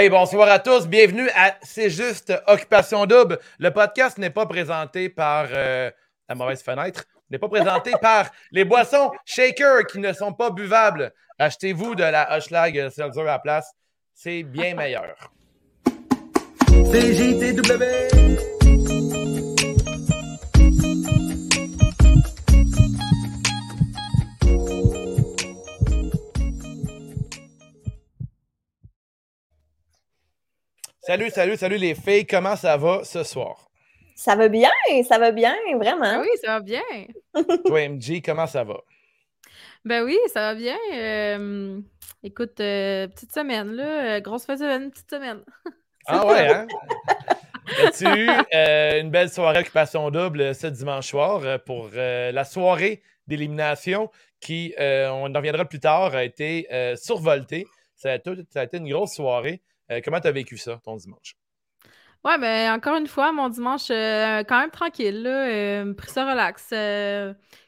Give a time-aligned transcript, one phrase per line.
[0.00, 0.86] Hey, bonsoir à tous.
[0.86, 3.38] Bienvenue à C'est juste Occupation Double.
[3.58, 5.90] Le podcast n'est pas présenté par euh,
[6.26, 11.12] la mauvaise fenêtre, n'est pas présenté par les boissons shaker qui ne sont pas buvables.
[11.38, 13.74] Achetez-vous de la Hushlag Seltzer à la place.
[14.14, 15.30] C'est bien meilleur.
[16.64, 18.59] CJTW.
[31.10, 32.24] Salut, salut, salut les filles.
[32.24, 33.68] Comment ça va ce soir?
[34.14, 34.70] Ça va bien,
[35.08, 36.20] ça va bien, vraiment.
[36.20, 36.84] Oui, ça va bien.
[37.66, 38.76] Toi, MJ, comment ça va?
[39.84, 40.76] Ben oui, ça va bien.
[40.94, 41.80] Euh,
[42.22, 44.18] écoute, euh, petite semaine, là.
[44.18, 45.40] Euh, grosse fête une petite semaine.
[46.06, 46.68] ah ouais, hein?
[47.84, 48.30] As-tu eu
[49.00, 55.36] une belle soirée occupation double ce dimanche soir pour la soirée d'élimination qui, on en
[55.36, 57.66] reviendra plus tard, a été survoltée.
[57.96, 58.10] Ça
[58.50, 59.60] ça a été une grosse soirée.
[59.90, 61.34] Euh, comment tu as vécu ça, ton dimanche?
[62.24, 66.30] Ouais, ben encore une fois, mon dimanche, euh, quand même tranquille, là, euh, pris ça
[66.30, 66.68] relax.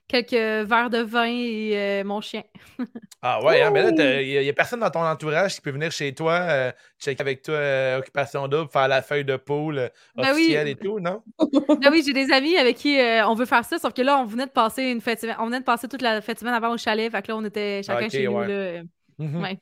[0.06, 2.42] quelques verres de vin et mon chien.
[3.22, 5.90] ah ouais, hein, mais là, il n'y a, personne dans ton entourage qui peut venir
[5.90, 10.74] chez toi, checker avec toi Occupation Double, faire la feuille de poule ben officielle et
[10.74, 11.22] tout, non?
[11.38, 14.26] ben oui, j'ai des amis avec qui on veut faire ça, sauf que là, on
[14.26, 16.76] venait de passer une fête on venait de passer toute la fête semaine avant au
[16.76, 18.38] chalet, fait que là, on était chacun chez nous.
[18.38, 18.82] Là,
[19.18, 19.42] mhm.
[19.42, 19.58] ouais.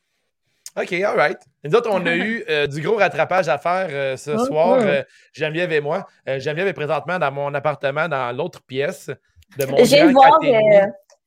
[0.76, 1.38] OK, all right.
[1.64, 5.02] Nous autres, on a eu euh, du gros rattrapage à faire euh, ce soir, euh,
[5.32, 6.06] Geneviève et moi.
[6.26, 9.10] Geneviève est présentement dans mon appartement, dans l'autre pièce
[9.58, 9.76] de mon
[10.12, 10.38] voir,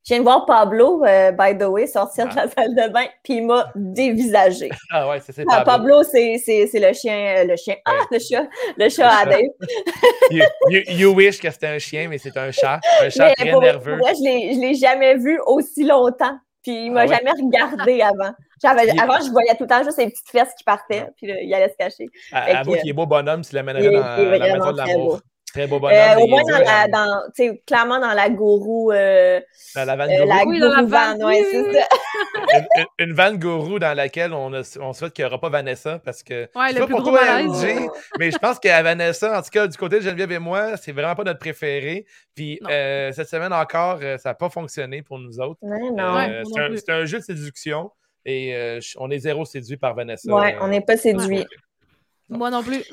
[0.05, 2.47] je viens de voir Pablo, by the way, sortir de la ah.
[2.49, 4.69] salle de bain, puis il m'a dévisagé.
[4.91, 5.63] Ah ouais, c'est Pablo.
[5.63, 6.35] Pablo, c'est
[6.73, 8.43] le chien, le chien, ah, le chat,
[8.77, 9.43] le chat à Dave.
[10.89, 13.95] you, wish que c'était un chien, mais c'est un chat, un chat très nerveux.
[13.95, 16.37] Moi, je ne l'ai jamais vu aussi longtemps.
[16.63, 18.33] Puis il m'a ah jamais regardé avant.
[18.67, 21.69] Avant, je voyais tout le temps juste ses petites fesses qui partaient, puis il allait
[21.69, 22.07] se cacher.
[22.31, 25.19] Avoue qu'il est beau bonhomme s'il l'amènerait dans la maison de l'amour.
[25.53, 25.95] Très beau bonhomme.
[25.95, 28.91] Euh, au moins, dans dans, clairement dans la gourou.
[28.91, 29.39] Euh,
[29.75, 31.87] dans la vanne euh, La oui, gourou van, ouais, c'est ça.
[32.79, 36.23] une, une, vanne gourou dans laquelle on, on souhaite qu'il n'y aura pas Vanessa parce
[36.23, 36.49] que.
[36.55, 37.21] Ouais, le sais plus pas pourquoi
[38.19, 40.91] mais je pense qu'à Vanessa, en tout cas, du côté de Geneviève et moi, c'est
[40.91, 42.07] vraiment pas notre préféré.
[42.33, 45.59] Puis euh, cette semaine encore, ça n'a pas fonctionné pour nous autres.
[45.61, 47.91] c'est un, un, jeu de séduction
[48.25, 50.33] et on est zéro séduit par Vanessa.
[50.33, 51.45] Ouais, on n'est pas séduit.
[52.29, 52.83] Moi non plus.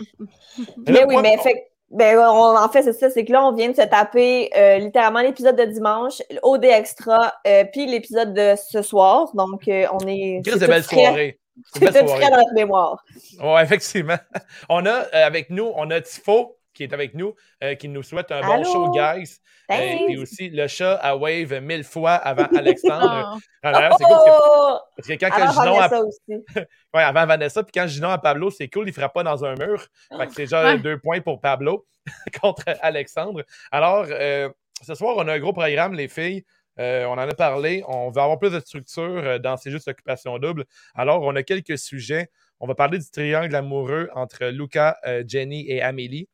[0.86, 3.74] Mais oui, mais fait ben, en fait, c'est ça, c'est que là, on vient de
[3.74, 9.34] se taper euh, littéralement l'épisode de dimanche, OD Extra, euh, puis l'épisode de ce soir.
[9.34, 10.40] Donc, euh, on est.
[10.44, 11.40] Quelle belle soirée.
[11.74, 13.04] C'est tout frais dans notre mémoire.
[13.42, 14.18] Oui, effectivement.
[14.68, 17.34] On a avec nous, on a Tifo qui est avec nous,
[17.78, 19.38] qui nous souhaite un bon show, guys.
[19.70, 23.38] Et aussi le chat à wave mille fois avant Alexandre.
[23.62, 24.16] Ah, c'est cool.
[24.16, 24.78] Oh!
[24.96, 26.44] Parce que quand avant Vanessa aussi.
[26.94, 29.08] ouais, avant Vanessa, puis quand je dis non à Pablo, c'est cool, il ne fera
[29.08, 29.86] pas dans un mur.
[30.16, 31.86] Fait que c'est déjà deux points pour Pablo
[32.40, 33.44] contre Alexandre.
[33.70, 34.48] Alors, euh,
[34.82, 36.44] ce soir, on a un gros programme, les filles.
[36.78, 37.84] Euh, on en a parlé.
[37.86, 40.64] On va avoir plus de structure euh, dans ces juste occupation double.
[40.94, 42.30] Alors, on a quelques sujets.
[42.60, 46.28] On va parler du triangle amoureux entre Luca, Jenny et Amélie.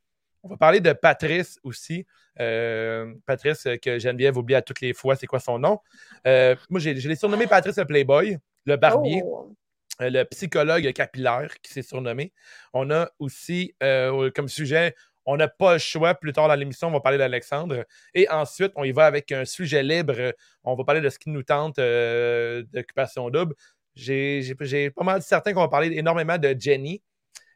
[0.46, 2.06] On va parler de Patrice aussi.
[2.38, 5.80] Euh, Patrice, euh, que Geneviève oublie à toutes les fois, c'est quoi son nom?
[6.24, 9.22] Euh, moi, je l'ai surnommé Patrice le Playboy, le barbier.
[9.24, 9.52] Oh.
[9.98, 12.32] le psychologue capillaire qui s'est surnommé.
[12.72, 14.94] On a aussi comme sujet,
[15.24, 16.14] on n'a pas le choix.
[16.14, 17.84] Plus tard dans l'émission, on va parler d'Alexandre.
[18.14, 20.32] Et ensuite, on y va avec un sujet libre.
[20.62, 23.56] On va parler de ce qui nous tente d'occupation double.
[23.96, 27.02] J'ai pas mal certain qu'on va parler énormément de Jenny.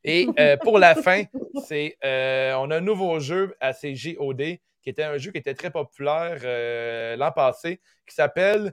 [0.05, 0.27] Et
[0.63, 1.25] pour la fin,
[1.67, 5.71] c'est on a un nouveau jeu à CJOD qui était un jeu qui était très
[5.71, 8.73] populaire euh, l'an passé, qui s'appelle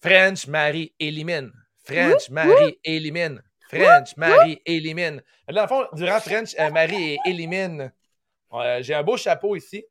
[0.00, 1.52] French Marie Élimine.
[1.84, 3.42] French Marie Élimine.
[3.68, 5.22] French Marie Élimine.
[5.50, 7.92] Dans le fond, durant French euh, Marie Élimine,
[8.52, 9.84] euh, j'ai un beau chapeau ici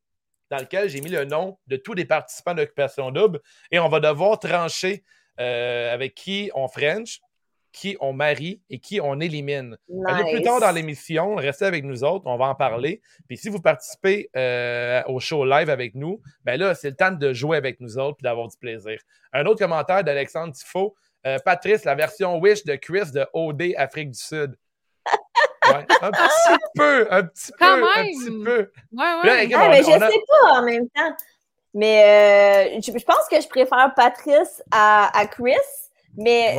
[0.50, 3.42] dans lequel j'ai mis le nom de tous les participants d'Occupation Double
[3.72, 5.04] et on va devoir trancher
[5.36, 7.20] avec qui on French
[7.74, 9.78] qui on marie et qui on élimine.
[10.32, 13.02] plus tard dans l'émission, restez avec nous autres, on va en parler.
[13.28, 17.12] Puis si vous participez euh, au show live avec nous, ben là, c'est le temps
[17.12, 19.02] de jouer avec nous autres et d'avoir du plaisir.
[19.34, 20.96] Un autre commentaire d'Alexandre Tifo.
[21.26, 24.56] Euh, Patrice, la version Wish de Chris de OD Afrique du Sud.
[25.64, 28.72] un petit peu, un petit peu, un petit peu.
[28.92, 29.50] Ouais, ouais.
[29.56, 31.16] Ah, mais je sais pas en même temps.
[31.74, 35.56] Mais euh, je, pense que je préfère Patrice à, à Chris.
[36.16, 36.56] Mais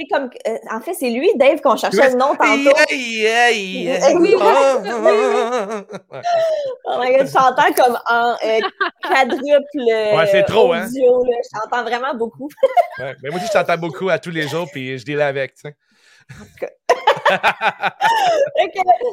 [0.00, 2.46] c'est comme, euh, en fait, c'est lui, Dave, qu'on cherchait le nom tantôt.
[2.90, 3.26] Oui,
[6.84, 8.60] oh my god, j'entends comme en euh,
[9.02, 10.86] quadruple ouais, c'est trop, hein?
[10.86, 11.40] audio, hein?
[11.54, 12.48] J'entends vraiment beaucoup.
[12.98, 15.26] ouais, mais moi aussi, je t'entends beaucoup à tous les jours, puis je dis là
[15.26, 15.76] avec, tu sais.
[16.30, 16.68] En tout cas.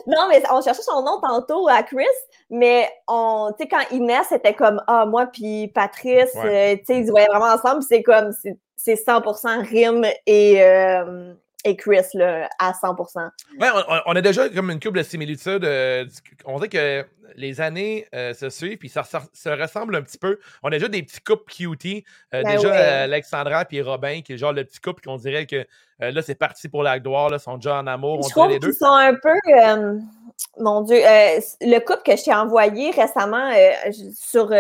[0.08, 2.06] non, mais on cherchait son nom tantôt à Chris,
[2.50, 7.00] mais on, tu sais, quand Inès était comme, ah, moi puis Patrice, euh, tu sais,
[7.00, 8.32] ils se voyaient vraiment ensemble, c'est comme,
[8.76, 11.34] c'est 100% Rim et, euh,
[11.68, 13.30] et Chris, là, à 100%.
[13.60, 13.68] Ouais,
[14.06, 15.66] on, a déjà comme une couple de similitudes.
[15.66, 16.06] Euh,
[16.46, 17.06] on dirait que
[17.36, 20.40] les années se suivent, puis ça, se ressemble un petit peu.
[20.64, 22.04] On a déjà des petits couples cutie.
[22.32, 25.66] Ben déjà, Alexandra puis Robin, qui est genre le petit couple qu'on dirait que
[26.02, 27.30] euh, là, c'est parti pour la gloire.
[27.30, 28.22] Là, ils sont déjà en amour.
[28.24, 29.36] Je trouve qu'ils sont un peu.
[29.50, 30.00] Euh,
[30.60, 30.98] mon Dieu.
[30.98, 33.52] Euh, le couple que je t'ai envoyé récemment
[34.14, 34.52] sur.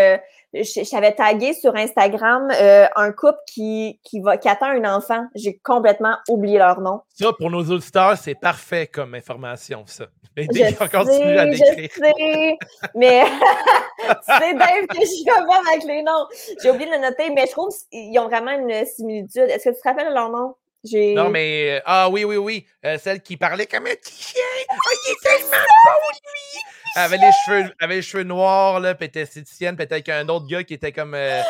[0.64, 2.50] Je t'avais tagué sur Instagram
[2.96, 5.26] un couple qui, qui, va, qui attend un enfant.
[5.36, 7.02] J'ai complètement oublié leur nom.
[7.14, 10.06] Ça, pour nos auditeurs, c'est parfait comme information, ça.
[10.36, 11.90] Mais je sais, continue à décrire.
[11.90, 12.58] Je sais,
[12.94, 13.24] mais
[14.40, 16.28] c'est Dave que je suis comme avec les noms.
[16.62, 19.50] J'ai oublié de le noter, mais je trouve qu'ils ont vraiment une similitude.
[19.50, 20.54] Est-ce que tu te rappelles leur nom?
[20.94, 21.78] Non, mais.
[21.78, 22.66] Euh, ah oui, oui, oui.
[22.86, 24.42] Euh, celle qui parlait comme un petit chien.
[24.70, 26.62] Oh, il est tellement beau, lui!
[26.98, 30.28] Elle avait les cheveux, avait les cheveux noirs, là, puis était esthéticienne, puis avec un
[30.30, 31.14] autre gars qui était comme.
[31.14, 31.42] Euh,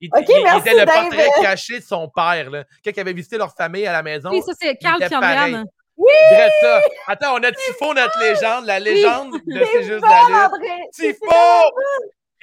[0.00, 0.32] il, était
[0.74, 2.64] le portrait caché de son père, là.
[2.82, 4.30] Quelqu'un qui avait visité leur famille à la maison.
[4.30, 5.64] Oui, ça, c'est Carl Pierre
[5.96, 6.12] oui!
[6.60, 6.80] ça?
[7.06, 8.66] Attends, on a Tifo, notre légende.
[8.66, 10.90] La légende de C'est juste la lutte.
[10.92, 11.26] Tifo!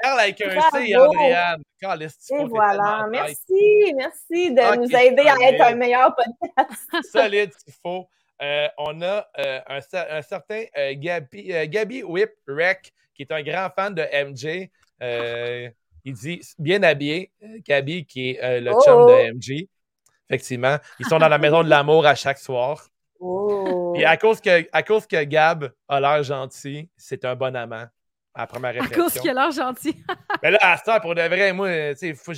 [0.01, 1.61] Carl avec un C et Andréane.
[1.81, 3.07] Et voilà.
[3.09, 7.09] Merci, merci de nous aider à être un meilleur podcast.
[7.11, 8.07] Solide, Tifo.
[8.41, 13.43] Euh, on a euh, un, un, certain euh, Gabi, Gabi Whip Rec, qui est un
[13.43, 14.69] grand fan de MJ.
[16.05, 17.31] il dit bien habillé,
[17.65, 19.35] Gabi, qui est le chum de oh!
[19.35, 19.67] MJ.
[20.29, 20.77] Effectivement.
[20.99, 22.87] Ils sont dans la maison de l'amour à chaque soir.
[23.19, 23.93] Oh.
[23.97, 27.85] Et à cause, que, à cause que Gab a l'air gentil, c'est un bon amant
[28.33, 29.01] à première réflexion.
[29.01, 29.95] À cause qu'il a l'air gentil.
[30.43, 31.67] Mais là, à ce pour de vrai, moi,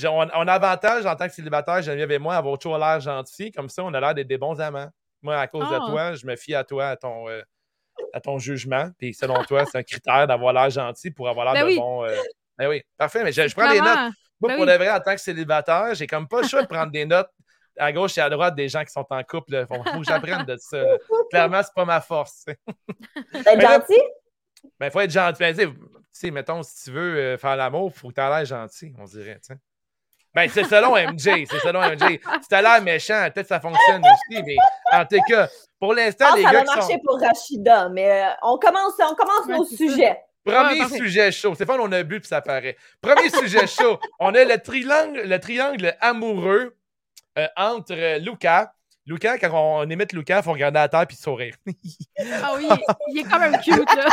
[0.10, 3.52] on, on a avantage en tant que célibataire, Geneviève et moi, avoir toujours l'air gentil.
[3.52, 4.90] Comme ça, on a l'air d'être des bons amants.
[5.22, 5.86] Moi, à cause de ah.
[5.88, 7.42] toi, je me fie à toi, à ton, euh,
[8.13, 8.90] à ton jugement.
[8.98, 12.06] Puis selon toi, c'est un critère d'avoir l'air gentil pour avoir l'air ben de bon.
[12.06, 12.16] Euh,
[12.58, 13.24] ben oui, parfait.
[13.24, 14.13] Mais je, prends des notes.
[14.40, 16.68] Moi, ben pour de vrai, en tant que célibataire, j'ai comme pas le choix de
[16.68, 17.30] prendre des notes
[17.78, 19.54] à gauche et à droite des gens qui sont en couple.
[19.54, 20.84] Il faut, que j'apprenne de ça.
[21.30, 22.46] Clairement, c'est pas ma force.
[23.32, 24.01] T'es gentil?
[24.80, 25.40] Ben, il faut être gentil.
[25.40, 25.68] Ben, tu
[26.12, 28.94] sais, mettons, si tu veux euh, faire l'amour, il faut que tu aies l'air gentil,
[29.00, 29.40] on dirait.
[30.34, 32.20] Ben, c'est selon MJ, c'est selon MJ.
[32.50, 34.56] T'as l'air méchant, peut-être ça fonctionne aussi, mais
[34.92, 36.52] en tout cas, pour l'instant, les gars.
[36.52, 40.18] Ça va marcher pour Rachida, mais euh, on commence, on commence nos sujets.
[40.44, 41.54] Premier sujet chaud.
[41.56, 42.78] C'est pas on a bu puis ça paraît.
[43.02, 44.00] Premier sujet chaud.
[44.20, 46.76] On a le triangle, le triangle amoureux
[47.38, 48.72] euh, entre Lucas,
[49.06, 51.56] Lucas, quand on imite Lucas, il faut regarder à terre puis sourire.
[52.42, 52.68] ah oui,
[53.10, 54.06] il est quand même cute, là.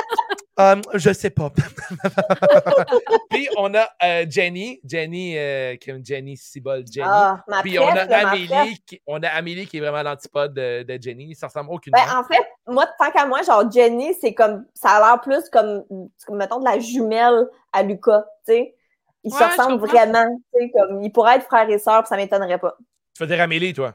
[0.58, 1.50] Um, je sais pas.
[3.30, 7.08] puis on a euh, Jenny, Jenny, euh, Jenny Cibol, Jenny.
[7.08, 11.00] Ah, puis on a Amélie, qui, on a Amélie qui est vraiment l'antipode de, de,
[11.00, 11.32] Jenny.
[11.36, 11.92] Ça ressemble aucune.
[11.92, 15.48] Ben, en fait, moi, tant qu'à moi, genre Jenny, c'est comme, ça a l'air plus
[15.48, 15.84] comme,
[16.30, 18.74] mettons, de la jumelle à Lucas, tu sais.
[19.22, 22.16] Ils se ressemblent vraiment, tu sais, comme, ils pourraient être frères et sœurs, puis ça
[22.16, 22.76] m'étonnerait pas.
[23.14, 23.94] Tu veux dire Amélie, toi?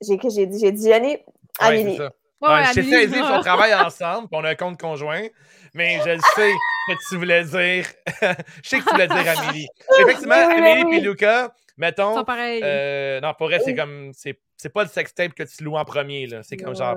[0.00, 1.18] J'ai j'ai dit, j'ai dit Jenny,
[1.58, 1.98] Amélie.
[1.98, 2.08] Ouais,
[2.40, 5.26] ouais, je sais dit qu'on travaille ensemble, qu'on a un compte conjoint,
[5.74, 6.52] mais je le sais
[6.88, 7.86] que tu voulais dire.
[8.62, 9.68] je sais que tu voulais dire Amélie.
[10.00, 12.14] Effectivement, Amélie et Lucas, mettons.
[12.14, 12.60] Sont pareils.
[12.64, 14.12] Euh, non, pour elle, c'est comme.
[14.14, 16.42] C'est pas le sextape que tu loues en premier, là.
[16.42, 16.96] C'est comme genre.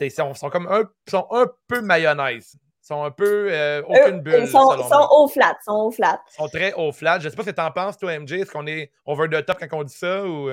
[0.00, 2.54] Ils sont, sont, comme un, sont un peu mayonnaise.
[2.54, 3.48] Ils sont un peu.
[3.50, 4.40] Euh, aucune bulle.
[4.42, 5.56] Ils sont, sont haut flat.
[5.60, 6.20] Ils sont haut flat.
[6.30, 7.18] Ils sont très haut flat.
[7.18, 8.32] Je sais pas ce que t'en penses, toi, MJ.
[8.32, 10.50] Est-ce qu'on est over the top quand on dit ça ou.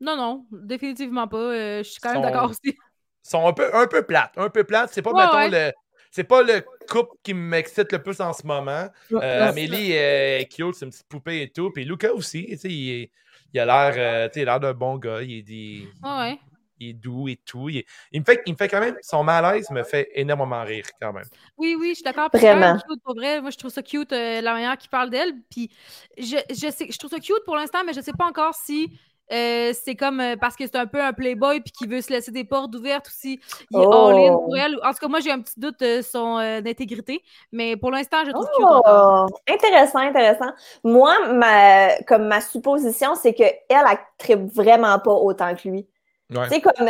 [0.00, 1.36] Non, non, définitivement pas.
[1.36, 2.74] Euh, je suis quand même d'accord aussi.
[3.22, 4.32] sont un peu, un peu plates.
[4.36, 4.90] Un peu plates.
[4.92, 5.72] C'est pas, mettons, le.
[6.12, 8.88] C'est pas le couple qui m'excite le plus en ce moment.
[9.12, 11.70] Euh, Amélie est cute, c'est une petite poupée et tout.
[11.70, 13.08] Puis Lucas aussi, tu sais, il,
[13.54, 15.22] il, a l'air euh, il a l'air d'un bon gars.
[15.22, 16.40] Il est, il, ouais.
[16.80, 17.68] il est doux et tout.
[17.68, 21.12] Il, me fait, il me fait quand même, son malaise me fait énormément rire quand
[21.12, 21.26] même.
[21.56, 22.28] Oui, oui, je suis d'accord.
[22.32, 22.76] Vraiment.
[22.88, 23.40] Cute, pour vrai.
[23.40, 25.34] Moi, je trouve ça cute, la manière qu'il parle d'elle.
[25.48, 25.70] Puis
[26.18, 28.90] je, je, sais, je trouve ça cute pour l'instant, mais je sais pas encore si
[29.32, 32.10] euh, c'est comme euh, parce que c'est un peu un playboy puis qu'il veut se
[32.10, 33.40] laisser des portes ouvertes aussi.
[33.70, 34.56] Il est all-in pour oh!
[34.56, 34.76] elle.
[34.82, 37.22] En tout cas, moi, j'ai un petit doute de son euh, intégrité,
[37.52, 39.26] mais pour l'instant, je trouve oh!
[39.48, 40.50] Intéressant, intéressant.
[40.82, 43.84] Moi, ma, comme ma supposition, c'est qu'elle, elle,
[44.28, 45.86] elle vraiment pas autant que lui.
[46.30, 46.88] Tu sais, comme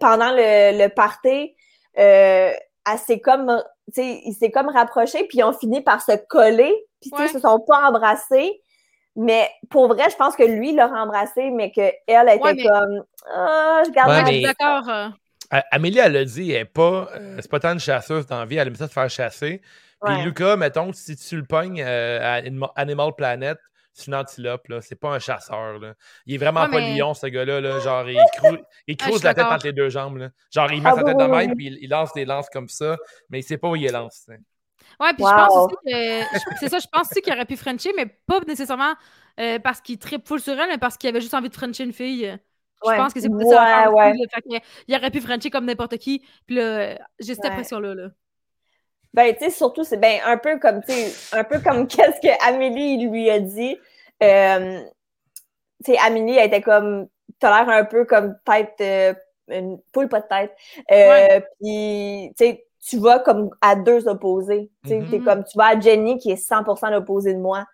[0.00, 1.54] pendant le, le party,
[1.94, 3.62] elle s'est comme,
[3.94, 7.16] tu sais, il s'est comme rapproché, puis ils ont fini par se coller, puis tu
[7.16, 8.60] sais, ils se sont pas embrassés.
[9.16, 13.04] Mais pour vrai, je pense que lui l'a embrassé, mais qu'elle était comme
[13.34, 14.88] Ah, je garde ouais, d'accord.
[14.88, 15.08] Euh.
[15.70, 18.46] Amélie, elle l'a dit, elle n'est pas, euh, c'est pas tant une chasseuse dans la
[18.46, 19.60] vie, elle aime ça se faire chasser.
[20.04, 22.42] Puis Lucas, mettons, si tu le pognes euh, à
[22.74, 23.58] Animal Planet,
[23.92, 24.80] c'est une antilope, là.
[24.80, 25.94] C'est pas un chasseur, là.
[26.26, 27.78] Il est vraiment pas lion, ce gars-là, là.
[27.78, 28.56] Genre, il, crou...
[28.86, 30.30] il ah, la tête entre les deux jambes, là.
[30.50, 32.96] Genre, il met ah, sa tête de même, puis il, lance des lances comme ça,
[33.28, 34.26] mais il sait pas où il lance,
[35.00, 36.58] Ouais, puis je pense aussi que.
[36.60, 38.94] C'est ça, je pense aussi qu'il aurait pu Frencher, mais pas nécessairement
[39.40, 41.84] euh, parce qu'il tripe full sur elle, mais parce qu'il avait juste envie de Frencher
[41.84, 42.38] une fille.
[42.84, 43.90] Je pense que c'est plus ça.
[43.90, 44.12] Ouais.
[44.88, 46.24] il aurait pu Frencher comme n'importe qui.
[46.46, 47.94] Puis là, j'ai cette impression-là.
[47.94, 48.08] Là.
[49.14, 50.92] Ben, tu sais, surtout, c'est ben, un peu comme, tu
[51.32, 53.76] un peu comme qu'est-ce que Amélie lui a dit.
[54.22, 54.80] Euh,
[55.84, 57.08] tu sais, Amélie, elle était comme,
[57.38, 59.14] t'as l'air un peu comme tête, euh,
[59.48, 60.56] une poule pas de tête.
[60.90, 64.70] Euh, Puis, tu sais, tu vas comme à deux opposés.
[64.86, 65.24] Tu mm-hmm.
[65.24, 67.64] comme, tu vas à Jenny qui est 100% l'opposé de moi.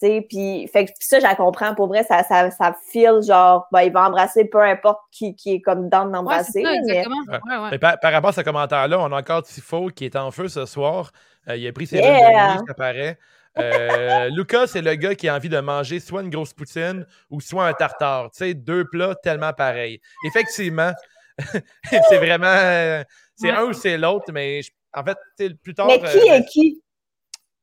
[0.00, 1.74] Puis, fait que ça, je la comprends.
[1.74, 5.54] Pour vrai, ça, ça, ça file genre, ben, il va embrasser peu importe qui, qui
[5.54, 6.62] est comme dans d'embrasser.
[6.64, 10.66] Ouais, par, rapport à ce commentaire-là, on a encore Tifo qui est en feu ce
[10.66, 11.10] soir.
[11.48, 12.58] Euh, il a pris ses yeah.
[12.66, 13.18] ça paraît.
[13.58, 17.40] Euh, Lucas, c'est le gars qui a envie de manger soit une grosse poutine ou
[17.40, 18.30] soit un tartare.
[18.30, 20.00] Tu sais, deux plats tellement pareils.
[20.24, 20.92] Effectivement,
[21.90, 23.02] c'est vraiment.
[23.38, 24.60] Euh, c'est un ou c'est l'autre, mais
[24.92, 25.86] en fait, plus tard.
[25.86, 26.82] Mais qui est qui?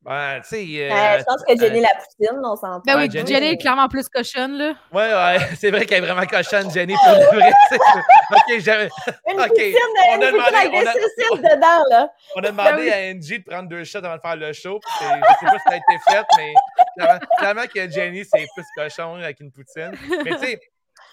[0.06, 0.92] Ouais, tu sais.
[0.92, 2.82] Euh, je pense que Jenny la poutine, on s'entend.
[2.86, 4.74] Ben oui, Jenny, est clairement plus cochonne, là.
[4.94, 7.52] Ouais, ouais, c'est vrai qu'elle est vraiment cochonne, Jenny, pour le vrai.
[8.32, 8.90] ok, j'avais.
[9.32, 9.72] Une okay.
[9.72, 9.78] poutine,
[10.12, 10.58] on a demandé,
[11.32, 11.56] on a...
[11.56, 12.10] dedans, là.
[12.36, 14.80] On a demandé ben à Angie de prendre deux shots avant de faire le show.
[15.02, 19.16] Je sais pas si ça a été fait, mais clairement, que Jenny, c'est plus cochon
[19.16, 19.92] avec une poutine.
[20.24, 20.60] Mais tu sais.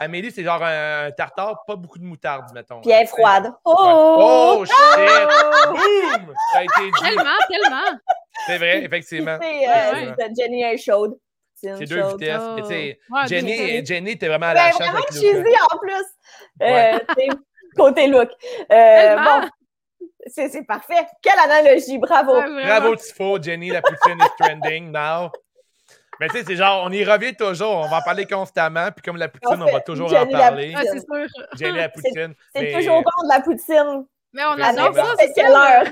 [0.02, 2.80] Amélie, c'est genre un, tartare, pas beaucoup de moutarde, mettons.
[2.80, 3.52] Puis elle est froide.
[3.64, 3.76] Oh!
[4.58, 4.74] Oh, shit!
[5.68, 6.34] Boum!
[6.52, 7.02] Ça a été dit.
[7.02, 7.98] Tellement, tellement.
[8.46, 9.38] C'est vrai, effectivement.
[9.40, 11.16] Euh, Jenny est chaude.
[11.54, 12.42] C'est deux vitesses.
[12.56, 14.80] Mais tu sais, Jenny, Jenny, t'es vraiment à la ben, chance.
[14.80, 16.06] Vraiment cheesy en plus.
[16.62, 16.98] Euh,
[17.76, 18.30] côté look.
[18.72, 19.48] Euh, bon,
[20.26, 21.06] c'est parfait.
[21.22, 22.42] Quelle analogie, bravo.
[22.42, 23.40] bravo, Tifo.
[23.40, 25.30] Jenny, la poutine est trending now.
[26.20, 29.02] Mais tu sais, c'est genre, on y revient toujours, on va en parler constamment, puis
[29.02, 30.72] comme la poutine, on va toujours en parler.
[30.76, 31.26] Ah, c'est sûr.
[31.56, 32.34] Jenny la poutine.
[32.54, 34.06] C'est toujours bon de la poutine.
[34.34, 35.84] Mais on adore ça, c'est quelle heure?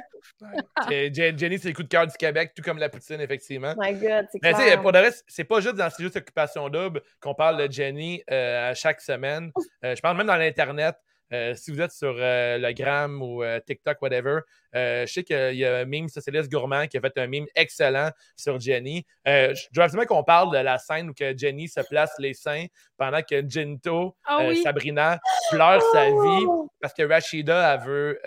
[1.37, 3.75] Jenny, c'est le coup de cœur du Québec, tout comme la poutine, effectivement.
[3.79, 6.17] My God, c'est Mais tu sais, pour le reste, c'est pas juste dans ces juste
[6.17, 9.53] Occupation Double qu'on parle de Jenny euh, à chaque semaine.
[9.85, 10.97] Euh, je parle même dans l'Internet.
[11.33, 14.41] Euh, si vous êtes sur le Gram ou TikTok, whatever,
[14.75, 18.11] je sais qu'il y a un meme socialiste gourmand qui a fait un meme excellent
[18.37, 19.05] sur Jenny.
[19.27, 22.67] je dois absolument qu'on parle de la scène où que Jenny se place les seins
[22.97, 25.19] pendant que Ginto, ah Sabrina,
[25.51, 26.71] pleure sa vie oh!
[26.81, 28.21] parce que Rashida elle veut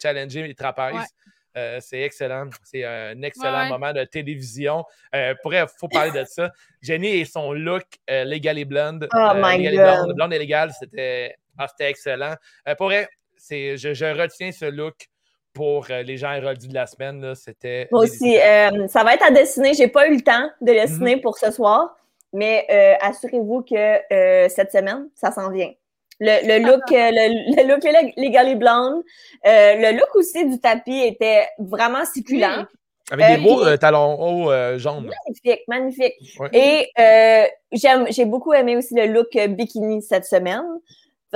[0.00, 1.14] challenger les trapèzes.
[1.56, 2.48] Euh, c'est excellent.
[2.64, 4.84] C'est un excellent moment de télévision.
[5.14, 6.50] Euh, pour il faut parler de ça.
[6.82, 9.08] Jenny et son look euh, légal et blonde.
[9.14, 9.74] Oh my God.
[9.74, 12.34] Blonde, blonde et légal, c'était ah, excellent.
[12.78, 13.08] pour elle,
[13.50, 15.08] je, je retiens ce look
[15.52, 17.34] pour les gens érodus de la semaine.
[17.34, 17.88] C'était.
[17.92, 18.36] Moi aussi.
[18.88, 19.74] ça va être à dessiner.
[19.74, 21.22] J'ai pas eu le temps de dessiner mhm.
[21.22, 21.96] pour ce soir,
[22.32, 22.66] mais
[23.00, 25.70] assurez-vous que cette semaine, ça s'en vient.
[26.20, 27.84] Le, look, euh, le, le, look
[28.16, 29.02] Legally Blonde.
[29.46, 32.66] Euh, le look aussi du tapis était vraiment succulent.
[33.10, 35.10] Avec des euh, beaux talons hauts jaunes.
[35.26, 36.14] Magnifique, magnifique.
[36.52, 36.90] Et
[37.72, 40.64] j'aime, j'ai beaucoup aimé aussi le look bikini cette semaine.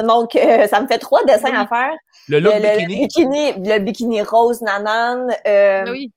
[0.02, 1.93] Donc, ça me fait trois dessins à faire.
[2.28, 2.55] Le look
[2.87, 3.52] bikini.
[3.55, 5.35] Le bikini rose nanane.
[5.90, 6.12] oui.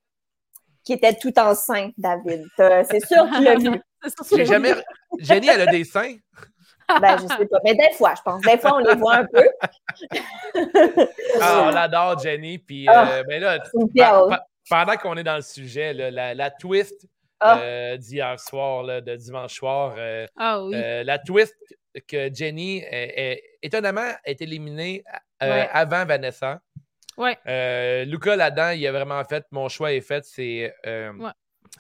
[0.84, 2.44] Qui était tout en sein, David.
[2.58, 3.82] C'est sûr que tu l'as vu.
[4.36, 4.74] J'ai jamais.
[5.20, 6.16] Jenny, elle a des seins.
[7.00, 7.60] Ben, je sais pas.
[7.64, 8.42] Mais des fois, je pense.
[8.42, 9.48] Des fois, on les voit un peu.
[11.40, 12.58] ah, on l'adore, Jenny.
[12.58, 13.60] Puis, euh, ah, ben là,
[14.70, 17.08] pendant qu'on est dans le sujet, la, la, twist
[17.40, 17.60] ah.
[17.60, 20.74] euh, d'hier soir, là, de dimanche soir, euh, ah, oui.
[20.74, 21.56] la twist
[22.08, 22.84] que Jenny,
[23.62, 25.04] étonnamment, est éliminée
[25.40, 26.62] avant Vanessa.
[27.18, 27.38] Ouais.
[28.06, 30.74] Luca, là-dedans, il a vraiment fait mon choix est fait, c'est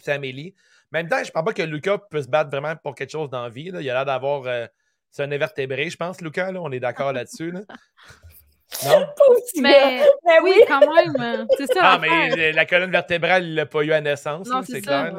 [0.07, 0.53] Amélie.
[0.93, 3.11] En même temps, je ne pense pas que Lucas peut se battre vraiment pour quelque
[3.11, 3.71] chose dans la vie.
[3.73, 4.69] Il a l'air d'avoir
[5.09, 6.51] c'est un invertébré, je pense, Lucas.
[6.51, 6.61] Là.
[6.61, 7.51] On est d'accord là-dessus.
[7.51, 7.61] Là.
[8.85, 9.05] Non?
[9.57, 11.45] Mais, mais, oui, quand même.
[11.57, 11.81] C'est ça.
[11.81, 15.13] Ah, mais la colonne vertébrale, il l'a pas eu à naissance, c'est clair.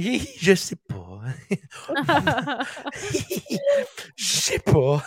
[0.00, 1.20] Je sais pas.
[4.16, 5.02] je sais pas.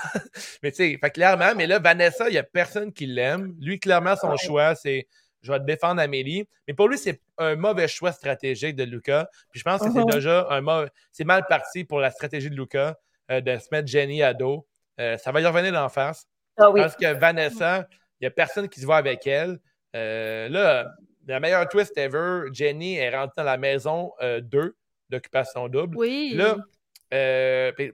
[0.64, 3.56] mais tu sais, clairement, mais là, Vanessa, il n'y a personne qui l'aime.
[3.60, 5.08] Lui, clairement, son choix, c'est
[5.42, 6.48] je vais te défendre Amélie.
[6.68, 9.28] Mais pour lui, c'est un mauvais choix stratégique de Lucas.
[9.52, 10.90] Puis je pense que c'est déjà un mauvais.
[11.12, 12.96] C'est mal parti pour la stratégie de Lucas.
[13.30, 14.66] Euh, de se mettre Jenny à dos.
[15.02, 16.26] Euh, ça va y revenir d'en face.
[16.58, 17.86] Ah Parce que Vanessa,
[18.20, 19.60] il n'y a personne qui se voit avec elle.
[19.96, 20.90] Euh, là,
[21.28, 24.76] la meilleure twist ever, Jenny est rentrée dans la maison 2
[25.10, 25.98] d'occupation double.
[25.98, 26.34] Oui.
[26.36, 26.56] Là,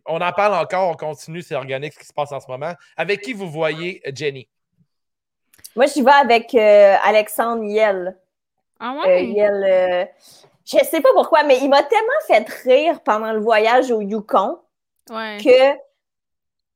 [0.05, 2.73] on en parle encore, on continue, c'est organique ce qui se passe en ce moment.
[2.97, 4.47] Avec qui vous voyez Jenny?
[5.75, 8.17] Moi, j'y vais avec Alexandre Yel.
[8.79, 9.25] Ah ouais?
[9.25, 10.09] Yel,
[10.65, 14.59] Je sais pas pourquoi, mais il m'a tellement fait rire pendant le voyage au Yukon
[15.09, 15.37] ouais.
[15.43, 15.79] que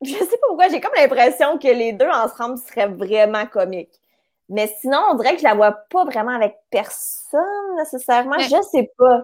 [0.02, 4.00] je sais pas pourquoi, j'ai comme l'impression que les deux ensemble seraient vraiment comiques.
[4.50, 8.40] Mais sinon, on dirait que je la vois pas vraiment avec personne nécessairement.
[8.40, 9.24] Je sais pas.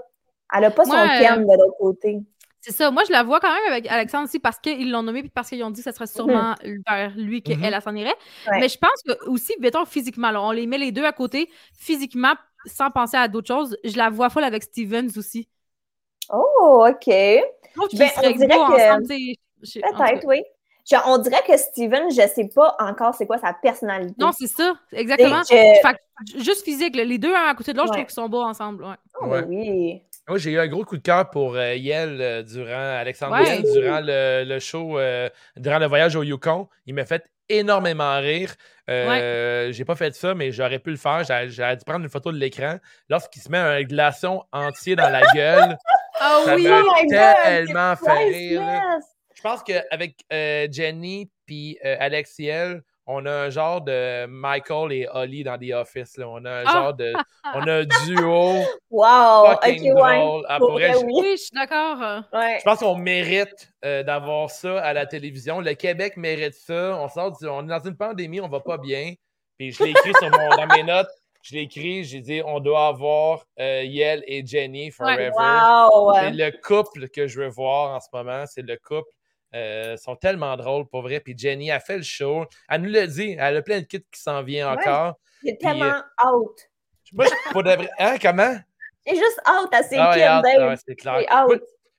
[0.56, 2.20] Elle a pas son thème de l'autre côté.
[2.62, 2.92] C'est ça.
[2.92, 5.50] Moi, je la vois quand même avec Alexandre aussi parce qu'ils l'ont nommé et parce
[5.50, 6.82] qu'ils ont dit que ce serait sûrement mhm.
[6.88, 8.16] vers lui qu'elle mm s'en irait.
[8.52, 12.34] Mais je pense que aussi, mettons, physiquement, on les met les deux à côté, physiquement,
[12.66, 15.50] sans penser à d'autres choses, je la vois folle avec Stevens aussi.
[16.32, 17.08] Oh, OK.
[17.08, 19.36] Je ben, dirait que...
[19.82, 20.44] Peut-être, oui
[21.06, 24.16] on dirait que Steven, je sais pas encore c'est quoi sa personnalité.
[24.18, 25.42] Non, c'est ça, exactement.
[26.38, 28.86] juste physique, les deux à côté de l'autre, je trouve qu'ils sont beaux ensemble.
[29.22, 30.02] Oh, oui.
[30.28, 33.36] Moi, j'ai eu un gros coup de cœur pour euh, Yel euh, durant Alexandre
[33.74, 36.70] durant le, show, euh, durant le voyage au Yukon.
[36.86, 38.56] Il m'a fait énormément rire.
[38.88, 41.24] J'ai pas fait ça, mais j'aurais pu le faire.
[41.26, 42.78] J'aurais dû prendre une photo de l'écran.
[43.10, 45.78] Lorsqu'il se met un glaçon entier dans la gueule,
[46.22, 48.62] ah ça oui, m'a oh tellement fait rire.
[48.62, 49.13] Je
[49.44, 55.44] pense qu'avec euh, Jenny puis euh, Alexiel, on a un genre de Michael et Holly
[55.44, 56.18] dans The Office.
[56.20, 56.72] On a un ah!
[56.72, 57.14] genre de.
[57.54, 58.64] On a un duo.
[58.90, 59.52] wow!
[59.52, 60.46] Ok, drôle.
[60.48, 62.24] Ah, oui, je suis d'accord.
[62.32, 65.60] Je pense qu'on mérite euh, d'avoir ça à la télévision.
[65.60, 66.98] Le Québec mérite ça.
[66.98, 69.14] On, sort on est dans une pandémie, on va pas bien.
[69.58, 71.12] Puis je l'ai écrit sur mon, dans mes notes.
[71.42, 75.32] Je l'ai écrit, j'ai dit on doit avoir euh, Yel et Jenny forever.
[75.38, 76.14] Wow.
[76.14, 78.46] C'est le couple que je veux voir en ce moment.
[78.48, 79.10] C'est le couple
[79.56, 81.20] euh, sont tellement drôles, pour vrai.
[81.20, 82.46] Puis Jenny a fait le show.
[82.70, 83.36] Elle nous l'a dit.
[83.38, 85.20] Elle a plein de kits qui s'en vient encore.
[85.44, 86.70] C'est tellement euh, out.
[87.12, 87.90] Moi, je, pour de vrai.
[88.00, 88.56] Hein, comment?
[89.06, 91.46] C'est juste out à ses ah, kits, ah, c'est clair.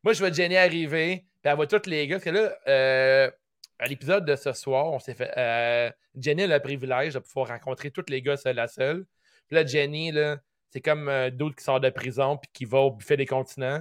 [0.02, 2.16] Moi, je vois Jenny arriver, puis elle voit tous les gars.
[2.16, 3.30] Parce que là, euh,
[3.78, 5.94] à l'épisode de ce soir, on s'est fait.
[6.16, 9.04] Jenny a le privilège de pouvoir rencontrer tous les gars seul à seul.
[9.48, 10.38] Puis là, Jenny, là,
[10.70, 13.80] c'est comme d'autres qui sort de prison puis qui va au buffet des continents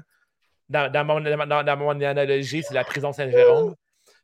[0.73, 3.75] dans, mon, dans, mon, analogie, c'est la prison Saint-Jérôme.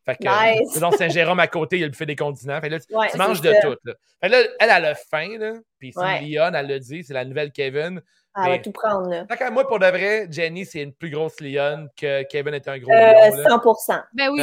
[0.06, 0.60] Fait que nice.
[0.64, 2.60] la prison Saint-Jérôme à côté, il y a le buffet des continents.
[2.62, 3.76] Fait là, tu, manges de tout.
[3.84, 3.94] Là.
[4.22, 5.54] Fait là, elle, a le faim, là.
[5.78, 6.22] Puis c'est ouais.
[6.22, 8.02] Lyon, elle l'a dit, c'est la nouvelle Kevin.
[8.36, 9.26] Elle va tout prendre, là.
[9.28, 12.78] Fait moi, pour de vrai, Jenny, c'est une plus grosse Lyon que Kevin est un
[12.78, 13.58] gros euh, lion.
[13.58, 14.42] 100% Ben oui,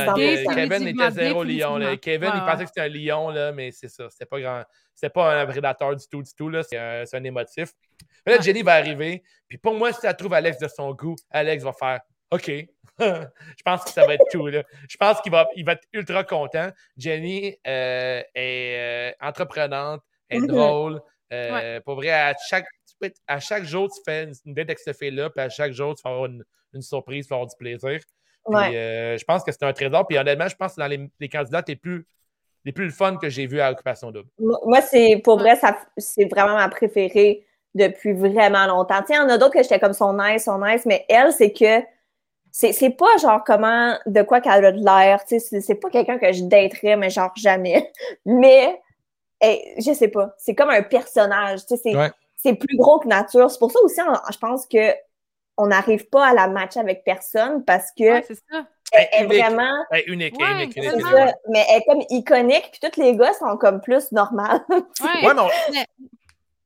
[0.54, 1.76] Kevin était zéro lion.
[1.76, 1.96] Là.
[1.96, 4.08] Kevin, il pensait que c'était un lion, là, mais c'est ça.
[4.10, 4.62] C'était pas grand.
[4.96, 6.48] C'était pas un prédateur du tout, du tout.
[6.48, 6.62] Là.
[6.62, 7.70] C'est un, un émotif.
[8.26, 9.22] Mais là, Jenny va arriver.
[9.46, 12.50] Puis pour moi, si elle trouve Alex de son goût, Alex va faire OK.
[12.98, 14.46] je pense que ça va être tout.
[14.46, 14.64] Là.
[14.88, 16.70] Je pense qu'il va, il va être ultra content.
[16.96, 20.46] Jenny euh, est euh, entreprenante, est mhm.
[20.46, 21.02] drôle.
[21.32, 22.66] Euh, pour vrai, à chaque,
[23.26, 26.02] à chaque jour, tu fais une, date avec cette fille-là, puis à chaque jour, tu
[26.04, 26.42] vas avoir une,
[26.80, 28.00] surprise, tu vas avoir du plaisir.
[28.48, 30.06] je pense que c'est un trésor.
[30.06, 32.06] Puis honnêtement, je pense que dans les, les candidats les plus,
[32.66, 34.28] les plus fun que j'ai vu à Occupation Double.
[34.40, 39.02] Moi, c'est pour vrai, ça, c'est vraiment ma préférée depuis vraiment longtemps.
[39.06, 41.32] Tu il y en a d'autres que j'étais comme son nice, son nice, mais elle,
[41.32, 41.86] c'est que
[42.50, 46.18] c'est pas genre comment, de quoi qu'elle a de l'air, tu sais, c'est pas quelqu'un
[46.18, 47.92] que je daterais, mais genre jamais.
[48.24, 48.80] Mais,
[49.42, 51.92] je sais pas, c'est comme un personnage, tu sais,
[52.34, 53.50] c'est plus gros que nature.
[53.50, 54.00] C'est pour ça aussi,
[54.32, 54.92] je pense que
[55.58, 58.66] on n'arrive pas à la matcher avec personne parce que c'est ça.
[59.12, 61.04] Elle est vraiment elle est unique, unique, unique,
[61.48, 64.60] mais elle est comme iconique puis tous les gars sont comme plus normales.
[64.70, 65.48] ouais, non.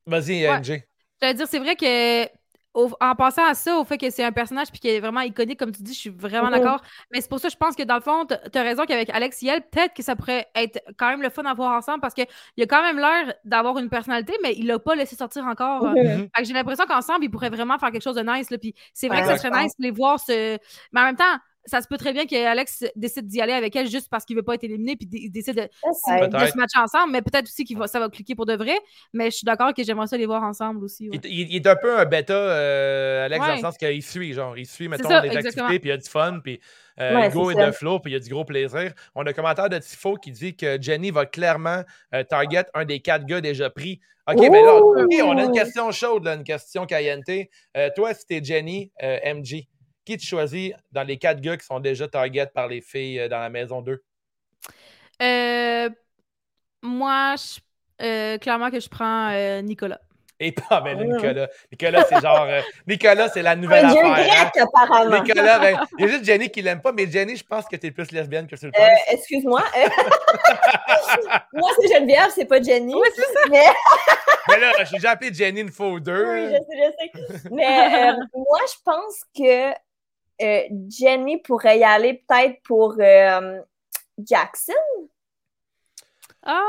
[0.05, 0.83] Vas-y, NJ.
[1.21, 2.27] Je veux dire, c'est vrai que
[2.73, 5.59] en passant à ça, au fait que c'est un personnage puis qui est vraiment iconique,
[5.59, 6.51] comme tu dis, je suis vraiment mm-hmm.
[6.51, 6.81] d'accord.
[7.11, 9.09] Mais c'est pour ça que je pense que dans le fond, tu as raison qu'avec
[9.09, 12.13] Alex Yel, peut-être que ça pourrait être quand même le fun à voir ensemble parce
[12.13, 15.83] qu'il a quand même l'air d'avoir une personnalité, mais il l'a pas laissé sortir encore.
[15.83, 16.29] Mm-hmm.
[16.43, 18.47] j'ai l'impression qu'ensemble, ils pourraient vraiment faire quelque chose de nice.
[18.59, 20.57] Puis c'est vrai que ça serait nice de les voir se.
[20.93, 23.87] Mais en même temps, ça se peut très bien qu'Alex décide d'y aller avec elle
[23.87, 27.21] juste parce qu'il veut pas être éliminé puis il décide de, se matcher ensemble, mais
[27.21, 28.77] peut-être aussi que ça va cliquer pour de vrai.
[29.13, 31.09] Mais je suis d'accord que j'aimerais ça les voir ensemble aussi.
[31.23, 34.65] Il, est un peu un bêta, euh, Alex, dans le sens qu'il suit, genre, il
[34.65, 36.59] suit, mettons, les activités, puis il y a du fun, puis
[36.99, 38.93] euh, go et de flow, puis il y a du gros plaisir.
[39.15, 42.85] On a un commentaire de Tifo qui dit que Jenny va clairement euh, target un
[42.85, 43.99] des quatre gars déjà pris.
[44.27, 44.79] OK, mais ben là,
[45.25, 47.49] on a une question chaude, là, une question KNT.
[47.95, 49.67] toi, si t'es Jenny, MG,
[50.05, 53.29] qui tu choisis dans les quatre gars qui sont déjà target par les filles euh,
[53.29, 54.03] dans la maison 2?
[55.21, 55.89] Euh,
[56.81, 57.35] moi,
[58.01, 60.01] euh, clairement que je prends Nicolas.
[60.43, 61.47] Et pas, mais Nicolas.
[61.71, 62.47] Nicolas, c'est genre.
[62.87, 64.15] Nicolas, c'est la nouvelle affaire.
[64.15, 64.63] Grec, hein?
[64.63, 65.21] apparemment.
[65.21, 67.75] Nicolas, ben, il y a juste Jenny qui l'aime pas, mais Jenny, je pense que
[67.75, 68.89] tu es plus lesbienne que tu le penses.
[69.11, 69.63] Excuse-moi.
[71.53, 72.95] moi, c'est Geneviève, c'est pas Jenny.
[72.95, 73.39] Oui, c'est ça.
[73.51, 73.65] Mais...
[74.49, 76.25] mais là, j'ai déjà appelé Jenny une fois ou deux.
[76.25, 76.91] Oui, je sais,
[77.27, 77.49] je sais.
[77.51, 79.75] Mais moi, je pense que
[80.41, 83.61] euh, Jenny pourrait y aller peut-être pour euh,
[84.23, 84.73] Jackson.
[86.43, 86.59] Ah!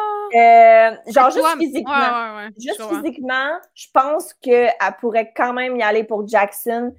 [1.09, 2.49] genre juste physiquement.
[2.59, 6.93] juste physiquement, je pense qu'elle pourrait quand même y aller pour Jackson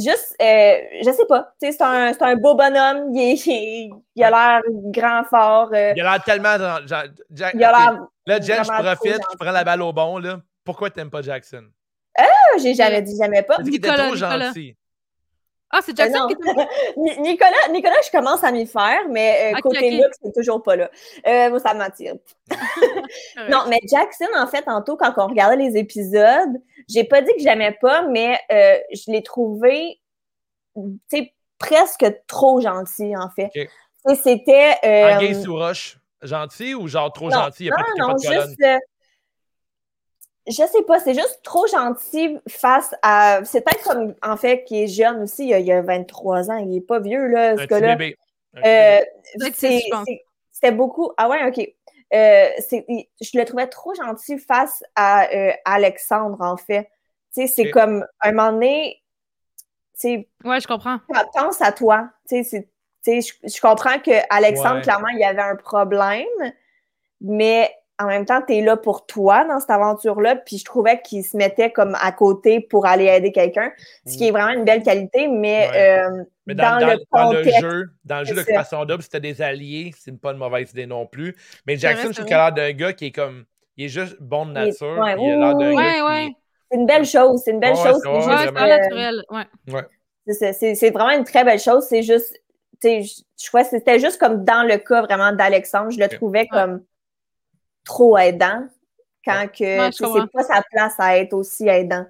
[0.00, 4.30] juste, euh, je sais pas, tu sais, c'est un, un, beau bonhomme, il, il, a
[4.30, 5.70] l'air grand, fort.
[5.72, 6.58] Euh, il a l'air tellement.
[6.58, 8.06] Genre, Jack, il a l'air.
[8.26, 10.40] Là, Jen, je profite, je prends la balle au bon, là.
[10.64, 11.64] Pourquoi t'aimes pas Jackson?
[12.18, 12.24] Ah,
[12.60, 13.58] j'ai jamais dit jamais pas.
[13.64, 14.76] Il était trop gentil.
[15.70, 16.36] Ah, c'est Jackson qui
[17.20, 20.90] Nicolas, Nicolas, je commence à m'y faire, mais euh, côté look, c'est toujours pas là.
[21.26, 22.14] Euh, moi, ça m'attire.
[23.50, 27.42] non, mais Jackson, en fait, tantôt, quand on regardait les épisodes, j'ai pas dit que
[27.42, 30.00] j'aimais pas, mais euh, je l'ai trouvé,
[30.76, 33.50] tu sais, presque trop gentil, en fait.
[34.22, 34.76] C'était.
[34.84, 37.64] Euh, gay sous roche, gentil ou genre trop gentil?
[37.64, 38.62] Il a non, pas, non, juste
[40.46, 43.40] je sais pas, c'est juste trop gentil face à.
[43.44, 46.76] C'est peut-être comme, en fait, qui est jeune aussi, il y, a, 23 ans, il
[46.76, 47.96] est pas vieux, là, ce gars-là.
[48.64, 49.00] Euh,
[50.52, 51.10] C'était beaucoup.
[51.16, 51.68] Ah ouais, ok.
[52.14, 52.48] Euh,
[53.20, 56.90] je le trouvais trop gentil face à euh, Alexandre, en fait.
[57.34, 59.02] Tu sais, c'est comme, un moment donné,
[59.98, 61.00] tu Ouais, je comprends.
[61.34, 62.08] Pense à toi.
[62.28, 62.68] Tu sais,
[63.04, 66.24] je, je comprends que Alexandre, clairement, il y avait un problème,
[67.20, 71.00] mais en même temps, tu es là pour toi dans cette aventure-là, puis je trouvais
[71.00, 73.72] qu'il se mettait comme à côté pour aller aider quelqu'un,
[74.06, 78.34] ce qui est vraiment une belle qualité, mais, euh, dans, le, jeu, dans le jeu
[78.34, 81.34] de Croissant Double, c'était des alliés, c'est pas une mauvaise idée non plus.
[81.66, 83.44] Mais Jackson, je trouve qu'il a l'air d'un gars qui est comme,
[83.76, 86.28] il est juste bon de nature, il, a l'air d'un gars
[86.70, 88.00] C'est une belle chose, c'est une belle chose.
[88.02, 89.22] C'est naturel,
[90.26, 92.38] C'est vraiment une très belle chose, c'est juste,
[92.82, 96.08] tu sais, je crois que c'était juste comme dans le cas vraiment d'Alexandre, je le
[96.08, 96.82] trouvais comme
[97.86, 98.68] trop aidant
[99.24, 102.06] quand que c'est pas sa place à être aussi aidant.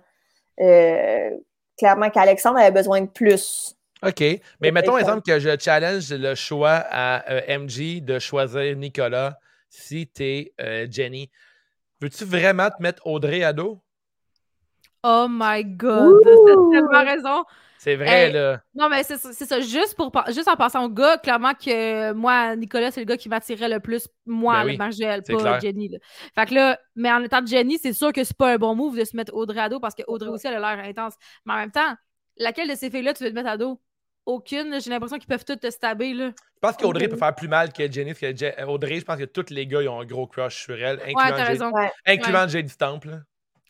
[0.61, 1.31] Euh,
[1.79, 3.77] clairement qu'Alexandre avait besoin de plus.
[4.03, 4.23] OK.
[4.61, 10.07] Mais mettons, exemple, que je challenge le choix à euh, MG de choisir Nicolas si
[10.09, 11.31] tu es euh, Jenny.
[12.01, 13.81] Veux-tu vraiment te mettre Audrey à dos?
[15.03, 16.21] Oh my God!
[16.23, 17.45] T'as tellement raison.
[17.87, 18.61] C'est vrai, là.
[18.75, 19.61] Non, mais c'est ça.
[19.61, 23.29] Juste, pour, juste en passant au gars, clairement que moi, Nicolas, c'est le gars qui
[23.29, 25.91] m'attirait le plus, moi, ben Margelle, pas Jenny.
[25.91, 25.99] Là.
[26.35, 28.99] Fait que là, mais en étant Jenny, c'est sûr que c'est pas un bon move
[28.99, 31.15] de se mettre Audrey à dos parce qu'Audrey aussi, elle a l'air intense.
[31.45, 31.95] Mais en même temps,
[32.37, 33.81] laquelle de ces filles-là tu veux te mettre à dos?
[34.25, 34.81] Aucune.
[34.81, 36.13] J'ai l'impression qu'ils peuvent toutes te stabber.
[36.13, 36.31] Là.
[36.31, 38.15] Je pense qu'Audrey peut faire plus mal que Jenny.
[38.15, 40.75] Parce que Audrey, je pense que tous les gars ils ont un gros crush sur
[40.75, 43.23] elle, incluant, ouais, incluant Jenny Stample.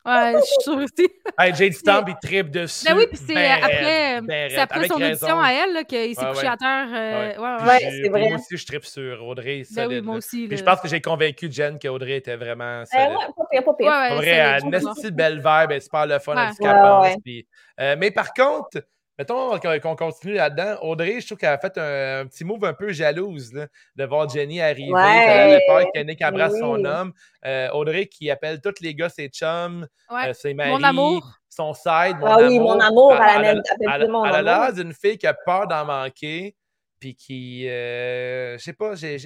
[0.06, 1.08] Ouais, je suis sûre aussi.
[1.38, 2.86] hey, Jade Stamp, il tripe dessus.
[2.86, 6.56] Ben oui, puis c'est après, c'est après son audition à elle qu'il s'est couché à
[6.56, 6.86] terre.
[6.92, 8.28] Euh, ouais, ouais, c'est vrai.
[8.28, 9.64] Moi aussi, je tripe sur Audrey.
[9.74, 10.46] Ben oui, moi aussi.
[10.46, 12.82] Puis je pense que j'ai convaincu Jen qu'Audrey était vraiment.
[12.82, 13.86] Euh, ouais, pas pire, pas pire.
[13.86, 17.18] Ouais, ouais, vrai, une petite belle vibe, elle super le fun, handicapante.
[17.24, 17.46] Puis,
[17.80, 18.78] euh, mais par contre,
[19.18, 20.76] Mettons qu'on continue là-dedans.
[20.82, 24.28] Audrey, je trouve qu'elle a fait un, petit move un peu jalouse là, de voir
[24.28, 24.92] Jenny arriver.
[24.92, 25.24] Ouais.
[25.26, 27.12] Elle avait peur qu'Yannick abrace son homme.
[27.44, 30.28] Euh, Audrey qui appelle tous les gars ses chums, ouais.
[30.28, 31.38] euh, ses maris, mon amour.
[31.48, 32.48] son side, mon ah, amour.
[32.48, 35.66] oui, mon amour, elle, elle, elle, elle, elle a l'air d'une fille qui a peur
[35.66, 36.54] d'en manquer,
[37.00, 39.18] puis qui, euh, je sais pas, j'ai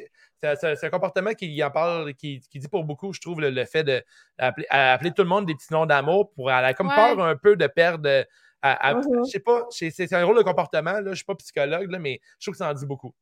[0.43, 3.85] c'est un comportement qui en parle, qui, qui, dit pour beaucoup, je trouve, le, fait
[3.85, 7.37] d'appeler appeler tout le monde des petits noms d'amour pour elle a comme peur un
[7.37, 8.25] peu de perdre
[8.63, 9.27] Mm-hmm.
[9.27, 12.21] Je sais pas, c'est un rôle de comportement, là, je suis pas psychologue, là, mais
[12.39, 13.13] je trouve que ça en dit beaucoup.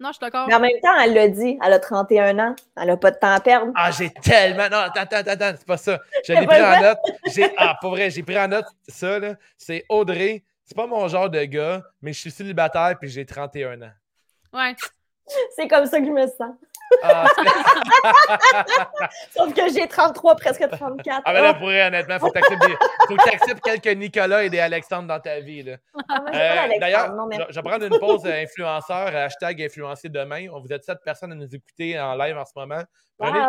[0.00, 0.48] Non, je suis d'accord.
[0.48, 3.18] Mais en même temps, elle l'a dit, elle a 31 ans, elle n'a pas de
[3.18, 3.70] temps à perdre.
[3.76, 4.68] Ah, j'ai tellement.
[4.68, 6.00] Non, attends, attends, attends, c'est pas ça.
[6.26, 6.98] Je l'ai pris en note.
[7.56, 9.36] Ah, pour vrai, j'ai pris en note ça, là.
[9.56, 10.42] C'est Audrey.
[10.64, 13.92] C'est pas mon genre de gars, mais je suis célibataire puis j'ai 31 ans.
[14.52, 14.74] Ouais.
[15.54, 16.54] C'est comme ça que je me sens.
[17.02, 17.26] Ah,
[19.36, 21.22] Sauf que j'ai 33, presque 34.
[21.24, 25.08] Ah, ben là, pour honnêtement, il faut que tu acceptes quelques Nicolas et des Alexandre
[25.08, 25.62] dans ta vie.
[25.62, 25.76] Là.
[26.08, 27.14] Ah, euh, D'ailleurs,
[27.50, 30.48] je, vais prendre une pause euh, influenceur, hashtag influencer demain.
[30.52, 32.82] On vous êtes sept personnes à nous écouter en live en ce moment.
[33.18, 33.40] Prenez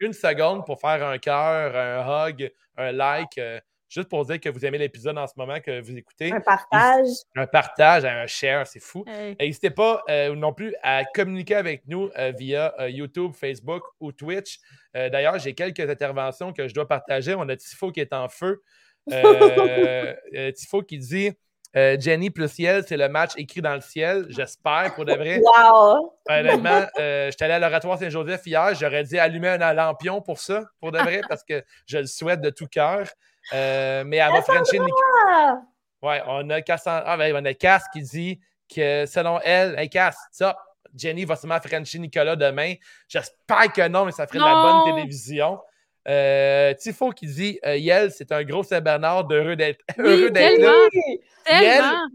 [0.00, 3.38] une seconde pour faire un cœur, un hug, un like.
[3.38, 3.60] Euh,
[3.90, 6.32] juste pour dire que vous aimez l'épisode en ce moment, que vous écoutez.
[6.32, 7.08] Un partage.
[7.34, 9.04] Un partage, un share, c'est fou.
[9.38, 14.12] N'hésitez pas euh, non plus à communiquer avec nous euh, via euh, YouTube, Facebook ou
[14.12, 14.60] Twitch.
[14.94, 17.34] D'ailleurs, j'ai quelques interventions que je dois partager.
[17.36, 18.60] On a Tifo qui est en feu.
[20.54, 21.30] Tifo qui dit
[21.74, 24.26] Jenny plus ciel, c'est le match écrit dans le ciel.
[24.30, 25.40] J'espère pour de vrai.
[25.40, 26.12] Wow!
[26.28, 28.74] Honnêtement, j'étais allé à l'Oratoire Saint-Joseph hier.
[28.74, 32.40] J'aurais dit allumer un lampion pour ça, pour de vrai, parce que je le souhaite
[32.40, 33.06] de tout cœur.
[33.52, 35.62] Euh, mais elle va Frencher Nicolas.
[36.02, 38.40] Ouais, on a Cass, ah, ben, on a Cass qui dit
[38.74, 40.56] que selon elle, hey Cass, ça,
[40.96, 42.74] Jenny va sûrement Frencher Nicolas demain.
[43.08, 45.60] J'espère que non, mais ça ferait de la bonne télévision.
[46.08, 50.72] Euh, Tifo qui dit euh, Yel, c'est un gros Saint-Bernard heureux d'être heureux d'être là.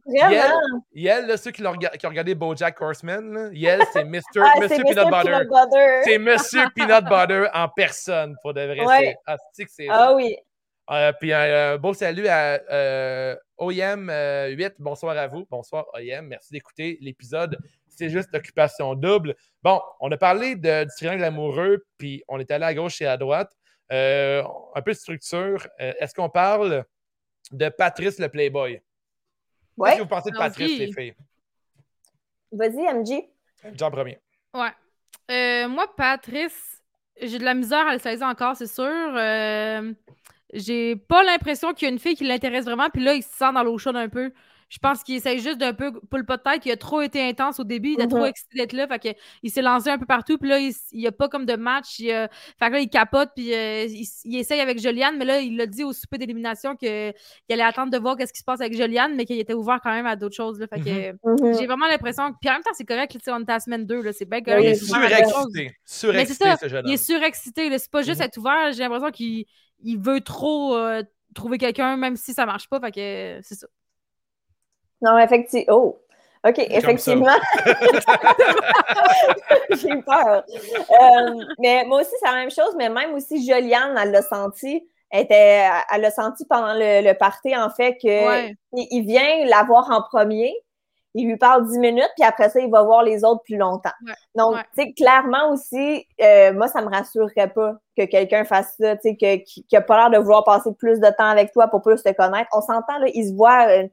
[0.08, 0.50] Yel,
[0.94, 4.22] Yel, ceux qui ont, qui ont regardé Bojack Horseman, Yel, c'est Mr.
[4.42, 6.02] Ah, Monsieur Peanut, Butter.
[6.04, 9.16] C'est Monsieur Peanut Butter en personne, pour de vrai.
[9.28, 9.38] Ah,
[9.90, 10.36] ah oui.
[10.92, 12.58] Euh, puis un, beau salut à
[13.60, 14.74] OM8.
[14.80, 15.46] Bonsoir à vous.
[15.50, 16.28] Bonsoir, OM.
[16.28, 17.58] Merci d'écouter l'épisode.
[17.88, 19.36] C'est juste l'occupation double.
[19.64, 23.08] Bon, on a parlé de, du triangle amoureux, puis on est allé à gauche et
[23.08, 23.56] à droite.
[23.92, 24.44] Euh,
[24.74, 25.68] un peu de structure.
[25.80, 26.86] Euh, est-ce qu'on parle
[27.52, 28.82] de Patrice le Playboy?
[29.78, 29.90] Ouais.
[29.90, 31.16] Qu'est-ce que vous pensez de Patrice, les filles?
[32.52, 33.24] Vas-y, MJ.
[33.64, 34.20] MJ en premier.
[34.54, 34.72] Ouais.
[35.32, 36.82] Euh, moi, Patrice,
[37.22, 38.84] j'ai de la misère à le saisir encore, c'est sûr.
[40.54, 43.30] J'ai pas l'impression qu'il y a une fille qui l'intéresse vraiment, puis là, il se
[43.30, 44.32] sent dans l'eau chaude un peu.
[44.68, 46.66] Je pense qu'il essaye juste d'un peu pour le pot de tête.
[46.66, 47.94] Il a trop été intense au début.
[47.98, 48.26] Il a trop mhm.
[48.26, 48.88] excité d'être là.
[48.88, 50.38] Fait que, il s'est lancé un peu partout.
[50.38, 52.00] Puis là, il n'y a pas comme de match.
[52.00, 53.30] Il, fait que là, il capote.
[53.36, 55.18] Puis euh, il, essaye avec Joliane.
[55.18, 57.14] Mais là, il l'a dit au souper d'élimination qu'il
[57.50, 59.92] allait attendre de voir ce qui se passe avec Joliane, mais qu'il était ouvert quand
[59.92, 60.60] même à d'autres choses.
[60.60, 60.68] Là.
[60.68, 61.18] Fait que, mhm.
[61.24, 61.58] Mhm.
[61.60, 62.34] j'ai vraiment l'impression.
[62.42, 63.16] Puis en même temps, c'est correct.
[63.28, 64.12] On était à la semaine 2.
[64.14, 64.64] C'est bien correct.
[64.64, 65.72] Il est surexcité.
[65.86, 67.78] Surexcité, ce jeune Il est surexcité.
[67.78, 68.72] C'est pas juste être ouvert.
[68.72, 69.46] J'ai l'impression qu'il
[70.00, 71.04] veut trop euh,
[71.36, 72.80] trouver quelqu'un, même si ça marche pas.
[72.80, 73.68] Fait que c'est ça.
[75.02, 75.76] Non, effectivement.
[75.76, 76.00] Oh!
[76.48, 77.26] OK, effectivement.
[79.72, 80.44] J'ai peur.
[80.48, 84.88] Euh, mais moi aussi, c'est la même chose, mais même aussi, Joliane, elle l'a senti.
[85.10, 89.64] Elle, était, elle l'a senti pendant le, le party, en fait, qu'il il vient la
[89.64, 90.54] voir en premier,
[91.16, 93.94] il lui parle dix minutes, puis après ça, il va voir les autres plus longtemps.
[94.36, 98.98] Donc, tu sais, clairement aussi, euh, moi, ça me rassurerait pas que quelqu'un fasse ça,
[98.98, 101.54] tu sais, que, qui, qui a pas l'air de vouloir passer plus de temps avec
[101.54, 102.50] toi pour plus te connaître.
[102.52, 103.88] On s'entend, là, il se voit euh,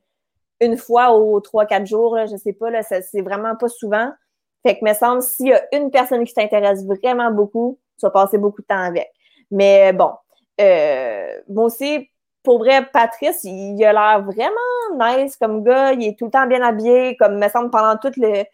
[0.63, 4.11] une fois aux trois, quatre jours, là, je sais pas, là, c'est vraiment pas souvent.
[4.65, 8.11] Fait que, me semble, s'il y a une personne qui t'intéresse vraiment beaucoup, tu vas
[8.11, 9.11] passer beaucoup de temps avec.
[9.51, 10.13] Mais bon,
[10.61, 12.09] euh, moi aussi,
[12.43, 15.93] pour vrai, Patrice, il, a l'air vraiment nice comme gars.
[15.93, 18.47] Il est tout le temps bien habillé, comme me semble pendant toutes les,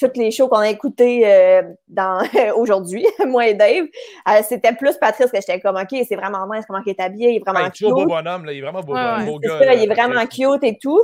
[0.00, 2.22] toutes les shows qu'on a écoutées euh, dans
[2.56, 3.86] aujourd'hui, moi et Dave.
[4.28, 7.30] Euh, c'était plus Patrice que j'étais comme, OK, c'est vraiment nice comment il est habillé.
[7.30, 7.82] Il est vraiment cute.
[7.82, 9.74] Il est beau bonhomme, là, il est vraiment beau, beau gars.
[9.74, 11.00] il est vraiment cute et tout.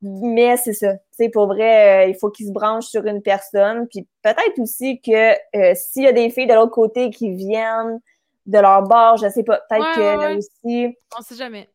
[0.00, 0.94] Mais c'est ça.
[1.12, 3.86] sais, pour vrai, euh, il faut qu'il se branche sur une personne.
[3.88, 8.00] Puis peut-être aussi que euh, s'il y a des filles de l'autre côté qui viennent
[8.46, 10.96] de leur bord, je sais pas, peut-être que aussi.
[11.16, 11.68] On sait jamais.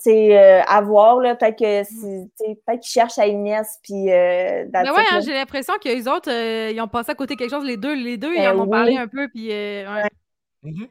[0.00, 2.28] Sais, euh, à voir, là, peut-être que mm.
[2.38, 6.30] peut-être qu'ils cherchent à Inès, puis euh, Mais ouais, hein, j'ai l'impression que les autres,
[6.30, 8.68] ils ont passé à côté quelque chose, les deux, les deux, ils ben en ont
[8.68, 9.84] parlé un peu, puis ouais.
[10.64, 10.88] Mm-hmm.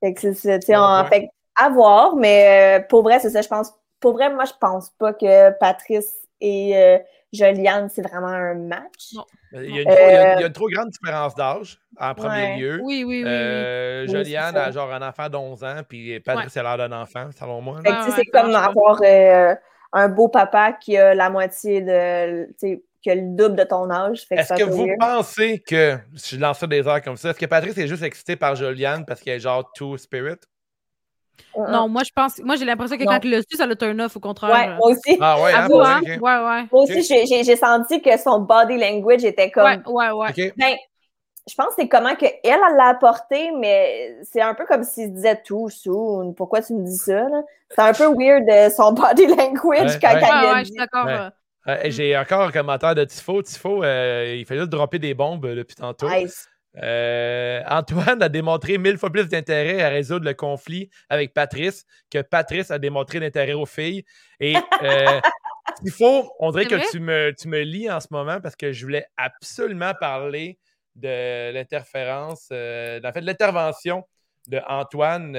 [0.00, 3.72] Fait que c'est ça, en fait, à voir, mais pour vrai, c'est ça, je pense
[4.00, 6.98] pour vrai, moi, je pense pas que Patrice et euh,
[7.32, 9.14] Joliane, c'est vraiment un match.
[9.14, 9.24] Non.
[9.52, 12.80] Il, y a une, il, y a, une trop grande différence d'âge, en premier lieu.
[12.82, 13.30] Oui, oui, oui.
[13.30, 17.60] Euh, Joliane a genre un enfant d'11 ans, puis Patrice a l'air d'un enfant, selon
[17.60, 17.80] moi.
[18.14, 19.54] c'est comme avoir euh,
[19.92, 22.48] un beau papa qui a la moitié de.
[22.58, 24.24] qui a le double de ton âge.
[24.30, 27.46] Est-ce que vous pensez que, si je lance ça des heures comme ça, est-ce que
[27.46, 30.38] Patrice est juste excité par Joliane parce qu'elle est genre two spirit?
[31.56, 32.38] Non, moi, je pense.
[32.38, 34.50] Moi, j'ai l'impression que quand il l'a su, ça l'a turn off, au contraire.
[34.50, 35.18] Ouais, moi aussi.
[35.20, 36.00] Ah ouais, hein, hein?
[36.04, 36.66] ouais, ouais.
[36.72, 39.64] Moi aussi, j'ai senti que son body language était comme.
[39.64, 40.52] Ouais, ouais, ouais.
[40.56, 40.76] Ben,
[41.48, 45.08] je pense que c'est comment qu'elle, elle l'a apporté, mais c'est un peu comme s'il
[45.08, 46.32] se disait tout soon.
[46.34, 47.26] Pourquoi tu me dis ça?
[47.70, 51.30] C'est un peu weird euh, son body language quand elle ouais, ouais, je suis d'accord.
[51.86, 53.42] j'ai encore un commentaire de Tifo.
[53.42, 56.08] Tifo, euh, il fait juste dropper des bombes euh, depuis tantôt.
[56.10, 56.48] Nice.
[56.76, 62.22] Euh, Antoine a démontré mille fois plus d'intérêt à résoudre le conflit avec Patrice que
[62.22, 64.04] Patrice a démontré d'intérêt aux filles.
[64.38, 65.20] Et euh,
[65.84, 68.72] il faut, on dirait que tu me, tu me lis en ce moment parce que
[68.72, 70.58] je voulais absolument parler
[70.94, 74.04] de l'interférence, euh, en fait, de l'intervention
[74.48, 75.32] de Antoine,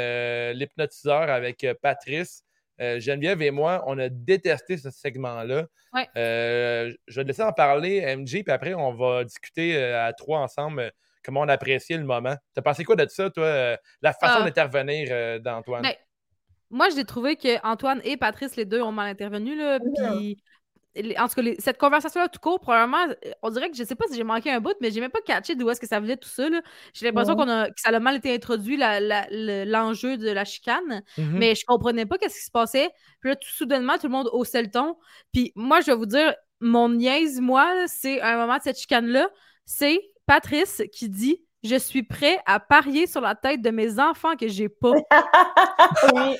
[0.54, 2.44] l'hypnotiseur avec Patrice.
[2.80, 5.67] Geneviève et moi, on a détesté ce segment-là.
[6.15, 10.91] je vais te laisser en parler, MJ, puis après, on va discuter à trois ensemble
[11.24, 12.36] comment on appréciait le moment.
[12.54, 14.44] T'as pensé quoi de ça, toi, euh, la façon ah.
[14.44, 15.84] d'intervenir euh, d'Antoine?
[15.84, 15.94] Ben,
[16.70, 19.56] moi, j'ai trouvé qu'Antoine et Patrice, les deux, ont mal intervenu.
[19.56, 20.42] Là, puis,
[21.18, 24.06] en tout cas, cette conversation-là, tout court, probablement, euh, on dirait que je sais pas
[24.10, 26.18] si j'ai manqué un bout, mais j'ai même pas catché d'où est-ce que ça venait
[26.18, 26.48] tout ça.
[26.94, 31.32] J'ai l'impression qu'on a, que ça a mal été introduit, l'enjeu de la chicane, mm-hmm.
[31.32, 32.90] mais je comprenais pas qu'est-ce qui se passait.
[33.20, 34.98] Puis là, tout soudainement, tout le monde haussait le ton.
[35.34, 39.30] Puis moi, je vais vous dire, mon niaise, moi, c'est un moment de cette chicane-là,
[39.66, 40.00] c'est
[40.32, 44.48] Patrice qui dit Je suis prêt à parier sur la tête de mes enfants que
[44.48, 44.91] j'ai pas.
[46.13, 46.38] oui.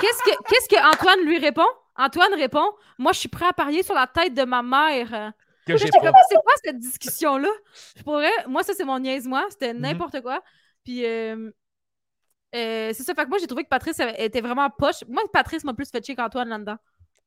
[0.00, 1.66] Qu'est-ce que, qu'est-ce que Antoine lui répond?
[1.96, 2.64] Antoine répond
[2.96, 5.34] Moi, je suis prêt à parier sur la tête de ma mère.
[5.66, 7.50] c'est quoi cette discussion-là?
[8.46, 9.44] Moi, ça, c'est mon niaise-moi.
[9.50, 9.80] C'était mhm.
[9.80, 10.40] n'importe quoi.
[10.82, 11.50] Puis euh,
[12.54, 13.12] c'est ça.
[13.12, 15.04] Fait que moi, j'ai trouvé que Patrice était vraiment poche.
[15.06, 16.76] Moi, Patrice m'a plus fait chier qu'Antoine là-dedans.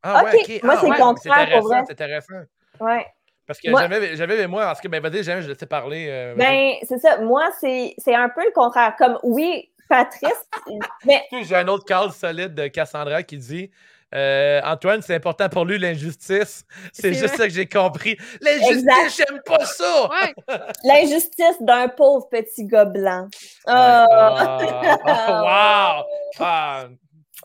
[0.01, 0.63] Ah, ouais, ok.
[0.63, 0.97] Moi, ah, c'est ouais.
[0.97, 1.85] contraire.
[1.85, 2.41] C'est intéressant.
[2.79, 3.05] Ouais.
[3.45, 6.07] Parce que j'avais, j'avais moi, parce que ben vas-y, jamais je laissais parler.
[6.09, 7.17] Euh, ben, c'est ça.
[7.17, 8.95] Moi, c'est, c'est un peu le contraire.
[8.97, 10.47] Comme oui, Patrice.
[11.05, 11.23] mais...
[11.41, 13.69] J'ai un autre cadre solide de Cassandra qui dit
[14.13, 16.65] euh, Antoine, c'est important pour lui l'injustice.
[16.91, 18.17] C'est, juste ça que j'ai compris.
[18.41, 20.09] L'injustice, j'aime pas ça!
[20.09, 20.33] Ouais.
[20.83, 23.27] L'injustice d'un pauvre petit gars blanc.
[23.67, 26.03] Oh, oh wow!
[26.39, 26.85] Ah.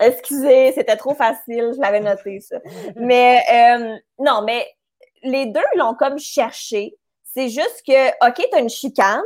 [0.00, 2.58] Excusez, c'était trop facile, je l'avais noté ça.
[2.96, 4.66] Mais euh, non, mais
[5.22, 6.96] les deux l'ont comme cherché.
[7.24, 9.22] C'est juste que, OK, t'as une chicane,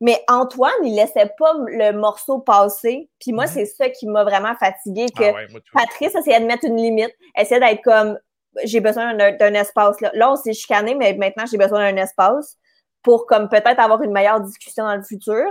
[0.00, 3.08] mais Antoine, il laissait pas le morceau passer.
[3.20, 3.52] Puis moi, mm-hmm.
[3.52, 7.60] c'est ça qui m'a vraiment fatigué que ah Patrice essayait de mettre une limite, essayait
[7.60, 8.18] d'être comme
[8.64, 10.00] j'ai besoin d'un espace.
[10.00, 12.56] Là, là on s'est chicané, mais maintenant, j'ai besoin d'un espace
[13.02, 15.44] pour comme peut-être avoir une meilleure discussion dans le futur.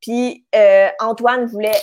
[0.00, 1.80] Puis euh, Antoine voulait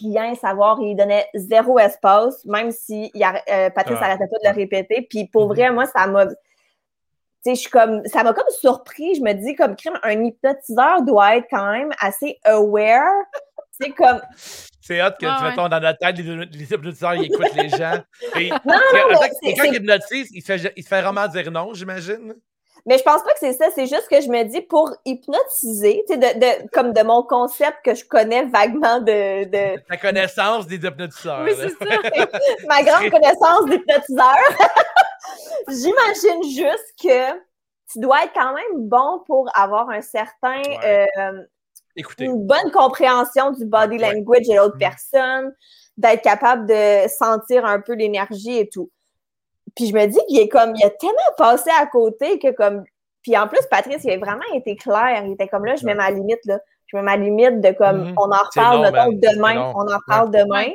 [0.00, 4.54] rien savoir, il donnait zéro espace, même si il euh, Patrice n'arrêtait pas de le
[4.54, 5.06] répéter.
[5.08, 5.54] Puis pour mm-hmm.
[5.54, 6.26] vrai, moi, ça m'a
[7.44, 9.14] je suis comme, ça m'a comme surpris.
[9.14, 13.10] Je me dis, comme crime, un hypnotiseur doit être quand même assez aware.
[13.70, 14.20] C'est comme.
[14.80, 18.02] C'est hot que, ah, tu mettons, dans notre tête, les, hypnotiseurs, ils écoutent les gens.
[18.38, 18.78] Et, non,
[19.42, 22.34] quelqu'un qui hypnotise, il fait, il fait vraiment dire non, j'imagine.
[22.84, 23.66] Mais je pense pas que c'est ça.
[23.74, 27.94] C'est juste que je me dis, pour hypnotiser, de, de, comme de mon concept que
[27.94, 29.44] je connais vaguement de.
[29.44, 29.80] de...
[29.88, 31.44] Ta connaissance des hypnotiseurs.
[31.44, 31.76] Oui, c'est ça.
[32.68, 34.56] Ma grande connaissance d'hypnotiseurs.
[35.68, 37.32] J'imagine juste que
[37.92, 40.62] tu dois être quand même bon pour avoir un certain.
[40.84, 41.06] Euh,
[42.18, 44.78] une bonne compréhension du body language de l'autre mm.
[44.78, 45.54] personne,
[45.96, 48.90] d'être capable de sentir un peu l'énergie et tout.
[49.76, 52.84] Puis je me dis qu'il est comme, il a tellement passé à côté que comme,
[53.22, 55.22] puis en plus, Patrice, il a vraiment été clair.
[55.24, 56.58] Il était comme là, je mets ma limite, là.
[56.86, 58.14] Je mets ma limite de comme, mm-hmm.
[58.16, 59.72] on en reparle, demain.
[59.74, 60.72] On en reparle demain.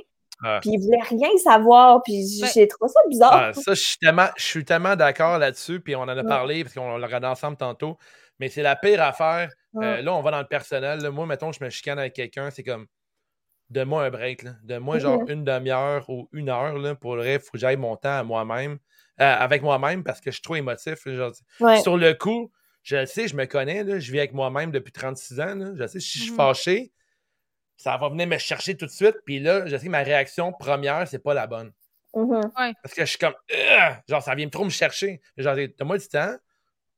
[0.62, 2.24] Puis il voulait rien savoir, puis
[2.54, 3.34] j'ai trouvé ça bizarre.
[3.34, 6.64] Ah, ça, je suis tellement, je suis tellement d'accord là-dessus, puis on en a parlé,
[6.64, 7.98] parce qu'on l'a regardé ensemble tantôt,
[8.40, 9.50] mais c'est la pire affaire.
[9.76, 11.08] Euh, là, on va dans le personnel.
[11.10, 12.88] Moi, mettons, je me chicane avec quelqu'un, c'est comme,
[13.70, 14.46] donne-moi un break.
[14.64, 15.32] Donne-moi genre mm-hmm.
[15.32, 16.78] une demi-heure ou une heure.
[16.78, 18.78] Là, pour le il faut que j'aille mon temps à moi-même,
[19.20, 20.96] euh, avec moi-même, parce que je suis trop émotif.
[21.82, 22.52] Sur le coup,
[22.84, 25.74] je sais, je me connais, là, je vis avec moi-même depuis 36 ans.
[25.76, 26.36] Je sais, si je suis mm-hmm.
[26.36, 26.92] fâché,
[27.78, 29.16] ça va venir me chercher tout de suite.
[29.26, 31.72] Puis là, je sais que ma réaction première, c'est pas la bonne.
[32.14, 32.74] Mm-hmm.
[32.82, 33.36] Parce que je suis comme,
[34.08, 35.22] genre, ça vient trop me chercher.
[35.38, 36.36] Genre, donne-moi du temps,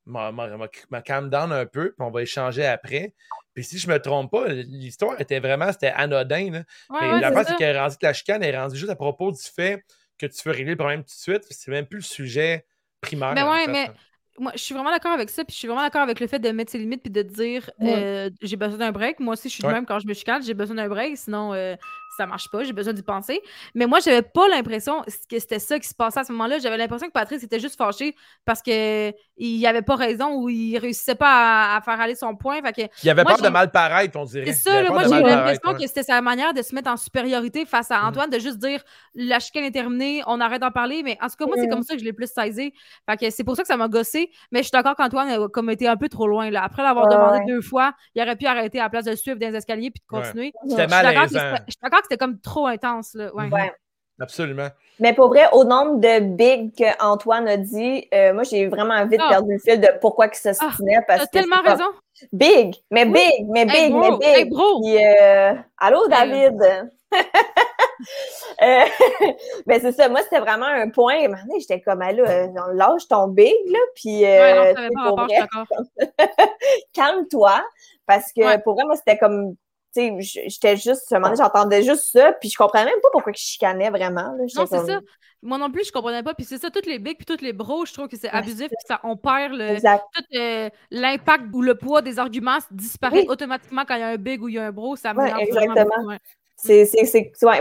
[0.06, 3.14] me calm down un peu, puis on va échanger après.
[3.54, 6.64] Puis si je me trompe pas, l'histoire était vraiment, c'était anodin.
[6.90, 7.20] Là.
[7.20, 9.84] la c'est qu'elle est rendue que la chicane est rendue juste à propos du fait
[10.18, 11.44] que tu veux régler le problème tout de suite.
[11.50, 12.66] C'est même plus le sujet
[13.02, 13.34] primaire.
[13.34, 13.92] Mais ouais, mais
[14.40, 16.40] moi, je suis vraiment d'accord avec ça, puis je suis vraiment d'accord avec le fait
[16.40, 19.20] de mettre ses limites puis de dire euh, j'ai besoin d'un break.
[19.20, 21.54] Moi aussi, je suis de même quand je me chicane, j'ai besoin d'un break, sinon
[21.54, 21.76] euh,
[22.20, 23.42] ça marche pas, j'ai besoin d'y penser.
[23.76, 26.60] Mais moi, j'avais pas l'impression que c'était ça qui se passait à ce moment-là.
[26.60, 28.14] J'avais l'impression que Patrice était juste fâché
[28.44, 32.62] parce qu'il il avait pas raison ou il réussissait pas à, faire aller son point.
[32.62, 34.48] Fait que, il avait peur de mal paraître, on dirait.
[34.48, 37.90] C'est ça, moi j'ai l'impression que c'était sa manière de se mettre en supériorité face
[37.90, 38.08] à mm.
[38.08, 38.84] Antoine, de juste dire
[39.16, 41.02] la chicane est terminée, on arrête d'en parler.
[41.04, 41.70] Mais en tout cas, moi, c'est mm.
[41.70, 42.74] comme ça que je l'ai plus saisi.
[43.10, 44.30] Fait que c'est pour ça que ça m'a gossé.
[44.52, 46.50] Mais je suis d'accord qu'Antoine a comme été un peu trop loin.
[46.50, 46.64] Là.
[46.64, 49.48] Après l'avoir demandé deux fois, il aurait pu arrêter à la place de suivre dans
[49.48, 50.52] les escaliers puis de continuer.
[50.66, 53.14] Je suis d'accord que c'était comme trop intense.
[53.14, 53.34] Là.
[53.34, 53.72] Ouais.
[54.20, 54.68] Absolument.
[55.00, 59.22] Mais pour vrai, au nombre de big qu'Antoine a dit, euh, moi, j'ai vraiment vite
[59.24, 59.30] ah.
[59.30, 61.86] perdu le fil de pourquoi il se ah, parce que tellement raison.
[62.34, 64.24] Big, mais big, mais big, mais big.
[64.24, 64.84] Hey, bro.
[64.86, 66.62] Euh, allô, David?
[68.62, 68.86] euh,
[69.66, 71.28] ben c'est ça, moi c'était vraiment un point.
[71.60, 74.74] J'étais comme, là, on lâche ton big, là, puis euh,
[75.08, 75.48] pour vrai,
[76.94, 77.64] calme-toi,
[78.06, 79.56] parce que pour vrai, moi c'était comme
[79.96, 84.36] j'étais juste, j'entendais juste ça, puis je comprenais même pas pourquoi je chicanais vraiment.
[84.56, 85.00] non, c'est ça.
[85.42, 86.34] Moi non plus, je comprenais pas.
[86.34, 88.68] Puis c'est ça, toutes les bigs, puis toutes les bros, je trouve que c'est abusif,
[88.68, 93.96] puis ça, on perd tout euh, l'impact ou le poids des arguments disparaît automatiquement quand
[93.96, 94.96] il y a un big ou il y a un bro.
[94.96, 96.18] Ça ouais, exactement.
[96.56, 96.90] C'est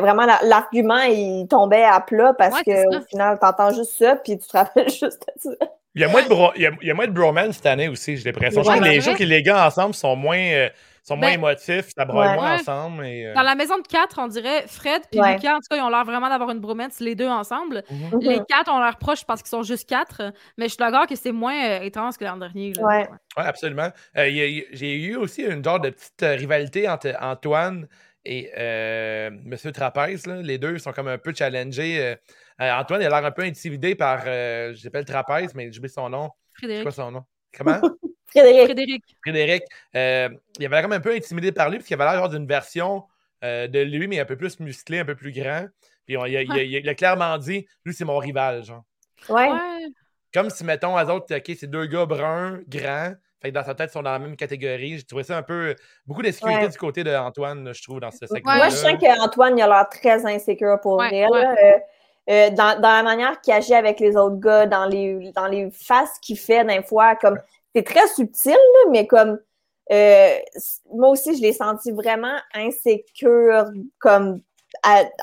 [0.01, 4.47] vraiment l'argument, il tombait à plat parce qu'au final, tu entends juste ça, puis tu
[4.47, 5.67] te rappelles juste de ça.
[5.95, 8.17] Il y a moins de, bro, il y a, moins de bromance cette année aussi,
[8.17, 8.63] j'ai l'impression.
[8.63, 10.39] je trouve que les jours que les gars ensemble sont moins.
[10.39, 10.69] Euh,
[11.09, 13.05] sont moins ben, émotifs, ça broye moins ensemble.
[13.05, 15.83] Euh, Dans la maison de quatre, on dirait Fred et Lucas, en tout cas, ils
[15.83, 17.83] ont l'air vraiment d'avoir une bromance, les deux ensemble.
[17.91, 18.21] Mhm.
[18.21, 21.17] Les quatre ont l'air proches parce qu'ils sont juste quatre, mais je suis d'accord que
[21.17, 22.73] c'est moins euh, étrange que l'an dernier.
[22.79, 23.09] Oui, ouais.
[23.37, 23.91] absolument.
[24.17, 24.29] Euh,
[24.73, 27.89] j'ai eu aussi une genre de petite rivalité entre Antoine
[28.25, 28.51] et
[29.45, 30.27] Monsieur Trapèze.
[30.27, 32.17] Les deux sont comme un peu challengés.
[32.59, 36.31] Antoine, il a l'air un peu intimidé par, je l'appelle Trapèze, mais j'oublie son nom.
[36.53, 36.81] Frédéric.
[36.81, 37.25] C'est quoi son nom?
[37.57, 37.81] Comment?
[38.29, 38.65] Frédéric.
[38.67, 39.05] Frédéric.
[39.23, 39.63] Frédéric.
[39.95, 43.05] Euh, il avait l'air un peu intimidé par lui, parce qu'il avait l'air d'une version
[43.45, 45.67] euh, de lui, mais un peu plus musclé, un peu plus grand.
[46.07, 48.83] Puis il, a, clairement dit lui, c'est mon rival, genre.
[49.29, 49.49] Ouais.
[50.33, 53.13] Comme si, mettons, à autres, OK, c'est deux gars bruns, grands.
[53.41, 54.99] Fait que dans sa tête, ils sont dans la même catégorie.
[54.99, 55.75] J'ai trouvé ça un peu.
[56.07, 58.57] Beaucoup d'insécurité du côté d'Antoine, je trouve, dans ce segment.
[58.57, 61.79] Moi, je sens qu'Antoine, il a l'air très insécure pour ouais, euh,
[62.31, 65.71] euh, dans, dans, la manière qu'il agit avec les autres gars, dans les, dans les
[65.71, 67.39] faces qu'il fait d'un fois, comme.
[67.79, 68.57] C'est très subtil,
[68.91, 69.39] mais comme.
[69.91, 70.35] Euh,
[70.93, 73.65] moi aussi, je l'ai senti vraiment insécure,
[74.01, 74.41] comme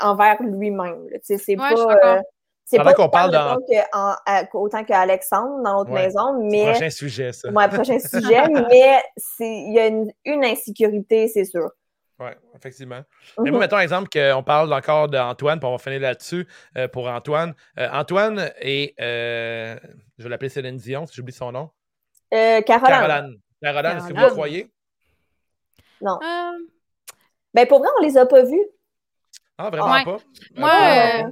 [0.02, 1.08] envers lui-même.
[1.22, 2.22] C'est pas.
[2.68, 3.58] C'est pas qu'on parle dans...
[4.54, 6.72] autant qu'Alexandre dans notre maison, mais.
[6.72, 7.52] Prochain sujet, ça.
[7.52, 9.04] Ouais, prochain sujet, mais
[9.40, 11.70] il y a une, insécurité, c'est sûr.
[12.18, 13.02] Oui, effectivement.
[13.40, 13.60] Mais moi, mhm.
[13.60, 16.48] mettons exemple qu'on parle encore d'Antoine, puis on va finir là-dessus
[16.78, 17.54] euh, pour Antoine.
[17.78, 19.76] Euh, Antoine et euh,
[20.18, 21.70] je vais l'appeler Céline Dion, si j'oublie son nom.
[22.66, 22.90] Caroline.
[22.90, 23.40] Caroline.
[23.62, 24.72] Caroline, est-ce que vous le voyez?
[26.02, 26.20] Non.
[27.54, 28.66] Ben pour vrai, on les a pas vus.
[29.58, 30.18] Ah, vraiment pas?
[30.56, 31.32] Moi,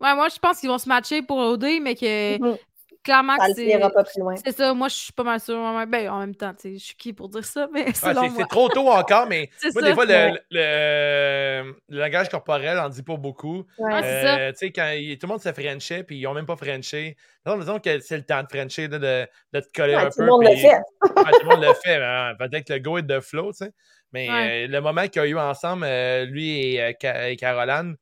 [0.00, 2.58] Ouais, moi, je pense qu'ils vont se matcher pour OD, mais que mhm.
[3.04, 3.78] Clairement ça c'est.
[3.78, 4.34] pas plus loin.
[4.44, 5.56] C'est ça, moi, je suis pas mal sûre.
[5.86, 9.26] Ben, en même temps, je suis qui pour dire ça, mais c'est trop tôt encore,
[9.28, 13.64] mais moi, des fois, le, le, langage corporel en dit pas beaucoup.
[13.78, 14.90] Ouais, euh, tu sais, quand
[15.20, 17.16] tout le monde se frenchait, puis ils ont même pas frenché.
[17.46, 20.10] Disons que c'est le temps de frencher, de, de, te coller un peu.
[20.10, 20.80] Tout le monde le fait.
[21.02, 22.02] tout le monde le fait.
[22.02, 23.72] Hein, peut-être que le go est de flow, tu sais.
[24.14, 27.96] Mais euh, le moment qu'ils ont eu ensemble, euh, lui et, et Caroline,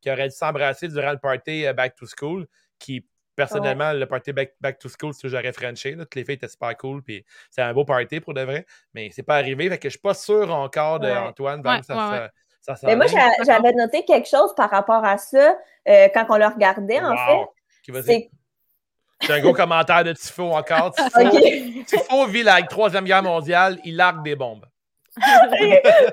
[0.00, 2.46] qui aurait dû s'embrasser durant le party euh, Back to School,
[2.78, 3.04] qui
[3.38, 5.96] personnellement, le party back, to School, c'est j'aurais franchi.
[5.96, 9.10] Toutes les filles étaient super cool, puis c'est un beau party pour de vrai, mais
[9.12, 11.60] c'est pas arrivé, fait que je suis pas sûr encore d'Antoine.
[11.64, 11.80] Ouais.
[11.84, 12.28] ça,
[12.60, 15.56] ça, mais moi, j'avais noté quelque chose par rapport à ça
[15.88, 18.30] euh, quand on le regardait, en fait.
[19.20, 20.94] C'est un gros commentaire de Tifo encore.
[20.94, 24.66] Tifo, Tifo vit la Troisième Guerre mondiale, il largue des bombes.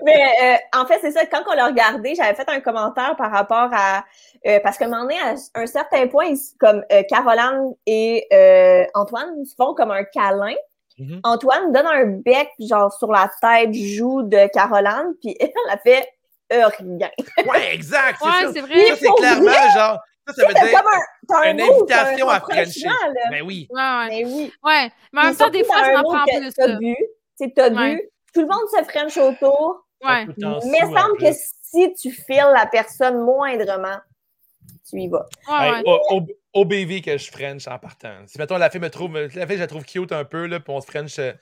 [0.03, 1.25] Mais euh, en fait, c'est ça.
[1.25, 4.03] Quand on l'a regardé, j'avais fait un commentaire par rapport à
[4.47, 8.27] euh, parce qu'à un moment donné, à un certain point, comme euh, Caroline et
[8.93, 10.55] Antoine se font comme un câlin.
[10.99, 11.19] Mm-hmm.
[11.23, 16.07] Antoine donne un bec genre sur la tête, joue de Caroline, puis elle a fait
[16.49, 16.69] rien.
[17.45, 18.19] ouais, exact.
[18.21, 18.85] C'est c'est vrai.
[18.87, 19.99] Ça, c'est clairement genre.
[20.27, 22.89] Ça, ça veut dire comme un, une invitation à Frencher.
[23.29, 23.67] Mais ben oui.
[23.69, 24.07] Ouais, ouais.
[24.09, 24.53] Mais ben oui.
[24.63, 24.91] Ouais.
[25.13, 26.53] Mais en même temps, des fois, ça m'en prend plus.
[26.53, 26.95] T'as vu,
[27.55, 28.01] t'as vu,
[28.36, 29.88] tout le monde se French autour.
[30.03, 30.25] Ouais.
[30.38, 31.31] Mais il semble que
[31.61, 33.97] si tu files la personne moindrement,
[34.88, 35.25] tu y vas.
[35.49, 35.81] Ouais,
[36.53, 38.15] au, BV que je French en partant.
[38.27, 40.59] Si, mettons, la fille me trouve, la fille, je la trouve cute un peu, là,
[40.59, 41.33] puis on se French euh,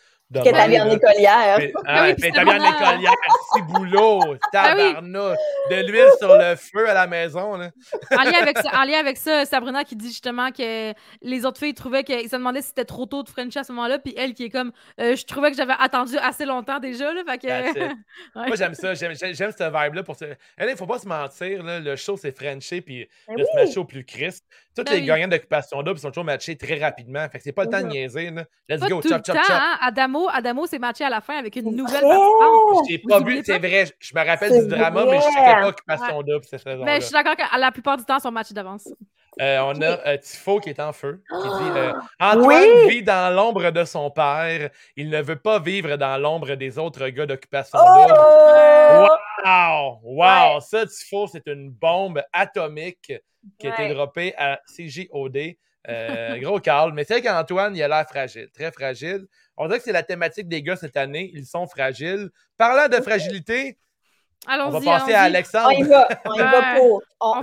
[0.42, 1.60] que t'as mis en écolière.
[1.86, 3.14] Ah, oui, t'as mis en écolière,
[3.54, 4.20] petit boulot,
[4.54, 7.58] ah de l'huile sur le feu à la maison.
[7.58, 7.72] Là.
[8.12, 11.60] En, lien avec ça, en lien avec ça, Sabrina qui dit justement que les autres
[11.60, 14.14] filles trouvaient qu'ils se demandaient si c'était trop tôt de French à ce moment-là, puis
[14.18, 17.14] elle qui est comme, euh, je trouvais que j'avais attendu assez longtemps déjà.
[17.14, 17.94] Là, fait que...
[18.48, 20.04] Moi, j'aime ça, j'aime cette vibe-là.
[20.04, 20.26] Pour ce...
[20.60, 23.56] Il ne faut pas se mentir, là, le show, c'est Frenché, puis ben de se
[23.56, 24.46] matcher au plus Christ.
[24.76, 27.28] Toutes ben les gagnants d'occupation double sont toujours matchés très rapidement.
[27.30, 28.32] Fait que c'est pas le temps de niaiser.
[28.32, 28.46] Là.
[28.68, 29.46] Let's go, chop, chop, chop.
[29.50, 29.78] Hein?
[29.82, 32.86] Adamo, Adamo s'est matché à la fin avec une nouvelle participante.
[32.90, 33.86] J'ai pas vu, c'est vrai.
[34.00, 36.24] Je me rappelle du drama, mais je ne sais pas Occupation ouais.
[36.24, 38.90] Double, cette Mais je suis d'accord que la plupart du temps, ils sont matchés d'avance.
[39.42, 43.34] Euh, on a euh, Tifo qui est en feu, qui dit euh, Antoine vit dans
[43.34, 44.70] l'ombre de son père.
[44.96, 48.06] Il ne veut pas vivre dans l'ombre des autres gars d'occupation oh!
[48.08, 48.20] double.
[49.46, 50.00] Wow!
[50.04, 50.60] Wow!
[50.62, 53.14] Ça, Tifo, c'est une bombe atomique
[53.58, 55.56] qui a été droppée à CJOD.
[56.40, 56.94] gros Carl.
[56.94, 59.26] Mais c'est vrai qu'Antoine, il a l'air fragile, très fragile.
[59.58, 61.32] On dirait que c'est la thématique des gars cette année.
[61.34, 62.30] Ils sont fragiles.
[62.58, 63.78] Parlant de fragilité,
[64.48, 65.68] on va passer à Alexandre.
[65.68, 67.04] On y va, on y va pour.
[67.20, 67.41] On,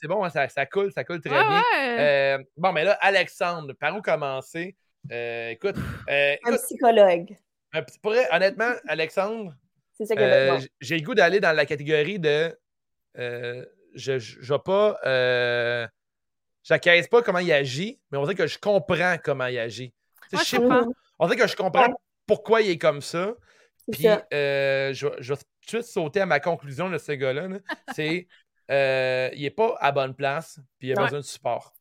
[0.00, 1.62] C'est bon, ça, ça, coule, ça coule très bien.
[1.76, 4.76] Euh, bon, mais là, Alexandre, par où commencer?
[5.12, 5.76] Euh, écoute,
[6.08, 7.36] euh, Un psychologue.
[8.02, 9.52] pour honnêtement, Alexandre,
[10.80, 12.56] j'ai le goût d'aller dans la catégorie de
[13.94, 14.98] je ne vais pas.
[15.06, 15.86] Euh,
[16.62, 19.92] J'acquiesce pas comment il agit, mais on dirait que je comprends comment il agit.
[20.32, 20.84] Moi, je sais pas.
[21.18, 21.88] On dirait que je comprends
[22.26, 23.34] pourquoi il est comme ça.
[23.90, 27.48] Puis euh, je, je, vais tout sauter à ma conclusion de ce gars-là.
[27.94, 28.26] c'est
[28.70, 31.74] euh, il n'est pas à bonne place, puis il a besoin de support.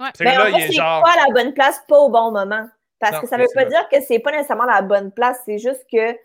[0.00, 0.08] Ouais.
[0.16, 1.02] Ce là il est genre.
[1.02, 2.68] pas à la bonne place, pas au bon moment.
[2.98, 5.58] Parce que ça ne veut pas dire que c'est pas nécessairement la bonne place, c'est
[5.58, 6.16] juste que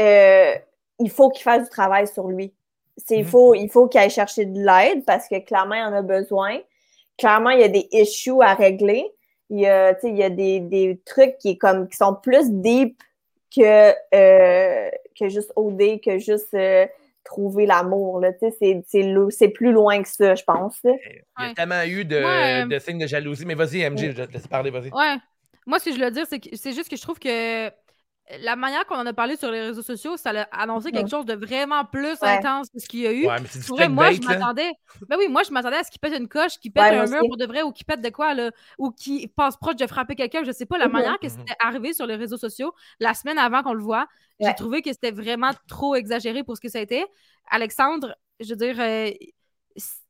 [0.00, 0.58] euh,
[0.98, 2.52] il faut qu'il fasse du travail sur lui.
[2.96, 3.30] C'est, il, mhm.
[3.30, 6.60] faut, il faut qu'il aille chercher de l'aide parce que clairement, il en a besoin.
[7.16, 9.10] Clairement, il y a des issues à régler.
[9.50, 13.00] Il y a, il y a des, des trucs qui, comme, qui sont plus deep
[13.54, 16.86] que, euh, que juste OD, que juste euh,
[17.24, 18.24] trouver l'amour.
[18.40, 20.78] C'est plus loin que ça, je pense.
[20.84, 23.46] Il y a tellement eu de, de signes de jalousie.
[23.46, 24.90] Mais vas-y, MJ, je te laisse parler, vas-y.
[24.90, 25.16] Ouais.
[25.66, 27.70] Moi, ce que je veux dire, c'est que c'est juste que je trouve que
[28.40, 31.26] la manière qu'on en a parlé sur les réseaux sociaux, ça a annoncé quelque chose
[31.26, 33.26] de vraiment plus intense que ce qu'il y a eu.
[33.26, 33.36] Ouais,
[33.78, 34.72] mais moi, je m'attendais.
[35.08, 37.20] Ben oui, moi, je m'attendais à ce qu'il pète une coche, qu'il pète un mur
[37.26, 40.14] pour de vrai, ou qu'il pète de quoi, là, ou qu'il passe proche de frapper
[40.14, 40.42] quelqu'un.
[40.42, 43.62] Je sais pas, la manière que c'était arrivé sur les réseaux sociaux, la semaine avant
[43.62, 44.06] qu'on le voit,
[44.40, 47.04] j'ai trouvé que c'était vraiment trop exagéré pour ce que ça a été.
[47.50, 49.10] Alexandre, je veux dire, euh,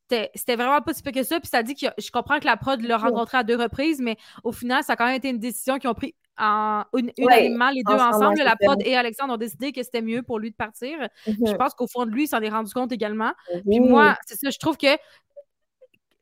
[0.06, 1.40] c'était vraiment pas si peu que ça.
[1.40, 4.16] Puis ça dit que je comprends que la prod l'a rencontré à deux reprises, mais
[4.44, 7.82] au final, ça a quand même été une décision qu'ils ont pris en, unanimement, les
[7.82, 8.38] deux ensemble.
[8.38, 10.96] la pod et Alexandre ont décidé que c'était mieux pour lui de partir.
[11.26, 11.56] Je mm-hmm.
[11.56, 13.32] pense qu'au fond de lui, il s'en est rendu compte également.
[13.68, 14.96] Puis moi, c'est ça, je trouve que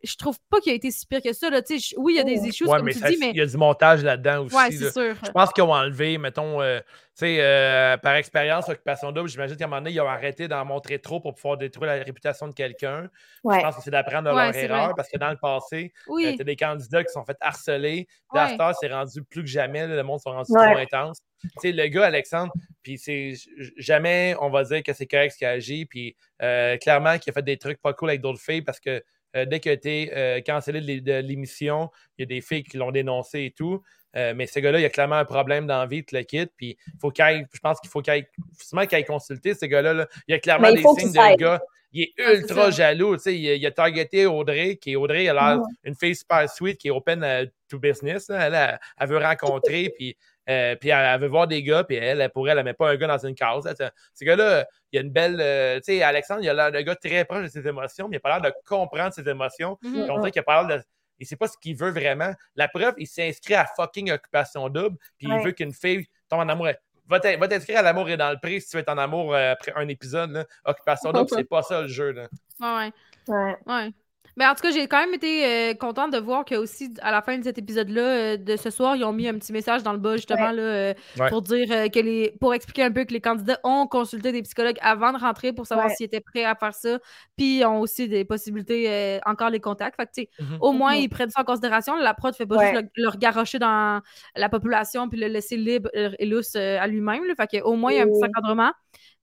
[0.05, 1.49] je trouve pas qu'il a été si pire que ça.
[1.51, 1.61] Là.
[1.97, 3.31] Oui, il y a des issues, comme tu dis, mais...
[3.31, 4.57] Il y a du montage là-dedans aussi.
[4.57, 5.15] Ouais, c'est sûr.
[5.25, 9.57] Je pense qu'ils ont enlevé, mettons, euh, tu sais, euh, par expérience, Occupation Double, j'imagine
[9.57, 12.49] qu'à un moment donné, ils ont arrêté d'en montrer trop pour pouvoir détruire la réputation
[12.49, 13.09] de quelqu'un.
[13.45, 16.27] Je pense que c'est d'apprendre de leur erreur, parce que dans le passé, oui.
[16.27, 18.09] Euh, tu des candidats qui sont fait harceler.
[18.35, 21.19] À c'est rendu plus que jamais, le monde sont rendus trop intense.
[21.43, 23.35] Tu sais, le gars, Alexandre, puis c'est
[23.77, 27.35] jamais on va dire que c'est correct ce qu'il a agi, puis clairement qu'il a
[27.35, 29.03] fait des trucs pas cool avec d'autres filles parce que
[29.37, 32.77] euh, dès qu'il a été euh, cancellé de l'émission, il y a des filles qui
[32.77, 33.83] l'ont dénoncé et tout.
[34.15, 36.53] Euh, mais ce gars-là, il a clairement un problème d'envie, de le quitte.
[36.57, 40.07] Puis faut je pense qu'il faut qu'il aille, consulter ce gars-là.
[40.29, 41.63] Il y a clairement des signes d'un gars.
[41.95, 43.17] Il est ultra jaloux.
[43.27, 47.51] Il, a targeté Audrey, qui Audrey, elle a une fille super sweet qui est open
[47.69, 48.31] to business.
[48.31, 49.91] Elle, elle, veut rencontrer.
[49.97, 50.17] puis
[50.49, 52.97] euh, puis elle, veut voir des gars, puis elle, pour elle, elle met pas un
[52.97, 53.73] gars dans une case.
[54.15, 55.39] Ce gars-là, il y a une belle.
[55.41, 58.17] Euh, tu sais, Alexandre, il a l'air d'un gars très proche de ses émotions, mais
[58.17, 59.79] il a pas l'air de comprendre ses émotions.
[59.83, 60.11] Mm-hmm.
[60.11, 60.85] On dirait qu'il a pas l'air de.
[61.19, 62.33] Il sait pas ce qu'il veut vraiment.
[62.57, 66.49] La preuve, il s'inscrit à fucking occupation double, puis il veut qu'une fille tombe en
[66.49, 66.69] amour.
[67.07, 69.53] Va t'inscrire à l'amour et dans le prix si tu veux être en amour euh,
[69.53, 70.31] après un épisode.
[70.31, 70.47] Là.
[70.65, 72.13] Occupation double, c'est pas ça le jeu.
[72.13, 72.29] Là.
[72.61, 72.93] Ouais.
[73.29, 73.57] Ouais.
[73.67, 73.93] ouais.
[74.37, 77.11] Mais en tout cas, j'ai quand même été euh, contente de voir que aussi à
[77.11, 79.83] la fin de cet épisode-là, euh, de ce soir, ils ont mis un petit message
[79.83, 80.95] dans le bas justement là, euh,
[81.29, 82.35] pour dire que les.
[82.41, 85.67] pour expliquer un peu que les candidats ont consulté des psychologues avant de rentrer pour
[85.67, 86.99] savoir s'ils étaient prêts à faire ça.
[87.37, 89.97] Puis ont aussi des possibilités, encore les contacts.
[89.97, 90.59] Fait que, mm-hmm.
[90.61, 91.03] au moins, mm-hmm.
[91.03, 91.97] ils prennent ça en considération.
[91.97, 94.01] La prod fait pas juste le, regarrocher dans
[94.35, 97.23] la population puis le laisser libre et lousse à lui-même.
[97.37, 98.73] Fait que au moins, il y a un petit encadrement.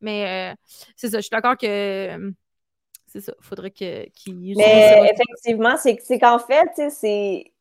[0.01, 0.55] Mais
[0.95, 2.32] c'est ça, je suis d'accord que
[3.12, 3.34] c'est ça.
[3.41, 7.51] Faudrait qu'il Mais effectivement, c'est qu'en fait, c'est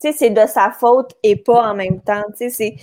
[0.00, 2.24] c'est de sa faute et pas en même temps.
[2.36, 2.76] C'est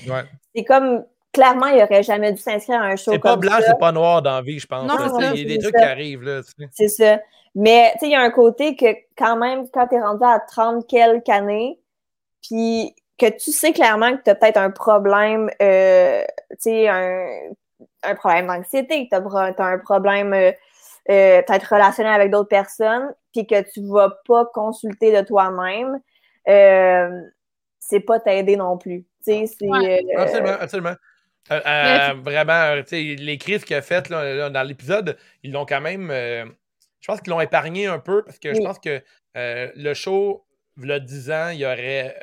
[0.68, 3.12] comme clairement, il n'aurait jamais dû s'inscrire à un show.
[3.12, 4.92] C'est pas blanc, c'est pas noir dans la vie, je pense.
[5.34, 6.24] il y a des trucs qui arrivent.
[6.24, 6.42] là.
[6.72, 7.20] C'est ça.
[7.56, 8.86] Mais il y a un côté que
[9.18, 11.80] quand même, quand tu es rendu à 30 quelques années,
[12.48, 16.24] puis que tu sais clairement que tu as peut-être un problème, euh,
[16.66, 17.28] un,
[18.04, 20.52] un problème d'anxiété, que tu as, un problème euh,
[21.10, 26.00] euh, peut-être relationnel avec d'autres personnes, puis que tu vas pas consulter de toi-même,
[26.48, 27.22] euh,
[27.80, 29.06] c'est pas t'aider non plus.
[29.28, 30.96] Euh, absolument, absolument.
[32.24, 36.10] vraiment, les crises qu'il a faites dans l'épisode, ils l'ont quand même.
[36.10, 39.02] je pense qu'ils l'ont épargné un peu parce que je pense que
[39.36, 40.46] le show,
[40.78, 42.16] il y a 10 ans, il aurait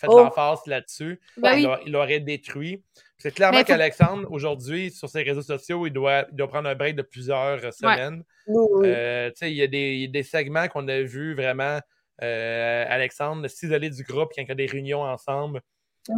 [0.00, 0.18] fait de oh.
[0.18, 1.20] l'emphase là-dessus.
[1.36, 2.82] Ben il l'aurait détruit.
[3.24, 7.00] C'est clairement qu'Alexandre, aujourd'hui, sur ses réseaux sociaux, il doit, doit prendre un break de
[7.00, 8.22] plusieurs semaines.
[8.50, 11.80] Euh, il y a des, segments qu'on a vus vraiment,
[12.22, 15.62] euh, Alexandre s'isoler du groupe quand il y a des réunions ensemble.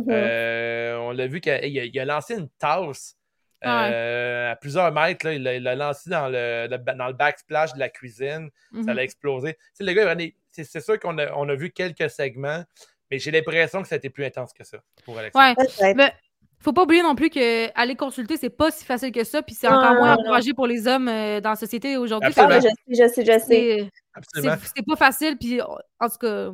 [0.08, 3.16] Euh, on l'a vu qu'il a, lancé une tasse
[3.62, 5.26] à plusieurs mètres.
[5.26, 8.50] il l'a lancé dans le, dans le backsplash de la cuisine.
[8.72, 8.98] Ça mm-hmm.
[8.98, 9.56] a explosé.
[9.78, 10.16] le gars,
[10.50, 12.64] c'est sûr qu'on a, on a vu quelques segments,
[13.12, 15.56] mais j'ai l'impression que ça a été plus intense que ça pour Alexandre.
[15.56, 16.12] Ouais,
[16.66, 19.54] faut pas oublier non plus que aller consulter, c'est pas si facile que ça, puis
[19.54, 22.32] c'est encore moins encouragé pour les hommes euh, dans la société aujourd'hui.
[22.32, 22.44] je sais,
[22.90, 23.90] je sais, je sais.
[24.74, 26.50] C'est pas facile, puis en tout cas.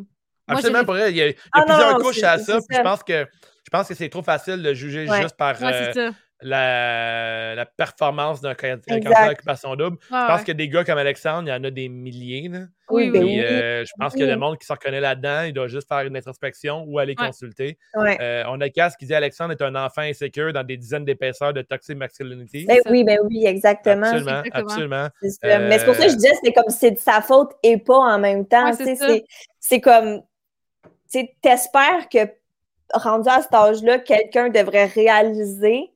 [0.48, 2.76] Absolument, pour elle, il y a, il y a ah, plusieurs couches à ça, puis
[2.76, 3.26] je pense que
[3.64, 6.10] je pense que c'est trop facile de juger juste par euh,
[6.43, 9.97] la, la, performance d'un candidat d'occupation double.
[10.03, 12.49] je pense que des gars comme Alexandre, il y en a des milliers.
[12.49, 12.61] Là.
[12.90, 13.40] Oui, oui.
[13.40, 16.16] Euh, je pense que le monde qui se reconnaît là-dedans, il doit juste faire une
[16.16, 17.78] introspection ou aller consulter.
[17.97, 21.53] Euh, on a Cass qui dit Alexandre est un enfant insécure dans des dizaines d'épaisseurs
[21.53, 22.66] de toxic masculinity.
[22.66, 24.07] Ben oui, ben oui, exactement.
[24.07, 25.09] Absolument, absolument.
[25.22, 27.99] Mais c'est pour ça que je disais c'est comme c'est de sa faute et pas
[27.99, 28.72] en même temps.
[29.59, 30.22] c'est comme,
[31.11, 32.28] tu t'espères que
[32.93, 35.90] rendu à cet âge-là, quelqu'un devrait réaliser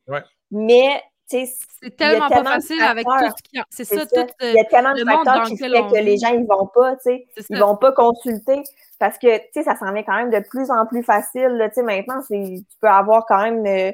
[0.56, 4.64] mais c'est tellement, pas facile avec tout ce qui c'est ça, tout il y a
[4.64, 7.26] tellement de facteurs qui fait que les gens ils vont pas tu sais.
[7.50, 8.62] Ils vont pas consulter
[9.00, 11.74] parce que tu sais ça s'en vient quand même de plus en plus facile tu
[11.74, 13.92] sais maintenant tu peux avoir quand même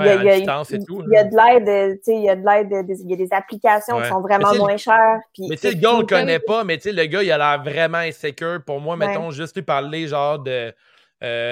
[0.00, 3.16] il y, a, y a, de l'aide, il y a de l'aide, il y a
[3.16, 5.18] des applications qui sont vraiment moins chères.
[5.38, 7.32] mais tu sais, le gars, on le connaît pas, mais tu sais, le gars, il
[7.32, 8.60] a l'air vraiment insécure.
[8.64, 10.72] Pour moi, mettons, juste lui parler, genre, de,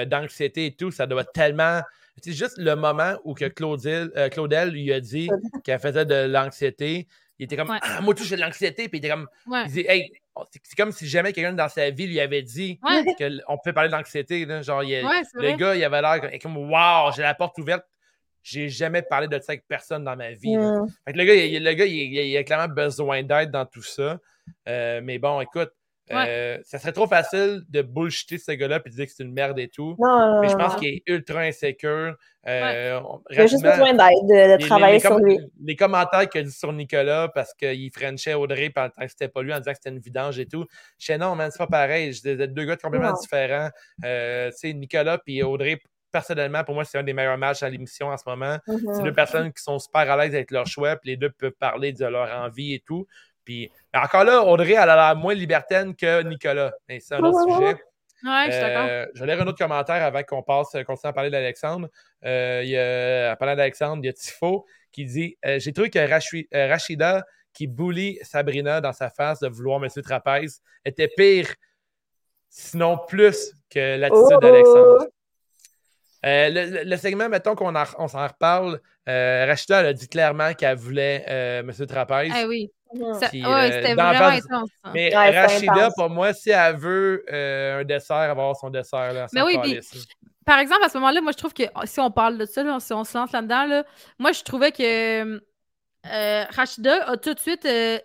[0.05, 1.81] d'anxiété et tout, ça doit tellement.
[2.23, 5.29] C'est juste le moment où que Claudel, Claudel lui a dit
[5.63, 7.07] qu'elle faisait de l'anxiété.
[7.39, 8.89] Il était comme ah, Moi, tout, j'ai de l'anxiété.
[8.89, 9.27] Puis il était comme
[9.65, 10.11] Il dit Hey,
[10.63, 12.79] c'est comme si jamais quelqu'un dans sa vie lui avait dit
[13.17, 14.47] qu'on pouvait parler d'anxiété.
[14.63, 17.85] Genre, le gars, il avait l'air comme Waouh, j'ai la porte ouverte.
[18.43, 20.55] J'ai jamais parlé de ça avec personne dans ma vie.
[20.55, 20.87] Mm.
[21.07, 24.19] le gars, il, le gars il, a clairement besoin d'aide dans tout ça.
[24.69, 25.71] Euh, mais bon, écoute,
[26.11, 29.33] euh, ça serait trop facile de bullshiter ce gars-là et de dire que c'est une
[29.33, 29.95] merde et tout.
[30.41, 32.15] mais je pense qu'il est ultra insécure.
[32.47, 35.37] Euh, il a juste besoin d'aide, de, travailler sur lui.
[35.61, 39.41] Les commentaires qu'il a dit sur Nicolas parce qu'il frenchait Audrey pendant que c'était pas
[39.41, 40.65] lui en disant que c'était une vidange et tout.
[40.97, 42.13] Je sais non, man, c'est pas pareil.
[42.13, 43.69] J'ai deux gars complètement différents.
[44.05, 47.69] Euh, tu sais, Nicolas et Audrey, personnellement, pour moi, c'est un des meilleurs matchs à
[47.69, 48.57] l'émission en ce moment.
[48.67, 48.95] Mm-hmm.
[48.95, 51.51] C'est deux personnes qui sont super à l'aise avec leur choix, puis les deux peuvent
[51.51, 53.05] parler de leur envie et tout.
[53.47, 56.73] Puis encore là, Audrey, elle a l'air moins libertaine que Nicolas.
[56.89, 57.77] c'est un autre sujet.
[58.25, 58.87] Ouais, je suis d'accord.
[58.89, 61.87] Euh, je vais lire un autre commentaire avant qu'on passe, continue à parler d'Alexandre.
[62.25, 65.71] Euh, il y a, en parlant d'Alexandre, il y a Tifo qui dit euh, J'ai
[65.71, 67.23] trouvé que Rachida,
[67.53, 71.55] qui bully Sabrina dans sa face de vouloir Monsieur Trapèze, était pire,
[72.49, 74.39] sinon plus que l'attitude oh!
[74.41, 75.07] d'Alexandre.
[76.21, 81.85] le, segment, mettons qu'on on s'en reparle, Rachida elle a dit clairement qu'elle voulait Monsieur
[81.85, 82.33] Trapèze.
[82.35, 82.73] Ah oui.
[82.93, 84.69] Ça, euh, c'était vraiment intense.
[84.93, 89.13] Mais Rachida, pour moi, si elle veut euh, un dessert, elle va avoir son dessert.
[89.13, 89.79] Là, mais oui, puis,
[90.45, 92.93] par exemple, à ce moment-là, moi, je trouve que si on parle de ça, si
[92.93, 93.83] on se lance là-dedans, là,
[94.17, 95.41] moi, je trouvais que
[96.05, 97.99] euh, Rachida a tout de suite, euh,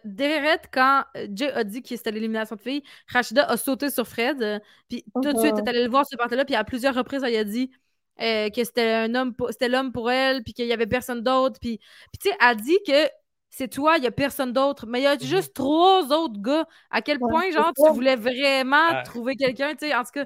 [0.73, 4.61] quand Jay a dit que c'était l'élimination de filles, Rachida a sauté sur Fred.
[4.89, 7.23] puis tout de suite, elle est allée le voir ce parti-là, puis à plusieurs reprises,
[7.23, 7.71] elle a dit.
[8.19, 11.79] que c'était un homme c'était l'homme pour elle puis qu'il y avait personne d'autre puis,
[11.79, 13.09] puis tu sais elle dit que
[13.55, 14.87] c'est toi, il n'y a personne d'autre.
[14.89, 15.21] Mais il y a mhm.
[15.21, 16.65] juste trois autres gars.
[16.91, 20.25] À quel point, genre, tu voulais vraiment trouver quelqu'un, tu sais, en tout cas.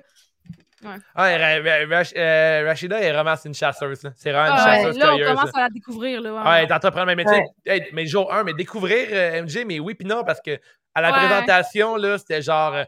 [0.84, 0.96] Ouais.
[1.14, 4.08] Ah, euh, Rachida est vraiment une chasseuse.
[4.14, 6.20] C'est vraiment une ah, chasseuse Là, on commence à la découvrir.
[6.20, 7.90] Là, ouais, ouais t'es en train de prendre métier.
[7.92, 10.60] mais jour 1, mais découvrir euh, MJ, mais oui, puis non, parce que
[10.94, 12.74] à la présentation, là, c'était genre.
[12.74, 12.84] Euh,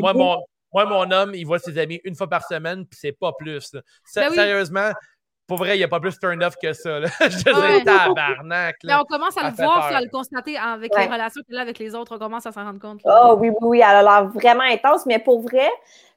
[0.00, 0.44] moi, mon,
[0.74, 3.72] moi, mon homme, il voit ses amis une fois par semaine, puis c'est pas plus.
[4.14, 4.90] Ben sérieusement,
[5.46, 6.98] pour vrai, il n'y a pas plus turn off que ça.
[7.00, 7.08] Là.
[7.20, 8.76] Je disais, tabarnak.
[8.84, 11.78] Mais on commence à le voir, à le constater avec les relations qu'il a avec
[11.78, 12.16] les autres.
[12.16, 13.00] On commence à s'en rendre compte.
[13.04, 13.78] Oh oui, oui, oui.
[13.78, 15.06] Elle a l'air vraiment intense.
[15.06, 15.68] Mais pour vrai,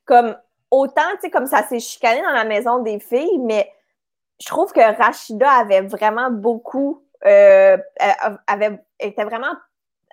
[0.06, 0.36] comme
[0.72, 3.72] autant, tu sais, comme ça s'est chicané dans la maison des filles, mais
[4.42, 7.04] je trouve que Rachida avait vraiment beaucoup.
[7.26, 7.78] Euh,
[8.48, 9.54] avait, était vraiment.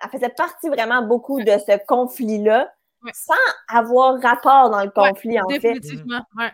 [0.03, 2.71] Elle faisait partie vraiment beaucoup de ce conflit-là.
[3.13, 3.33] Sans
[3.69, 5.59] avoir rapport dans le conflit, en fait.
[5.59, 6.51] Définitivement, ouais.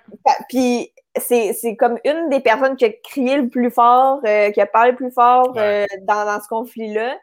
[0.50, 4.66] Puis c'est comme une des personnes qui a crié le plus fort, euh, qui a
[4.66, 7.16] parlé le plus fort euh, dans, dans, ce conflit-là.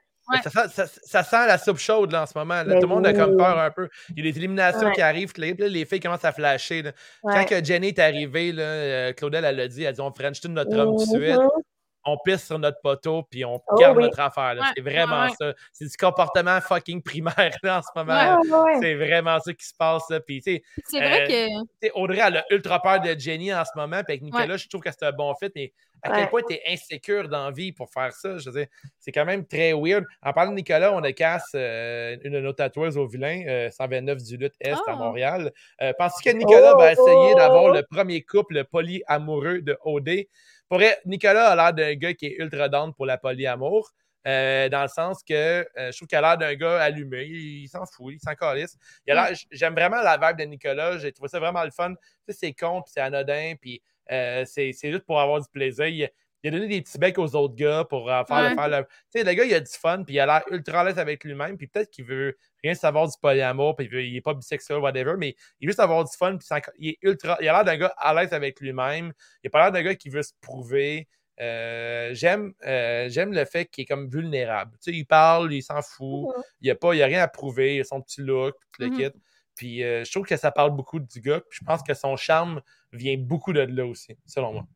[0.44, 2.62] Ça, ça, ça, sent la soupe chaude là, en ce moment.
[2.62, 3.88] Tout le monde a comme peur un peu.
[4.10, 6.84] Il y a des éliminations qui arrivent, les, les filles commencent à flasher.
[7.22, 10.12] Quand que Jenny est arrivée, là, euh, Claudel, elle a dit, elle a dit on
[10.12, 11.40] French tout notre homme tout de suite.
[12.04, 14.54] On pisse sur notre poteau puis on oh garde notre affaire.
[14.74, 15.52] c'est vraiment ça.
[15.72, 18.78] C'est du comportement fucking primaire là, en ce moment.
[18.80, 20.04] c'est vraiment ça qui se passe.
[20.08, 21.92] C'est vrai euh, que.
[21.94, 24.02] Audrey, elle a ultra peur de Jenny en ce moment.
[24.04, 25.50] Puis avec Nicolas, je trouve que c'est un bon fit.
[25.54, 25.72] Mais
[26.02, 28.38] à quel point tu es insécure dans vie pour faire ça?
[28.38, 28.66] Je veux
[28.98, 30.04] c'est quand même très weird.
[30.22, 34.16] En parlant de Nicolas, on a casse euh, une de nos tatoueuses au vilain, 129
[34.16, 34.96] euh, du Lutte Est à ah!
[34.96, 35.52] Montréal.
[35.98, 37.74] Penses-tu que Nicolas va essayer d'avoir oh!
[37.74, 40.26] le premier couple polyamoureux de OD?
[41.04, 43.90] Nicolas a l'air d'un gars qui est ultra down pour la polyamour.
[44.26, 47.68] Euh, dans le sens que euh, je trouve qu'il a l'air d'un gars allumé, il,
[47.68, 48.76] s'en fout, il s'en calisse.
[49.50, 51.94] J'aime vraiment la vibe de Nicolas, j'ai trouvé ça vraiment le fun.
[52.28, 53.80] c'est con, puis c'est anodin, puis
[54.12, 56.08] euh, c'est juste pour avoir du plaisir.
[56.48, 58.84] A donné des petits becs aux autres gars pour faire, faire le.
[58.84, 60.98] Tu sais, le gars, il a du fun, puis il a l'air ultra à l'aise
[60.98, 64.78] avec lui-même, puis peut-être qu'il veut rien savoir du polyamour, puis il, n'est pas bisexuel,
[64.78, 67.76] whatever, mais il veut savoir du fun, puis il, est ultra, il a l'air d'un
[67.76, 69.12] gars à l'aise avec lui-même,
[69.42, 71.08] il a pas l'air d'un gars qui veut se prouver.
[71.40, 74.72] Euh, j'aime, euh, j'aime le fait qu'il est comme vulnérable.
[74.72, 76.28] Tu sais, il parle, il s'en fout,
[76.60, 78.88] il n'y a, pas, il a rien à prouver, il a son petit look, le
[78.88, 79.10] mm-hmm.
[79.12, 79.18] kit.
[79.54, 82.16] Puis euh, je trouve que ça parle beaucoup du gars, puis je pense que son
[82.16, 82.60] charme
[82.92, 84.66] vient beaucoup de là aussi, selon moi.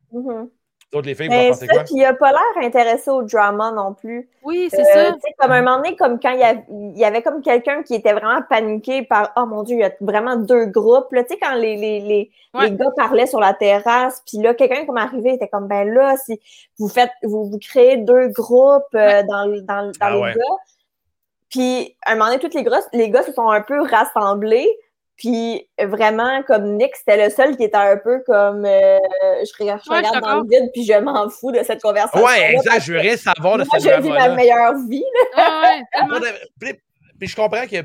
[0.93, 4.29] Mm-hmm les filles, Mais ça, Puis il a pas l'air intéressé au drama non plus.
[4.43, 5.15] Oui, c'est euh, ça.
[5.39, 9.03] Comme un moment donné, comme quand il y, avait, comme quelqu'un qui était vraiment paniqué
[9.03, 11.07] par Oh mon Dieu, il y a vraiment deux groupes.
[11.11, 14.85] Tu sais, quand les, les, les, les, gars parlaient sur la terrasse, puis là, quelqu'un
[14.85, 16.39] comme arrivé était comme ben là, si
[16.79, 20.55] vous faites, vous, vous créez deux groupes euh, dans, dans, dans ah les gars.
[21.49, 24.69] Puis à un moment donné, tous les gars, les gars se sont un peu rassemblés.
[25.17, 28.97] Puis vraiment, comme Nick, c'était le seul qui était un peu comme euh,
[29.43, 29.81] je, regarde,
[30.21, 32.25] dans le vide, puis je m'en fous de cette conversation.
[32.25, 32.81] Ouais, exact.
[32.81, 35.05] Je veux rien savoir de cette Moi, je vis ma meilleure vie.
[35.37, 35.61] Là.
[36.61, 36.79] ouais,
[37.17, 37.81] puis je comprends que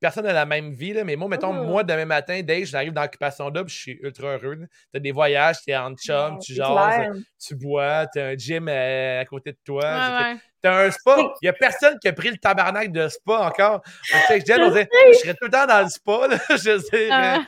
[0.00, 1.66] personne n'a la même vie, là, mais moi, mettons, mm-hmm.
[1.66, 4.58] moi, demain matin, dès que j'arrive dans l'occupation double, je suis ultra heureux.
[4.92, 8.36] Tu as des voyages, tu es en chum, tu jases, tu bois, tu as un
[8.36, 10.34] gym euh, à, côté de toi.
[10.62, 11.16] Tu as un spa.
[11.40, 13.80] Il n'y a personne qui a pris le tabarnak de spa encore.
[14.02, 16.28] je, serais tout le temps dans le spa.
[16.50, 17.08] je sais.
[17.10, 17.44] Ah.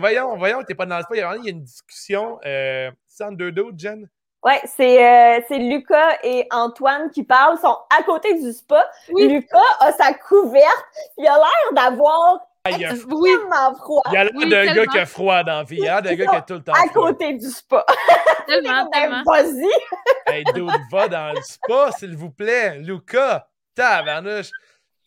[0.00, 1.14] voyons, voyons, tu n'es pas dans le spa.
[1.14, 2.38] Il y a, une discussion.
[2.44, 4.08] Euh, sans deux d'autres, Jen?
[4.44, 8.88] Oui, c'est euh, Lucas et Antoine qui parlent, Ils sont à côté du spa.
[9.08, 10.84] Lucas a sa couverte,
[11.16, 14.02] il a l'air d'avoir ah, il a extrêmement froid.
[14.06, 16.00] Il y a l'air d'un gars qui a froid dans la vie, il y a
[16.00, 17.84] d'un gars qui a tout le temps À côté du spa.
[18.46, 19.22] Tellement, tellement.
[19.26, 19.68] Vas-y.
[20.26, 22.78] hey, dude, va dans le spa, s'il vous plaît.
[22.78, 24.50] Lucas, tabarnouche.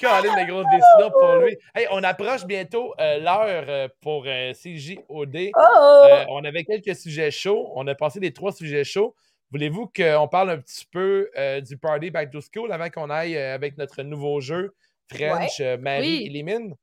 [0.01, 1.55] Caroline, les grosses décisions pour lui.
[1.75, 5.51] Hey, on approche bientôt euh, l'heure euh, pour euh, CJOD.
[5.55, 6.05] Oh!
[6.29, 7.71] on avait quelques sujets chauds.
[7.75, 9.15] On a passé les trois sujets chauds.
[9.51, 11.29] Voulez-vous qu'on parle un petit peu
[11.61, 14.73] du Party Back to School avant qu'on aille avec notre nouveau jeu
[15.13, 16.73] French Marie Élimine?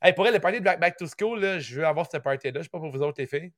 [0.00, 2.52] Hey, pour elle, le Party Back, to School, là, je veux avoir ce party-là.
[2.52, 3.50] Je ne sais pas pour vous autres, les filles.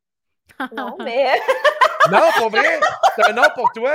[0.73, 1.27] Non, mais.
[2.11, 2.81] non, pour vrai?
[3.15, 3.93] C'est un nom pour toi?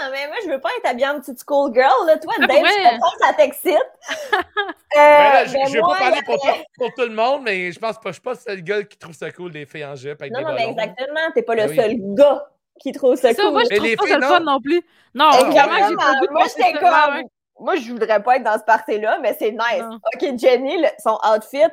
[0.00, 2.06] Non, mais moi, je veux pas être habillée en petite school girl.
[2.06, 2.18] Là.
[2.18, 3.78] Toi, ah, Dave, je ça t'excite.
[4.96, 6.48] Euh, ben je ne veux pas parler pour, tout,
[6.78, 8.96] pour, tout, le monde, mais je pense pas, je suis pas le seul gars qui
[8.96, 11.30] trouve ça cool des filles en jupe avec non, des Non, mais exactement.
[11.34, 12.48] T'es pas le ben seul gars
[12.80, 13.52] qui trouve ça, cool.
[13.52, 14.80] Moi, je trouve pas ça le fun non plus.
[15.14, 17.22] Non, vraiment, j'ai pas goût de Moi, j'étais comme...
[17.60, 19.84] Moi, je voudrais pas être dans ce party-là, mais c'est nice.
[20.14, 21.70] OK, Jenny, son outfit,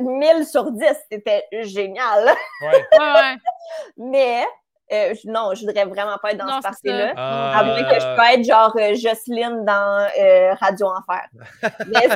[0.00, 2.34] 1000 sur 10, c'était génial.
[2.62, 2.86] Ouais.
[2.98, 3.36] ouais,
[3.96, 4.44] Mais
[4.90, 7.12] euh, non, je voudrais vraiment pas être dans ce parti-là.
[7.16, 11.26] À moins que je peux être genre euh, Jocelyne dans euh, Radio Enfer.
[11.88, 12.08] Mais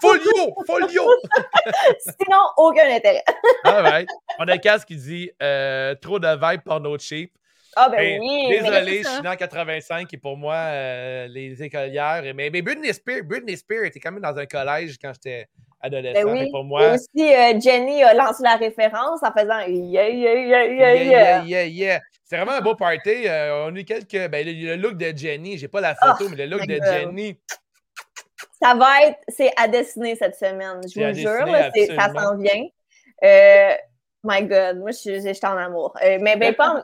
[0.00, 0.54] folio!
[0.66, 1.04] Folio!
[1.98, 3.24] sinon, aucun intérêt.
[3.64, 5.30] On a un casque qui dit
[6.00, 7.32] trop de vibe porno cheap.
[7.76, 8.48] Ah ben oui.
[8.48, 12.22] Désolé, je suis dans 85 et pour moi, les écolières.
[12.34, 15.46] Mais, mais Britney Spears, Britney Spears était quand même dans un collège quand j'étais
[15.80, 16.24] adolescent.
[16.24, 16.50] Ben oui.
[16.50, 16.86] pour moi...
[16.86, 21.44] Et aussi, euh, Jenny a lancé la référence en faisant yeah, yeah, yeah, yeah, yeah.
[21.44, 23.26] yeah, yeah, C'est vraiment un beau party.
[23.26, 24.28] Euh, on a eu quelques.
[24.30, 27.38] Ben, le, look de Jenny, j'ai pas la photo, oh, mais le look de Jenny.
[28.60, 29.18] Ça va être.
[29.28, 31.46] C'est à dessiner cette semaine, je vous jure.
[31.46, 32.64] Là, ça s'en vient.
[33.24, 33.74] Euh,
[34.24, 35.94] My God, moi, je suis en amour.
[36.02, 36.82] Euh, mais ben, pas, en,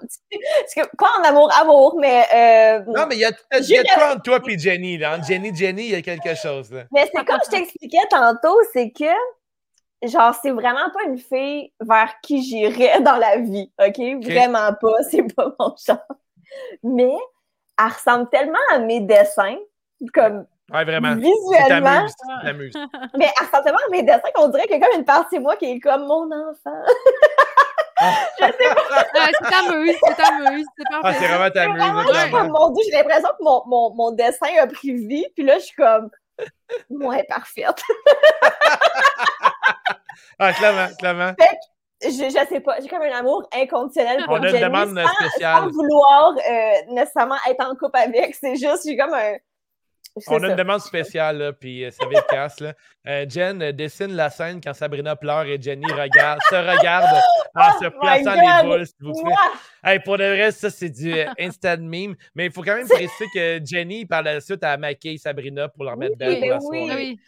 [0.97, 2.25] pas en amour, amour, mais.
[2.33, 5.17] Euh, non, mais il y a, y a quoi entre toi et Jenny, là.
[5.17, 6.85] Entre Jenny Jenny, il y a quelque chose, là.
[6.93, 12.15] Mais c'est comme je t'expliquais tantôt, c'est que, genre, c'est vraiment pas une fille vers
[12.23, 14.25] qui j'irais dans la vie, OK?
[14.25, 15.99] Vraiment pas, c'est pas mon genre.
[16.85, 17.17] Mais,
[17.79, 19.59] elle ressemble tellement à mes dessins,
[20.13, 21.15] comme Ouais, vraiment.
[21.17, 22.07] Visuellement.
[22.43, 22.75] T'amuses.
[23.19, 25.57] Mais à tellement mes dessins qu'on dirait qu'il y a comme une partie de moi
[25.57, 26.83] qui est comme mon enfant.
[28.41, 29.05] je sais pas.
[29.43, 30.67] c'est t'amuse, c'est t'amuse.
[30.77, 31.03] C'est parfait.
[31.03, 32.31] Ah, c'est vraiment t'amuse.
[32.31, 35.59] Comme, mon Dieu, j'ai l'impression que mon, mon, mon, dessin a pris vie, puis là,
[35.59, 36.11] je suis comme,
[36.91, 37.83] moi, parfaite.
[40.39, 41.33] ah, clairement, clairement.
[41.39, 44.61] Fait que, je, je sais pas, j'ai comme un amour inconditionnel pour On a une
[44.61, 45.63] demande spéciale.
[45.63, 49.35] Sans vouloir euh, nécessairement être en couple avec, c'est juste, j'ai comme un
[50.29, 52.61] on a une demande spéciale, là, puis euh, ça va être casse.
[52.61, 52.75] Là.
[53.07, 57.21] Euh, Jen euh, dessine la scène quand Sabrina pleure et Jenny regarde, se regarde
[57.55, 59.35] en oh se plaçant les boules, s'il vous plaît.
[59.83, 62.15] Hey, pour le reste, ça, c'est du instant meme.
[62.35, 65.85] Mais il faut quand même préciser que Jenny, par la suite, a maquillé Sabrina pour
[65.85, 66.95] leur mettre belle pour la soirée.
[66.95, 67.21] Oui.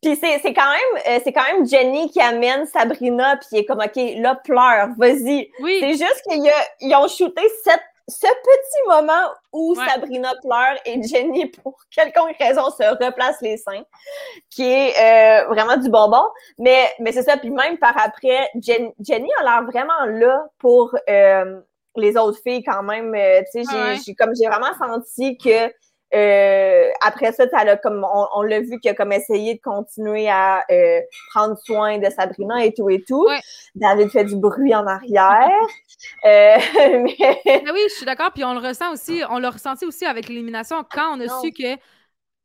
[0.00, 3.64] Puis c'est, c'est quand même c'est quand même Jenny qui amène Sabrina puis il est
[3.64, 5.50] comme OK, là pleure, vas-y.
[5.60, 5.78] Oui.
[5.80, 11.78] C'est juste qu'ils ont shooté cette ce petit moment où Sabrina pleure et Jenny, pour
[11.90, 13.82] quelconque raison, se replace les seins,
[14.50, 16.22] qui est euh, vraiment du bonbon.
[16.58, 17.36] Mais, mais c'est ça.
[17.36, 21.60] Puis même par après, Jenny a l'air vraiment là pour euh,
[21.96, 23.14] les autres filles quand même.
[23.14, 25.70] Euh, tu sais, j'ai, comme j'ai vraiment senti que
[26.14, 30.64] euh, après ça, a comme on, l'a vu qu'il a comme essayé de continuer à
[30.70, 31.00] euh,
[31.34, 33.26] prendre soin de Sabrina et tout et tout.
[33.74, 35.50] David fait du bruit en arrière.
[36.24, 36.56] euh,
[37.02, 37.16] mais...
[37.72, 38.32] oui, je suis d'accord.
[38.32, 41.52] Puis on le ressent aussi, on l'a ressenti aussi avec l'élimination quand on a su
[41.52, 41.76] que.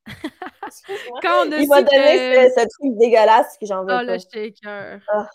[1.21, 4.03] quand on a Il m'a donné ce, truc dégueulasse que j'en veux oh, pas.
[4.03, 4.99] le shaker.
[5.07, 5.29] Ah.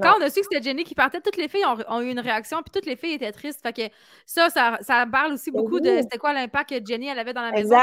[0.00, 2.20] Quand on a su que c'était Jenny qui partait, toutes les filles ont, eu une
[2.20, 3.60] réaction, puis toutes les filles étaient tristes.
[3.62, 3.94] Fait que
[4.26, 7.52] ça, ça, parle aussi beaucoup de c'était quoi l'impact que Jenny elle avait dans la
[7.52, 7.76] maison.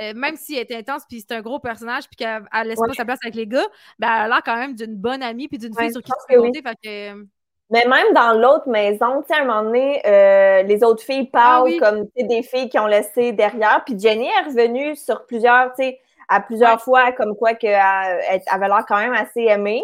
[0.00, 2.94] Euh, même si elle était intense, puis c'était un gros personnage, puis qu'elle laisse pas
[2.94, 3.66] sa place avec les gars,
[3.98, 6.34] ben, elle a l'air quand même d'une bonne amie, puis d'une fille sur qui tu
[6.34, 6.62] peux compter.
[6.62, 7.24] Fait que...
[7.70, 11.28] Mais même dans l'autre maison, tu sais, à un moment donné, euh, les autres filles
[11.34, 13.82] ah parlent comme des filles qui ont laissé derrière.
[13.84, 18.68] Puis Jenny est revenue sur plusieurs, tu sais, à plusieurs fois, comme quoi qu'elle avait
[18.68, 19.82] l'air quand même assez aimée.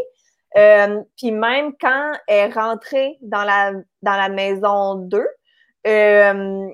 [0.57, 5.19] Euh, puis même quand elle est rentrée dans la, dans la maison 2,
[5.87, 6.69] euh,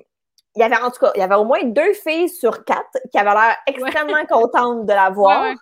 [0.55, 2.99] il y avait en tout cas, il y avait au moins deux filles sur quatre
[3.11, 5.55] qui avaient l'air extrêmement contentes de la voir.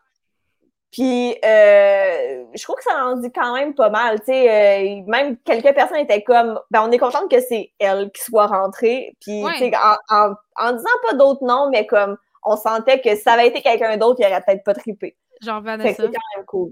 [0.92, 4.20] Puis, euh, je trouve que ça en dit quand même pas mal.
[4.22, 8.24] Tu sais, même quelques personnes étaient comme, ben, on est contente que c'est elle qui
[8.24, 9.16] soit rentrée.
[9.22, 9.72] Puis, tu sais,
[10.10, 13.98] en, en, disant pas d'autres noms, mais comme, on sentait que ça avait été quelqu'un
[13.98, 15.16] d'autre, il aurait peut-être pas trippé.
[15.42, 15.94] Genre Vanessa.
[15.96, 16.72] C'est quand même cool.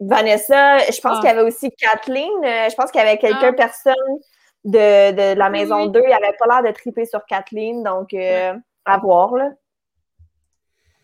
[0.00, 1.20] Vanessa, je pense ah.
[1.20, 2.30] qu'il y avait aussi Kathleen.
[2.42, 3.52] je pense qu'il y avait quelques ah.
[3.52, 3.94] personnes
[4.64, 6.00] de, de, la maison 2.
[6.02, 7.82] Il n'avait pas l'air de triper sur Kathleen.
[7.82, 9.50] Donc, à voir, là.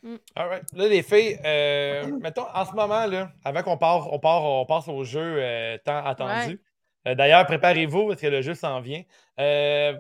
[0.03, 0.17] Mm.
[0.37, 0.73] All right.
[0.73, 4.67] Là, les filles, euh, mettons, en ce moment, là, avant qu'on part, on part, on
[4.67, 6.61] passe au jeu euh, tant attendu.
[7.07, 9.03] Euh, d'ailleurs, préparez-vous parce que le jeu s'en vient.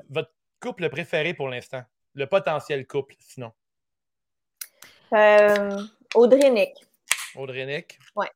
[0.08, 0.30] votre
[0.60, 1.82] couple préféré pour l'instant?
[2.14, 3.52] Le potentiel couple, sinon?
[6.14, 6.74] Audrey Nick.
[7.36, 7.98] Audrey Nick?
[8.16, 8.30] Ouais.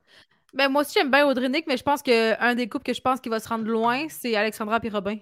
[0.54, 3.00] Ben, moi aussi, j'aime bien Audrey Nick, mais je pense qu'un des couples que je
[3.00, 5.16] pense qui va se rendre loin, c'est Alexandra et Robin.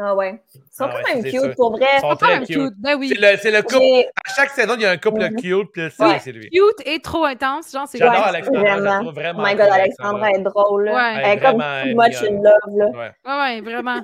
[0.00, 0.40] Ah ouais.
[0.54, 1.86] Ils sont ah quand même cute, pour vrai.
[1.96, 2.74] Ils sont, quand même cute.
[2.78, 3.08] Ben oui.
[3.08, 4.08] C'est le, couple.
[4.24, 5.90] À chaque saison, il y a un couple cute, puis
[6.20, 6.48] c'est lui.
[6.50, 7.72] Cute et trop intense.
[7.72, 8.62] Genre, c'est J'adore Alexandra.
[8.62, 9.12] Vraiment.
[9.12, 9.42] vraiment.
[9.42, 10.88] Oh my god, Alexandra est drôle.
[10.88, 11.14] Ouais.
[11.16, 12.76] Elle est comme too much in love.
[12.76, 13.12] Là.
[13.26, 14.00] Ouais, ouais, vraiment.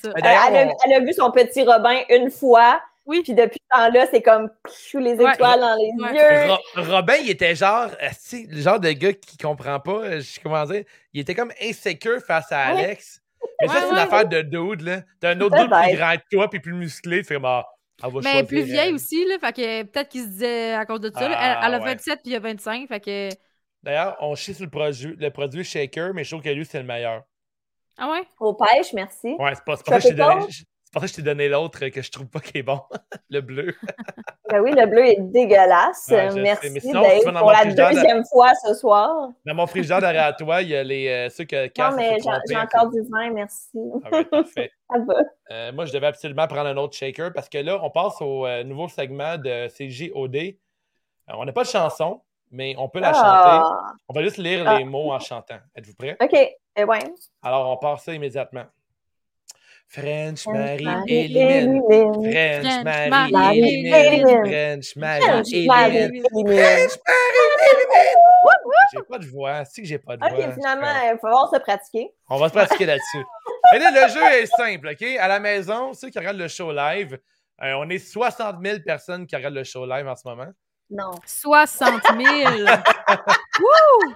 [0.00, 0.10] Ça.
[0.14, 2.80] Elle, a, elle, a, vu son petit Robin une fois.
[3.04, 3.22] Oui.
[3.22, 4.50] Puis depuis ce temps-là, c'est comme
[4.94, 6.90] les étoiles dans les yeux.
[6.90, 7.88] Robin, il était genre,
[8.32, 12.50] le genre de gars qui comprend pas, je comment dire, il était comme insécure face
[12.52, 13.20] à Alex.
[13.60, 15.02] Mais ça, c'est une affaire de dude, là.
[15.20, 17.18] T'as un autre dude plus grand que toi, puis plus musclé.
[17.18, 17.66] Tu fais, bah,
[18.22, 19.38] Mais plus vieille aussi, là.
[19.40, 21.24] Fait que peut-être qu'il se disait à cause de ça.
[21.24, 22.88] elle, elle, a 27 puis il a 25.
[22.88, 23.28] Fait que.
[23.82, 26.78] D'ailleurs, on chie sur le produit, le produit Shaker, mais je trouve que lui, c'est
[26.78, 27.22] le meilleur.
[27.98, 28.22] Ah ouais?
[28.38, 29.34] Au pêche, merci.
[29.38, 30.46] Ouais, c'est pas, pas ça que je t'ai donné.
[30.94, 32.78] Ça que je t'ai donné l'autre que je trouve pas qui est bon,
[33.30, 33.74] le bleu.
[34.50, 36.08] ben oui, le bleu est dégueulasse.
[36.10, 39.30] Merci Dave pour la deuxième fois ce soir.
[39.46, 42.56] Dans mon frigidaire derrière toi, il y a les, euh, ceux que Non, mais j'ai
[42.56, 43.78] encore du vin, merci.
[44.04, 44.70] Ah parfait.
[44.90, 45.14] ça va.
[45.50, 48.46] Euh, moi, je devais absolument prendre un autre shaker parce que là, on passe au
[48.46, 50.58] euh, nouveau segment de CJOD.
[51.28, 52.20] on n'a pas de chanson,
[52.50, 53.26] mais on peut la chanter.
[53.26, 53.92] Ah.
[54.08, 54.84] On va juste lire les ah.
[54.84, 55.58] mots en chantant.
[55.74, 56.18] Êtes-vous prêts?
[56.20, 56.36] OK.
[56.76, 57.00] Eh ouais.
[57.42, 58.66] Alors, on part ça immédiatement.
[59.92, 61.82] French Marie élimine.
[61.82, 64.44] French Marie élimine.
[64.46, 65.66] French Marie élimine.
[65.66, 66.92] French Marie élimine.
[68.94, 69.64] J'ai pas de voix.
[69.66, 70.30] Si que j'ai pas de voix.
[70.30, 72.10] OK, finalement, il va falloir se pratiquer.
[72.30, 73.24] On va se pratiquer là-dessus.
[73.72, 75.02] Mais là, le jeu est simple, OK?
[75.18, 77.18] À la maison, ceux qui regardent le show live,
[77.62, 80.50] euh, on est 60 000 personnes qui regardent le show live en ce moment.
[80.88, 81.12] Non.
[81.26, 82.18] 60 000!
[83.60, 84.14] Wouh!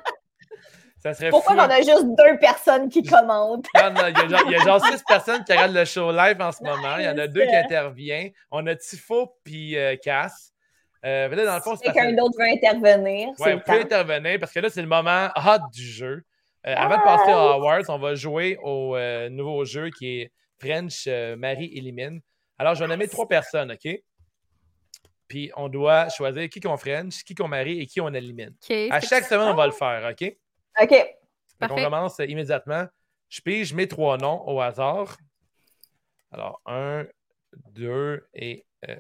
[1.30, 3.66] Pourquoi on a juste deux personnes qui commentent?
[3.74, 6.96] il, y a genre, six personnes qui regardent le show live en ce moment.
[6.98, 8.30] Il y en a deux qui interviennent.
[8.50, 10.52] On a Tifo puis euh, Cass.
[11.04, 13.28] Euh, dans le fond, Quelqu'un d'autre veut intervenir.
[13.38, 16.24] Oui, on peut intervenir parce que là, c'est le moment hot du jeu.
[16.66, 20.32] Euh, avant de passer à Awards, on va jouer au euh, nouveau jeu qui est
[20.58, 21.06] French
[21.38, 22.20] Marie élimine.
[22.58, 24.00] Alors, je vais nommer trois personnes, OK?
[25.28, 28.54] Puis on doit choisir qui qu'on French, qui qu'on marie et qui on élimine.
[28.90, 30.36] à chaque semaine, on va le faire, OK?
[30.80, 31.16] OK.
[31.62, 32.86] on commence immédiatement.
[33.28, 35.16] Je pige mes trois noms au hasard.
[36.30, 37.06] Alors, un,
[37.72, 38.96] deux et euh,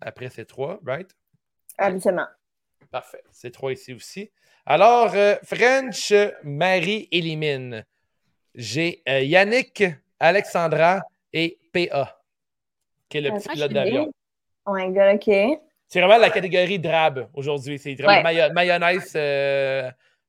[0.00, 1.08] après c'est trois, right?
[1.78, 2.26] Absolument.
[2.90, 3.22] Parfait.
[3.30, 4.30] C'est trois ici aussi.
[4.64, 7.84] Alors, euh, French, Marie élimine.
[8.54, 9.84] J'ai euh, Yannick,
[10.18, 11.02] Alexandra
[11.32, 12.20] et PA,
[13.08, 14.12] qui est le petit pilote d'avion.
[14.64, 15.60] Oh my god, OK.
[15.86, 17.78] C'est vraiment la catégorie drab aujourd'hui.
[17.78, 19.12] C'est vraiment mayonnaise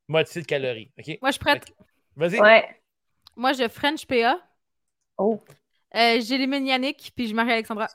[0.08, 0.92] moitié de calories.
[1.00, 1.18] OK?
[1.22, 1.64] Moi, je prête.
[2.16, 2.40] Vas-y.
[2.40, 2.66] Ouais.
[3.36, 4.40] Moi, je French PA.
[5.18, 5.40] Oh.
[5.96, 7.88] Euh, J'élimine Yannick, puis je marie Alexandra.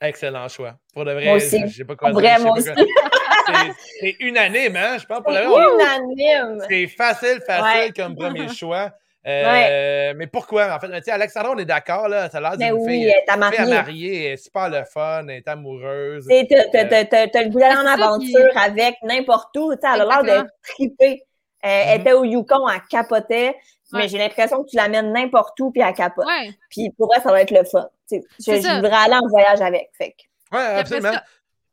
[0.00, 0.76] Excellent choix.
[0.92, 1.62] Pour de vrai, moi aussi.
[1.68, 2.68] j'ai pas quoi Vraiment aussi.
[4.00, 4.98] C'est unanime, hein?
[4.98, 6.64] Je pense pour Unanime.
[6.68, 8.92] C'est facile, facile comme premier choix.
[9.24, 10.74] Euh, mais pourquoi?
[10.74, 12.28] En fait, tu sais, Alexandra, on est d'accord, là.
[12.28, 13.72] Ça a l'air d'une oui, fille, ta mariée.
[13.72, 16.26] mariée, elle est super le fun, elle est amoureuse.
[16.28, 19.72] Tu t'as le goût d'aller en aventure avec n'importe où.
[19.74, 21.22] Tu sais, elle a l'air de triper.
[21.62, 22.00] Elle mm-hmm.
[22.00, 23.56] était au Yukon, elle capotait,
[23.92, 26.26] mais j'ai l'impression que tu l'amènes n'importe où puis elle capote.
[26.68, 27.88] Puis pour elle, ça va être le fun.
[28.10, 29.90] je, je voudrais aller en voyage avec.
[29.96, 30.14] Fait.
[30.50, 31.12] Ouais, absolument.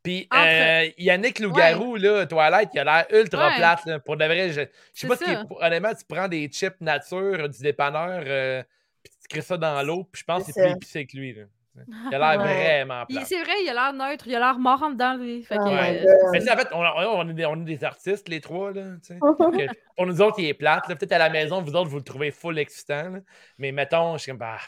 [0.02, 3.98] Puis euh, Yannick Lougarou, là, toilette, il a l'air ultra plate.
[4.04, 4.62] pour de vrai, je,
[4.94, 5.24] je sais pas si
[5.60, 8.62] honnêtement, tu prends des chips nature du dépanneur, euh,
[9.02, 11.34] puis tu crées ça dans l'eau, puis je pense que c'est plus épicé que lui.
[11.34, 11.42] Là.
[11.88, 13.24] Il a l'air vraiment plat.
[13.24, 15.42] C'est vrai, il a l'air neutre, il a l'air mort en dedans, lui.
[15.42, 18.40] Fait que, euh, Mais en fait, on, on, est des, on, est des, artistes, les
[18.40, 18.72] trois.
[18.72, 18.82] Là,
[19.96, 20.86] pour nous autres, il est plate.
[20.86, 23.20] Peut-être à la maison, vous autres, vous le trouvez full excitant.
[23.58, 24.58] Mais mettons, je suis comme, bah,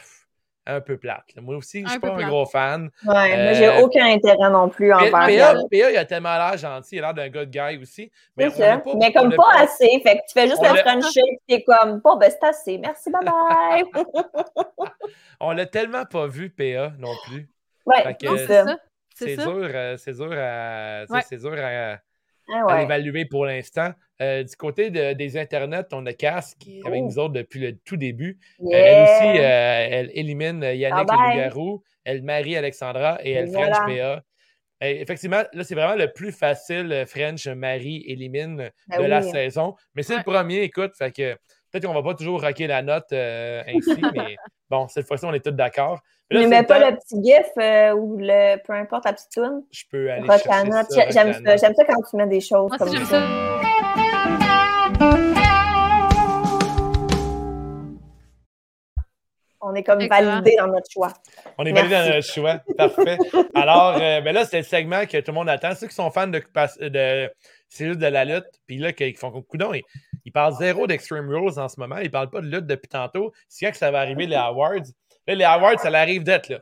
[0.67, 1.35] un peu plate.
[1.41, 2.91] Moi aussi, je suis pas un gros fan.
[3.05, 5.41] Ouais, mais j'ai euh, aucun intérêt non plus en PA, il
[5.97, 8.11] a tellement l'air gentil, il a l'air d'un good guy aussi.
[8.37, 8.79] Mais, ça.
[8.79, 10.01] Pas, mais comme pas, assez.
[10.03, 12.79] Fait que tu fais juste le friendship et t'es comme, bon, ben c'est assez.
[12.79, 13.85] Merci, bye bye.
[15.41, 17.49] on l'a tellement pas vu, PA, non plus.
[17.87, 18.77] Ouais, c'est ça.
[19.15, 21.05] C'est dur, euh, c'est dur à.
[21.23, 21.99] C'est dur à
[22.49, 23.93] ah à l'évaluer pour l'instant.
[24.21, 27.77] Euh, du côté des internets, on a Cass qui est avec nous autres depuis le
[27.79, 28.39] tout début.
[28.61, 33.77] Euh, elle aussi, euh, elle élimine Yannick ah le elle marie Alexandra et elle French
[33.87, 34.23] PA.
[34.81, 39.75] effectivement, là, c'est vraiment le plus facile French Marie élimine ah de la saison.
[39.95, 41.37] Mais c'est le premier, écoute, fait que
[41.73, 44.37] peut-être qu'on va pas toujours raquer la note ainsi, mais
[44.71, 46.01] bon, cette fois-ci, on est tous d'accord.
[46.31, 47.47] Ne mets pas le petit gif
[47.97, 49.63] ou le peu importe la petite tune.
[49.71, 53.23] Je peux aller chercher J'aime ça, ça, quand tu mets des choses comme ça.
[59.65, 61.13] On est comme validé dans notre choix.
[61.57, 62.61] On est validé dans notre choix.
[62.77, 63.17] Parfait.
[63.55, 65.75] Alors, euh, ben là, c'est le segment que tout le monde attend.
[65.77, 66.43] Ceux qui sont fans de,
[66.89, 67.31] de
[67.69, 69.73] c'est juste de la lutte, puis là, qui font coup d'on,
[70.25, 71.99] ils, parlent zéro d'Extreme Rules en ce moment.
[71.99, 73.33] Ils parlent pas de lutte depuis tantôt.
[73.49, 74.87] C'est quand que ça va arriver, les awards?
[75.27, 76.59] Là, les awards, ça arrive d'être là.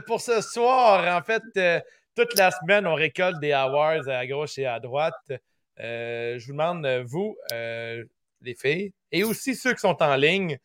[0.00, 1.04] pour ce soir.
[1.16, 1.80] En fait, euh,
[2.14, 5.32] toute la semaine, on récolte des awards à gauche et à droite.
[5.80, 8.04] Euh, je vous demande, vous, euh,
[8.40, 10.58] les filles, et aussi ceux qui sont en ligne,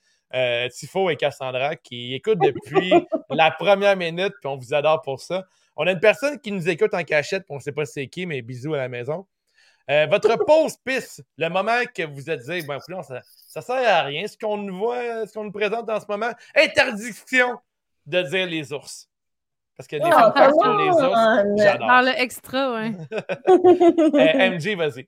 [0.73, 2.91] Tifo et Cassandra, qui écoutent depuis
[3.29, 5.45] la première minute, puis on vous adore pour ça.
[5.75, 8.25] On a une personne qui nous écoute en cachette, on ne sait pas c'est qui,
[8.25, 9.25] mais bisous à la maison.
[9.87, 14.27] votre pause pisse, le moment que vous êtes dit, ben, ça, ça sert à rien,
[14.27, 16.31] ce qu'on nous voit, ce qu'on nous présente en ce moment.
[16.55, 17.57] Interdiction
[18.05, 19.09] de dire les ours.
[19.77, 21.61] Parce qu'il y a des oh, films les ours.
[21.63, 21.87] J'adore.
[21.87, 22.93] Dans le extra, ouais.
[23.47, 25.07] euh, MJ, vas-y.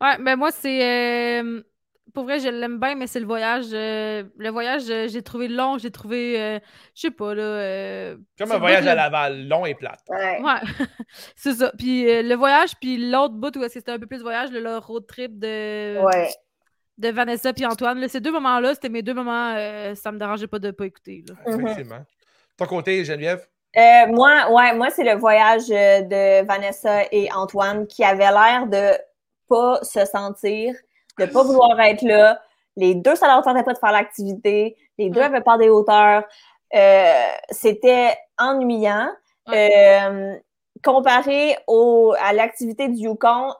[0.00, 1.40] Ouais, ben moi, c'est.
[1.40, 1.62] Euh,
[2.12, 3.66] pour vrai, je l'aime bien, mais c'est le voyage.
[3.72, 6.60] Euh, le voyage, euh, j'ai trouvé long, j'ai trouvé.
[6.94, 8.14] je sais pas, là.
[8.38, 10.00] Comme un voyage à Laval, long et plate.
[10.10, 10.40] Ouais.
[10.42, 10.86] ouais.
[11.34, 11.72] c'est ça.
[11.78, 15.38] Puis le voyage, puis l'autre bout où c'était un peu plus voyage, le, road trip
[15.38, 16.00] de.
[16.02, 16.28] Ouais
[16.96, 18.06] de Vanessa puis Antoine.
[18.06, 19.52] ces deux moments-là, c'était mes deux moments,
[19.96, 21.24] ça me dérangeait pas de pas écouter.
[21.28, 21.34] Là.
[21.44, 22.04] Effectivement.
[22.56, 23.44] Ton côté, Geneviève?
[23.76, 28.66] Euh, moi, ouais, moi, c'est le voyage euh, de Vanessa et Antoine qui avait l'air
[28.66, 28.92] de
[29.48, 30.74] pas se sentir,
[31.18, 32.40] de pas vouloir être là.
[32.76, 34.76] Les deux, ça leur tentait pas de faire l'activité.
[34.98, 36.24] Les deux avaient pas des hauteurs.
[36.74, 37.12] Euh,
[37.50, 39.08] c'était ennuyant.
[40.82, 43.54] comparé au, à l'activité du Yukon,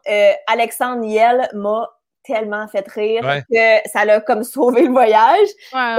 [0.46, 1.90] Alexandre Niel m'a
[2.24, 5.48] tellement fait rire que ça l'a comme sauvé le voyage.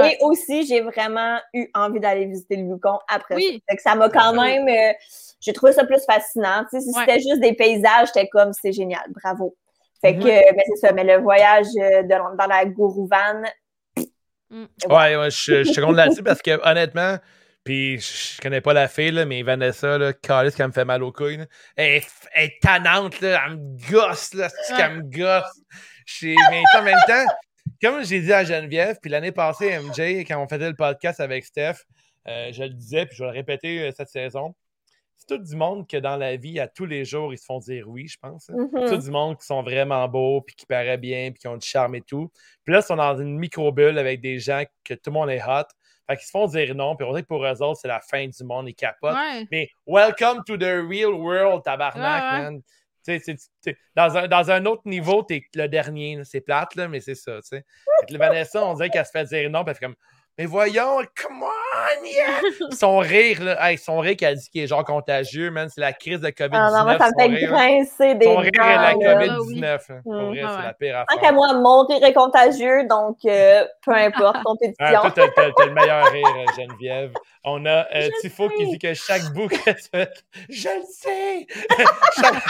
[0.04, 3.76] Et aussi, j'ai vraiment eu envie d'aller visiter le Yukon après ça.
[3.78, 4.68] ça m'a quand même...
[4.68, 4.92] Euh,
[5.40, 6.64] j'ai trouvé ça plus fascinant.
[6.70, 9.56] si c'était juste des paysages, j'étais comme, c'est génial, bravo.
[10.00, 10.54] Fait que, mm-hmm.
[10.54, 10.92] ben, c'est ça.
[10.92, 13.42] Mais le voyage euh, dans la Guru Van...
[14.50, 14.64] Mm.
[14.88, 17.18] Ouais, ouais, je, je suis content là-dessus parce que, honnêtement...
[17.66, 21.02] Puis je connais pas la fille, là, mais Vanessa, là, Carlis, qui me fait mal
[21.02, 21.44] aux couilles.
[21.74, 22.00] Elle,
[22.36, 25.50] est tannante, là, elle me gosse, là, c'est qu'elle me gosse?
[26.22, 27.24] Mais en même temps,
[27.82, 31.44] comme j'ai dit à Geneviève, puis l'année passée, MJ, quand on faisait le podcast avec
[31.44, 31.84] Steph,
[32.28, 34.54] euh, je le disais, puis je vais le répéter euh, cette saison.
[35.16, 37.58] C'est tout du monde que dans la vie, à tous les jours, ils se font
[37.58, 38.50] dire oui, je pense.
[38.50, 38.54] Hein.
[38.56, 38.88] Mm-hmm.
[38.88, 41.66] Tout du monde qui sont vraiment beaux, puis qui paraît bien, puis qui ont du
[41.66, 42.30] charme et tout.
[42.64, 45.42] Puis là, ils sont dans une micro-bulle avec des gens que tout le monde est
[45.42, 45.64] hot.
[46.08, 48.00] Fait qu'ils se font dire non, puis on dirait que pour eux autres, c'est la
[48.00, 49.16] fin du monde, ils capotent.
[49.50, 52.62] Mais welcome to the real world, tabarnak, man
[53.94, 56.20] dans, un, dans un autre niveau, t'es le dernier.
[56.24, 57.40] C'est plate, là, mais c'est ça.
[57.40, 57.64] T'sais.
[58.10, 59.96] Vanessa, on dirait qu'elle se fait dire non, parce que comme
[60.38, 61.65] mais voyons, come on,
[62.04, 62.40] yeah!
[62.72, 66.20] Son rire, là, son rire qu'elle dit qu'il est genre contagieux, man, c'est la crise
[66.20, 66.50] de COVID-19.
[66.52, 69.78] Ah non, moi, ça me fait grincer des Son rire est la COVID-19.
[69.90, 70.00] Hein.
[70.02, 70.26] Pour mm.
[70.26, 71.06] vrai, c'est la pire affaire.
[71.08, 74.76] Tant qu'à moi, mon rire est contagieux, donc euh, peu importe, compétition.
[74.80, 77.12] Ah, toi, t'as, le meilleur rire, euh, Geneviève.
[77.44, 80.10] On a euh, Tifo qui dit que chaque bout que tu fais,
[80.48, 81.46] je le sais!
[82.16, 82.42] Chaque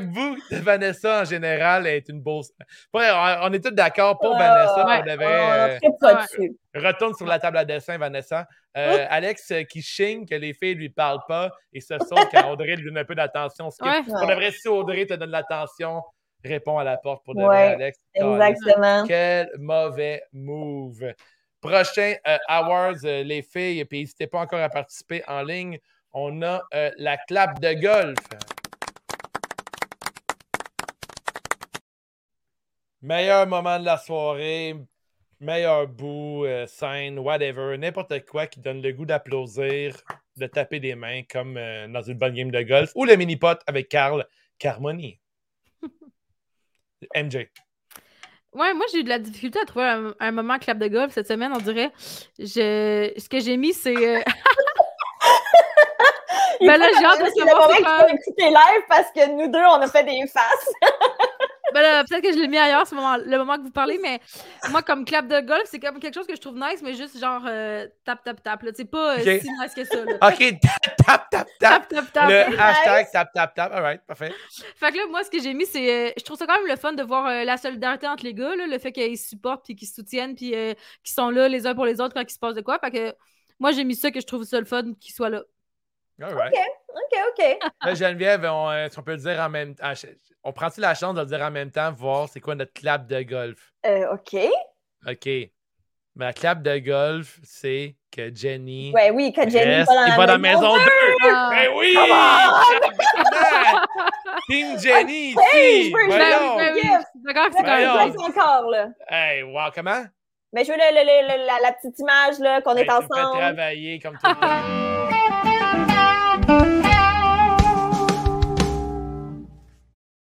[0.00, 2.42] bout de Vanessa en général est une beau.
[2.92, 4.84] on est tous d'accord pour Vanessa.
[4.86, 5.80] on devrait.
[5.94, 8.46] Euh, retourne sur la table à dessin, Vanessa.
[8.76, 12.28] Euh, Alex euh, qui chigne que les filles ne lui parlent pas et se sauve
[12.30, 13.68] quand Audrey lui donne un peu d'attention.
[13.80, 16.02] On devrait, si Audrey te donne l'attention,
[16.44, 17.98] réponds à la porte pour donner Alex.
[18.14, 19.04] Exactement.
[19.06, 21.12] Quel mauvais move.
[21.60, 22.14] Prochain
[22.48, 25.78] Awards, les filles, puis n'hésitez pas encore à participer en ligne.
[26.12, 26.62] On a
[26.96, 28.18] la clap de golf.
[33.02, 34.76] Meilleur moment de la soirée,
[35.40, 39.96] meilleur bout, euh, scène, whatever, n'importe quoi qui donne le goût d'applaudir,
[40.36, 43.58] de taper des mains comme euh, dans une bonne game de golf, ou le mini-pot
[43.66, 44.26] avec Carl
[44.58, 45.18] Carmoni.
[47.16, 47.48] MJ.
[48.52, 51.28] Ouais, moi, j'ai eu de la difficulté à trouver un, moment clap de golf cette
[51.28, 51.90] semaine, on dirait.
[52.38, 53.10] Je...
[53.16, 53.96] Ce que j'ai mis, c'est.
[53.96, 54.20] Euh,
[56.60, 57.70] ben là, j'ai hâte de savoir.
[57.70, 60.72] C'est écouter live parce que nous deux, on a fait des faces.
[61.74, 63.98] Ben là, peut-être que je l'ai mis ailleurs, ce moment, le moment que vous parlez,
[64.02, 64.20] mais
[64.70, 67.18] moi, comme clap de golf, c'est comme quelque chose que je trouve nice, mais juste
[67.18, 68.60] genre euh, tap, tap, tap.
[68.74, 70.02] C'est pas euh, si nice que ça.
[70.28, 71.88] OK, tap, tap, tap, tap.
[71.88, 73.72] tap, tap, Le hashtag tap, tap, tap.
[73.72, 74.32] All right, parfait.
[74.76, 76.08] Fait que là, moi, ce que j'ai mis, c'est.
[76.08, 78.56] Euh, je trouve ça quand même le fun de voir la solidarité entre les gars,
[78.56, 81.86] là, le fait qu'ils supportent, puis qu'ils soutiennent, puis qu'ils sont là les uns pour
[81.86, 82.78] les autres quand il se passe de quoi.
[82.78, 83.14] Fait que
[83.58, 85.42] moi, j'ai mis ça que je trouve ça le fun qu'ils soient là.
[86.22, 86.52] All right.
[87.12, 87.94] OK, OK, OK.
[87.94, 89.92] Geneviève, on, on peut le dire en même temps
[90.42, 93.06] on prend-tu la chance de le dire en même temps, voir c'est quoi notre clap
[93.06, 93.72] de golf?
[93.86, 94.36] Euh, OK.
[95.06, 95.28] OK.
[96.16, 98.92] La clap de golf, c'est que Jenny.
[98.92, 100.80] Ouais, oui, que Jenny reste, va dans la, maison 2.
[101.22, 101.50] Ah.
[101.50, 101.96] Ben oui!
[104.48, 105.92] Team Jenny hey, ici!
[105.92, 106.56] Voyons!
[107.24, 108.88] D'accord, c'est quand encore, là.
[109.08, 110.04] Hey, wow, comment?
[110.52, 113.08] Mais je veux le, le, la, la, petite image, là, qu'on est ensemble.
[113.08, 114.99] Tu travailler comme tout le monde.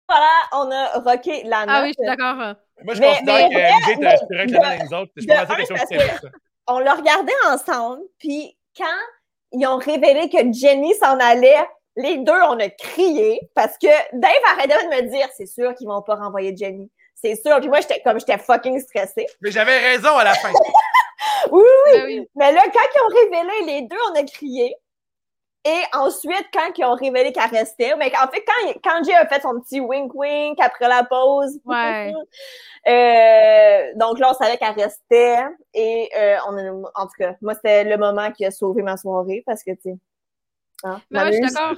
[0.09, 1.69] Voilà, on a rocké la note.
[1.69, 2.55] Ah oui, je suis d'accord.
[2.83, 5.11] Moi, je considère que MJ t'as que les autres.
[5.15, 6.27] Je pense que
[6.67, 8.85] On l'a regardé ensemble, puis quand
[9.51, 14.31] ils ont révélé que Jenny s'en allait, les deux, on a crié parce que Dave
[14.51, 16.89] arrêtait de me dire c'est sûr qu'ils vont pas renvoyer Jenny.
[17.15, 17.59] C'est sûr.
[17.59, 19.27] Puis moi, j'étais comme j'étais fucking stressée.
[19.41, 20.51] Mais j'avais raison à la fin.
[21.51, 22.27] oui, oui, ben oui.
[22.35, 24.75] Mais là, quand ils ont révélé les deux, on a crié.
[25.65, 29.27] Et ensuite, quand ils ont révélé qu'elle restait, mais en fait, quand, quand Jay a
[29.27, 32.13] fait son petit wink-wink après la pause, ouais.
[32.87, 35.43] euh, donc là, on savait qu'elle restait.
[35.73, 39.43] Et euh, on en tout cas, moi, c'était le moment qui a sauvé ma soirée
[39.45, 39.97] parce que, tu sais.
[40.85, 41.75] Hein, mais ouais, je suis d'accord.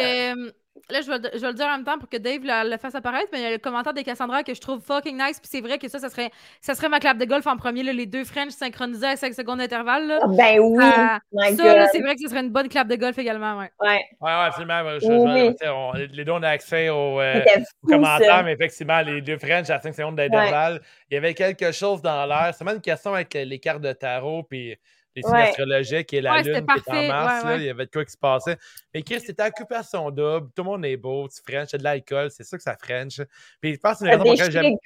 [0.00, 0.52] euh,
[0.90, 2.94] Là, je vais, je vais, le dire en même temps pour que Dave le, fasse
[2.94, 5.38] apparaître, mais il y a le commentaire de Cassandra que je trouve fucking nice.
[5.38, 6.30] Puis c'est vrai que ça, ça serait,
[6.60, 9.34] ça serait ma clap de golf en premier, là, les deux French synchronisés à 5
[9.34, 10.06] secondes d'intervalle.
[10.06, 10.20] Là.
[10.22, 10.84] Ah, ben oui!
[10.84, 13.58] Euh, ça, c'est vrai que ce serait une bonne clap de golf également.
[13.58, 14.00] Ouais, ouais.
[14.20, 14.82] ouais, absolument.
[14.82, 17.40] les deux, on a accès aux, euh,
[17.88, 20.80] commentaires, mais effectivement, les deux French à 5 secondes d'intervalle,
[21.10, 22.52] il y avait quelque chose dans l'air.
[22.54, 24.42] C'est même une question avec les cartes de tarot.
[24.42, 24.76] Puis
[25.14, 27.90] les signes astrologiques et la lune qui est en mars, là, il y avait de
[27.90, 28.56] quoi qui se passait.
[28.94, 32.30] Mais Chris, c'était occupation double, tout le monde est beau, tu French, t'as de l'alcool,
[32.30, 33.20] c'est ça que ça French.
[33.60, 34.76] Puis je pense que c'est une raison pour laquelle j'aime.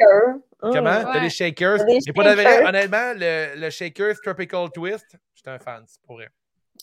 [0.60, 1.12] Comment?
[1.12, 1.80] T'as des shakers.
[2.06, 6.28] Et pour de honnêtement, le, le shaker Tropical Twist, j'étais un fan, c'est pour vrai.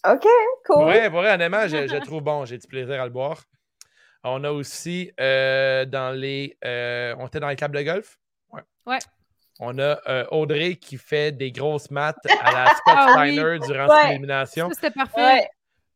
[0.08, 0.26] OK,
[0.66, 0.86] cool.
[0.86, 3.44] Ouais, pour vrai, honnêtement, je, je trouve bon, j'ai du plaisir à le boire.
[4.24, 6.58] On a aussi euh, dans les.
[6.64, 8.18] Euh, on était dans les clubs de golf?
[8.52, 8.62] Ouais.
[8.86, 9.00] Ouais.
[9.60, 13.88] On a euh, Audrey qui fait des grosses maths à la Scott ah Steiner durant
[13.88, 14.70] son élimination.
[14.74, 15.48] C'était parfait.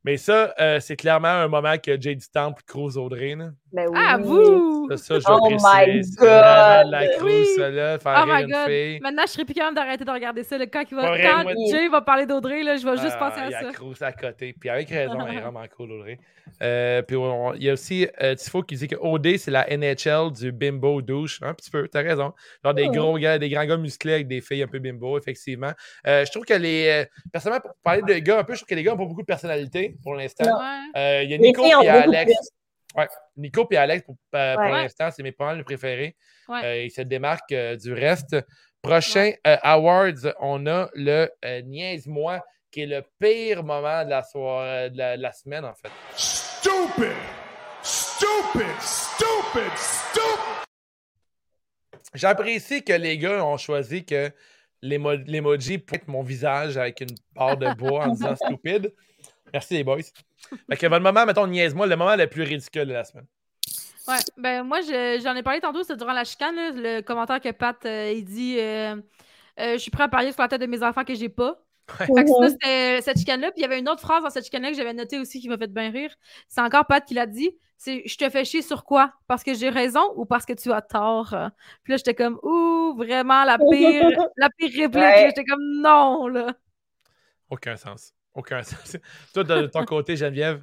[0.08, 3.36] Mais ça, euh, c'est clairement un moment que Jade Temple cruise Audrey.
[3.36, 3.50] Là.
[3.74, 4.00] Ben oui.
[4.02, 4.88] Ah, vous!
[4.92, 6.92] Ça, ça je oh my God!
[6.92, 9.00] La cruise, ça, là, faire oh rire une fille.
[9.02, 10.58] Maintenant, je serais plus capable d'arrêter de regarder ça.
[10.68, 13.52] Quand, il va, quand Jay va parler d'Audrey, là, je vais juste ah, penser à
[13.52, 13.60] ça.
[13.64, 14.56] Il y a cruise à côté.
[14.58, 16.18] Puis avec raison, elle est vraiment cool, Audrey.
[16.64, 17.18] Euh, puis
[17.58, 21.02] il y a aussi euh, Tifo qui dit que OD, c'est la NHL du bimbo
[21.02, 21.42] douche.
[21.42, 22.34] Un petit peu, t'as raison.
[22.64, 25.74] Genre des gros gars, des grands gars musclés avec des filles un peu bimbo, effectivement.
[26.08, 27.06] Euh, je trouve que les.
[27.34, 29.22] personnellement, pour parler de gars un peu, je trouve que les gars ont pas beaucoup
[29.22, 30.46] de personnalité pour l'instant.
[30.96, 32.34] Il y a Nico et Alex.
[32.96, 33.08] Ouais.
[33.36, 36.16] Nico et Alex, pour, l'instant, c'est mes mal préférés.
[36.50, 38.36] ils se démarquent du reste.
[38.82, 41.30] Prochain Awards, on a le
[41.64, 42.42] Niaise-moi,
[42.72, 45.92] qui est le pire moment de la soirée, de la, semaine, en fait.
[46.16, 47.16] Stupid!
[47.82, 48.80] Stupid!
[48.80, 49.72] Stupid!
[49.76, 50.68] Stupid!
[52.14, 54.32] J'apprécie que les gars ont choisi que
[54.82, 58.94] l'emoji pointe mon visage avec une barre de bois en disant stupide.
[59.54, 59.98] Merci les boys.
[60.70, 63.26] Fait que votre moment, mettons, niaise-moi, le moment le plus ridicule de la semaine.
[64.08, 67.78] Ouais, ben moi, j'en ai parlé tantôt, c'est durant la chicane, le commentaire que Pat,
[67.86, 68.96] euh, il dit euh,
[69.60, 71.62] euh, Je suis prêt à parier sur la tête de mes enfants que j'ai pas.
[71.90, 73.52] Fait que ça, c'était cette chicane-là.
[73.52, 75.48] Puis il y avait une autre phrase dans cette chicane-là que j'avais notée aussi qui
[75.48, 76.14] m'a fait bien rire.
[76.50, 77.52] C'est encore Pat qui l'a dit.
[77.78, 79.14] C'est Je te fais chier sur quoi?
[79.28, 81.30] Parce que j'ai raison ou parce que tu as tort?
[81.84, 85.28] Puis là, j'étais comme Ouh, vraiment la pire, la pire réplique.
[85.28, 86.54] J'étais comme non, là.
[87.50, 88.14] Aucun sens.
[88.38, 88.96] Aucun sens.
[89.34, 90.62] Toi, de ton côté, Geneviève?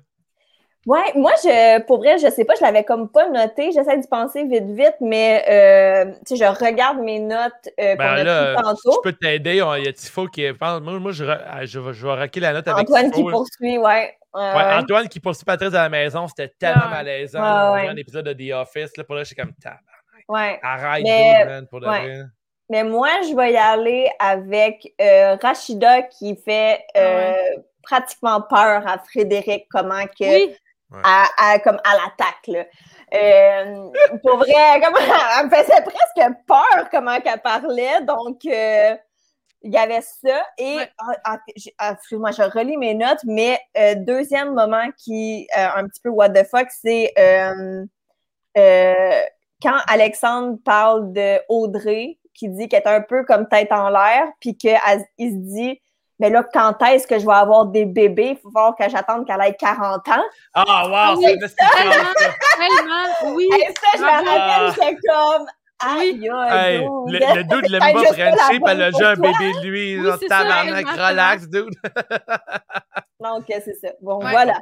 [0.86, 3.72] Ouais, moi, je, pour vrai, je sais pas, je l'avais comme pas noté.
[3.72, 8.22] J'essaie d'y penser vite, vite, mais euh, tu sais, je regarde mes notes euh, ben
[8.22, 8.92] qu'on a tantôt.
[8.92, 9.62] Je peux t'aider.
[9.78, 12.52] Il y a Tifo qui Moi, moi je, ah, je, vais, je vais raquer la
[12.52, 14.14] note avec Antoine qui poursuit, ouais.
[14.34, 14.74] ouais.
[14.74, 17.72] Antoine qui poursuit Patrice à la maison, c'était tellement malaisant.
[17.72, 18.96] Ouais, un épisode de The Office.
[18.98, 19.54] Là, pour là, j'étais comme
[20.28, 20.60] Ouais.
[20.62, 22.24] Arrête, mais, man, pour de vrai.
[22.70, 27.34] Mais moi, je vais y aller avec euh, Rachida qui fait euh,
[27.82, 30.48] pratiquement peur à Frédéric, comment que.
[30.48, 30.56] Oui
[31.02, 32.68] à, comme à l'attaque.
[33.12, 33.90] Euh,
[34.22, 34.94] pour vrai, comme,
[35.38, 38.00] elle me faisait presque peur comment qu'elle parlait.
[38.02, 38.96] Donc, euh,
[39.62, 40.44] il y avait ça.
[40.58, 41.38] Et, ah, ah,
[41.78, 46.30] ah, excuse-moi, je relis mes notes, mais euh, deuxième moment qui, un petit peu what
[46.30, 47.12] the fuck, c'est
[49.62, 54.26] quand Alexandre parle de Audrey, qui dit qu'elle est un peu comme tête en l'air,
[54.40, 55.80] puis qu'il se dit
[56.20, 58.36] mais là, quand est-ce que je vais avoir des bébés?
[58.36, 60.24] Il faut voir que j'attende qu'elle ait 40 ans.
[60.54, 61.18] Ah, wow!
[61.18, 63.48] Oui, c'est tellement, oui.
[63.58, 65.46] Et ça, je me rappelle, j'étais comme,
[65.86, 69.66] Aïe, hey, le, le dude l'aime pas Frenchie, puis elle a déjà un bébé de
[69.66, 70.00] lui.
[70.00, 71.74] Oui, tabarnak, relax, dude.
[73.24, 73.88] Donc, c'est ça.
[74.02, 74.58] Bon, voilà.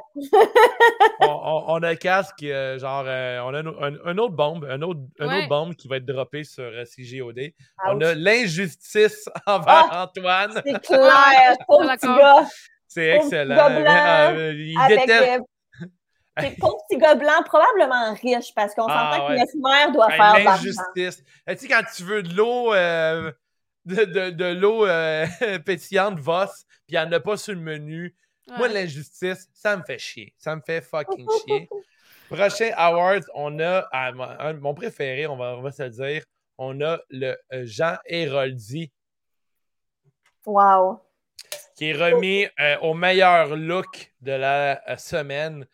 [1.19, 4.65] on, on, on, a un casque, euh, genre, euh, on a un, un, autre bombe,
[4.69, 7.51] un autre, un autre bombe qui va être droppé sur euh, CGOD.
[7.87, 10.61] On a l'injustice envers ah, Antoine.
[10.65, 12.47] C'est clair, pauvre petit gars.
[12.87, 13.55] C'est excellent.
[13.55, 15.43] Blanc, il déteste.
[16.39, 20.07] C'est pauvre petit gars blanc, probablement riche, parce qu'on ah, s'entend que notre mère doit
[20.07, 21.23] ben, faire L'injustice.
[21.47, 23.31] Tu sais, quand tu veux de l'eau, euh,
[23.85, 25.27] de, de, de l'eau euh,
[25.65, 28.15] pétillante, Voss, puis il n'y en a pas sur le menu.
[28.57, 30.33] Moi, l'injustice, ça me fait chier.
[30.37, 31.69] Ça me fait fucking chier.
[32.29, 36.23] Prochain awards, on a, mon préféré, on va, on va se le dire,
[36.57, 38.91] on a le euh, Jean Héroldi.
[40.45, 40.99] Wow.
[41.75, 42.47] Qui est remis
[42.81, 45.65] au meilleur look de la semaine.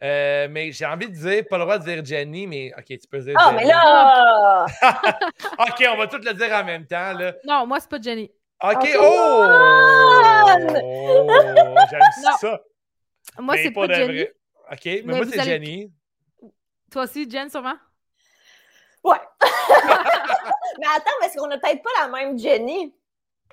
[0.00, 3.08] Euh, mais j'ai envie de dire, pas le droit de dire Jenny, mais ok, tu
[3.10, 3.34] peux dire.
[3.36, 4.64] Ah, mais là!
[5.58, 7.14] ok, on va tout le dire en même temps.
[7.14, 7.34] Là.
[7.44, 8.30] Non, moi, c'est pas Jenny.
[8.62, 9.44] Ok, oh!
[9.44, 10.26] oh!
[11.90, 12.00] J'aime
[12.38, 12.60] ça.
[13.38, 14.22] Moi, c'est pas, Jenny.
[14.70, 15.92] Ok, mais, moi, c'est Jenny.
[16.92, 17.76] Toi aussi, Jen, sûrement?
[19.02, 19.16] Ouais.
[19.40, 22.94] mais attends, parce qu'on n'a peut-être pas la même Jenny?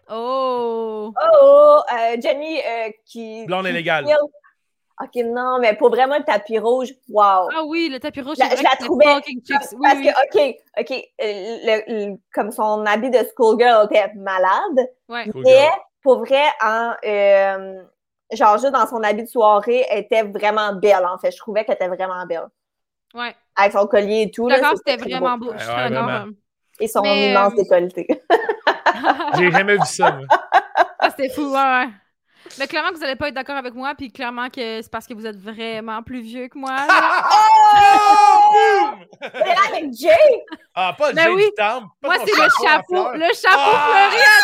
[0.09, 1.11] Oh!
[1.41, 1.79] Oh!
[1.91, 3.45] Euh, Jenny euh, qui.
[3.45, 4.05] Blonde et légale.
[5.01, 7.49] OK, non, mais pour vraiment le tapis rouge, wow.
[7.53, 9.05] Ah oui, le tapis rouge, je la trouvais.
[9.49, 14.89] Parce que, OK, OK, le, comme son habit de schoolgirl était malade.
[15.09, 15.29] Ouais.
[15.35, 15.67] Mais
[16.01, 17.83] pour vrai, en, euh,
[18.31, 21.31] genre, juste dans son habit de soirée, elle était vraiment belle, en fait.
[21.31, 22.47] Je trouvais qu'elle était vraiment belle.
[23.13, 23.35] Ouais.
[23.57, 24.47] Avec son collier et tout.
[24.47, 25.51] D'accord, c'était vraiment beau.
[26.79, 27.55] Et son immense euh...
[27.57, 28.07] décolleté.
[29.37, 30.25] J'ai jamais vu ça, moi.
[30.99, 31.87] Ah, c'était fou, ouais, ouais.
[32.57, 35.07] Mais clairement que vous n'allez pas être d'accord avec moi, puis clairement que c'est parce
[35.07, 36.75] que vous êtes vraiment plus vieux que moi.
[38.41, 38.93] oh!
[39.21, 40.45] C'est avec Jay!
[40.73, 41.45] Ah, pas Jay oui.
[41.45, 41.87] du temple.
[42.03, 43.11] Moi, c'est le chapeau.
[43.13, 44.09] Le chapeau ah!
[44.09, 44.35] fleuri à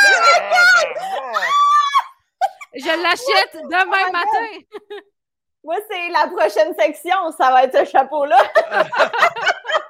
[2.73, 4.47] Je l'achète demain matin.
[5.63, 7.31] Moi, c'est la prochaine section.
[7.37, 8.37] Ça va être ce chapeau-là.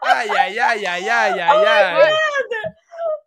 [0.01, 2.13] aïe, aïe, aïe, aïe, aïe, aïe, aïe.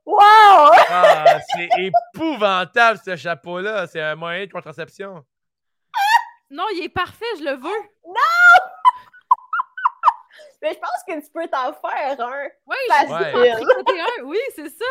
[0.07, 0.21] Wow!
[0.91, 3.87] Ah, c'est épouvantable, ce chapeau-là.
[3.87, 5.23] C'est un moyen de contraception.
[6.51, 7.83] Non, il est parfait, je le veux.
[8.07, 8.15] Non!
[10.63, 12.49] Mais je pense que tu peux t'en faire un.
[12.67, 13.57] Oui, je peux un.
[14.25, 14.85] Oui, c'est ça.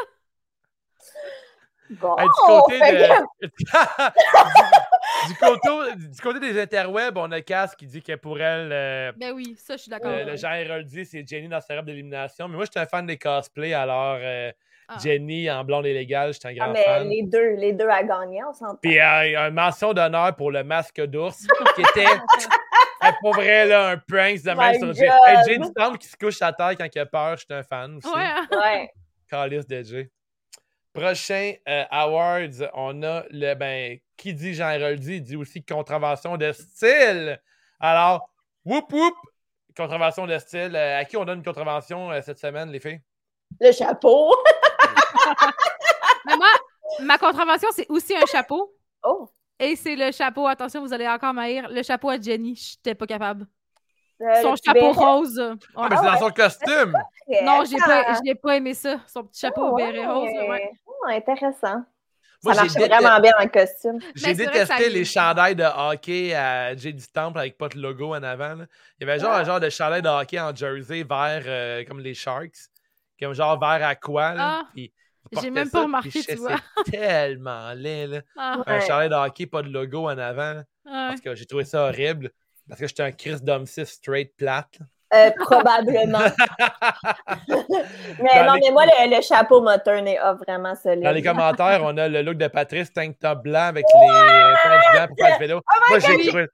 [1.90, 3.41] Bon, du, côté de...
[5.27, 8.72] du, côté, du, côté des interwebs, on a Cass qui dit que pour elle.
[8.72, 10.11] Euh, ben oui, ça, je suis d'accord.
[10.11, 12.48] le genre Héroldi, c'est Jenny dans sa robe d'élimination.
[12.48, 14.18] Mais moi, je suis un fan des cosplays, alors.
[14.19, 14.52] Euh,
[14.88, 14.97] ah.
[15.01, 17.10] Jenny en blonde illégale, j'étais un grand ah, mais fan.
[17.10, 18.80] Les deux, les deux à gagner, on s'entend.
[18.81, 21.45] Puis euh, une mention d'honneur pour le masque d'ours,
[21.76, 22.05] qui était
[23.22, 25.10] pour vrai là, un prank de même sur Jay.
[25.27, 27.64] Hey, Jay du Temple qui se couche à terre quand il a peur, j'étais un
[27.64, 28.10] fan aussi.
[28.10, 28.57] Ouais.
[28.57, 28.89] ouais.
[29.30, 30.11] Calice de Jay.
[30.93, 36.51] Prochain euh, awards, on a le ben qui dit Jean Héroldi, dit aussi contravention de
[36.51, 37.41] style.
[37.80, 38.30] Alors,
[38.64, 39.15] whoop whoop,
[39.76, 40.76] contravention de style.
[40.76, 43.01] Euh, à qui on donne une contravention euh, cette semaine, les filles?
[43.60, 44.35] Le chapeau.
[46.26, 46.48] Mais moi,
[47.02, 48.74] ma contravention, c'est aussi un chapeau.
[49.04, 49.30] Oh.
[49.60, 52.56] Et c'est le chapeau, attention, vous allez encore m'haïr, le chapeau à Jenny.
[52.56, 53.45] J'étais pas capable.
[54.22, 55.41] Euh, son chapeau rose.
[55.76, 56.94] Ah, mais c'est dans son costume.
[57.44, 59.00] Non, j'ai pas, je n'ai pas aimé ça.
[59.08, 60.30] Son petit chapeau oh, béret rose.
[60.50, 60.72] Ouais.
[60.86, 61.84] Oh, intéressant.
[62.41, 64.00] ça marchait vraiment bien dans le costume.
[64.16, 68.24] J'ai détesté les chandails de hockey à J du Temple avec pas de logo en
[68.24, 68.56] avant.
[69.00, 69.40] Il y avait genre ah.
[69.40, 72.70] un genre de chandail de hockey en jersey vert euh, comme les Sharks
[73.20, 74.34] comme genre vert à quoi.
[74.34, 74.82] Là, ah,
[75.41, 76.58] j'ai même pas remarqué, tu vois.
[76.91, 78.08] tellement laid.
[78.08, 78.22] Là.
[78.38, 78.64] Ah.
[78.66, 80.62] Un chalet de hockey, pas de logo en avant.
[80.84, 82.32] Parce que j'ai trouvé ça horrible.
[82.68, 84.80] Parce que j'étais un Chris d'homme straight plate.
[85.14, 86.20] Euh, probablement.
[87.48, 91.04] mais non, mais moi, le, chapeau m'a turné off vraiment solide.
[91.04, 94.94] Dans les commentaires, on a le look de Patrice, tank top blanc avec les points
[94.94, 95.62] blancs pour faire le vélo.
[95.64, 96.48] Oh moi, j'ai trouvé.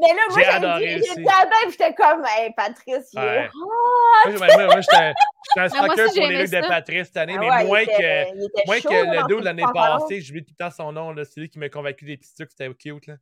[0.00, 3.50] Mais là, moi, j'ai adoré J'étais à et j'étais comme, hey, Patrice, ouais.
[3.52, 4.30] oh!
[4.30, 5.12] Moi, moi j'étais
[5.56, 9.16] un stalker pour les looks de Patrice cette année, ah mais moins, que, moins que
[9.16, 11.68] le dos de l'année passée, j'oublie tout le temps son nom, c'est lui qui m'a
[11.68, 13.08] convaincu des petits trucs, c'était cute.
[13.08, 13.14] Là.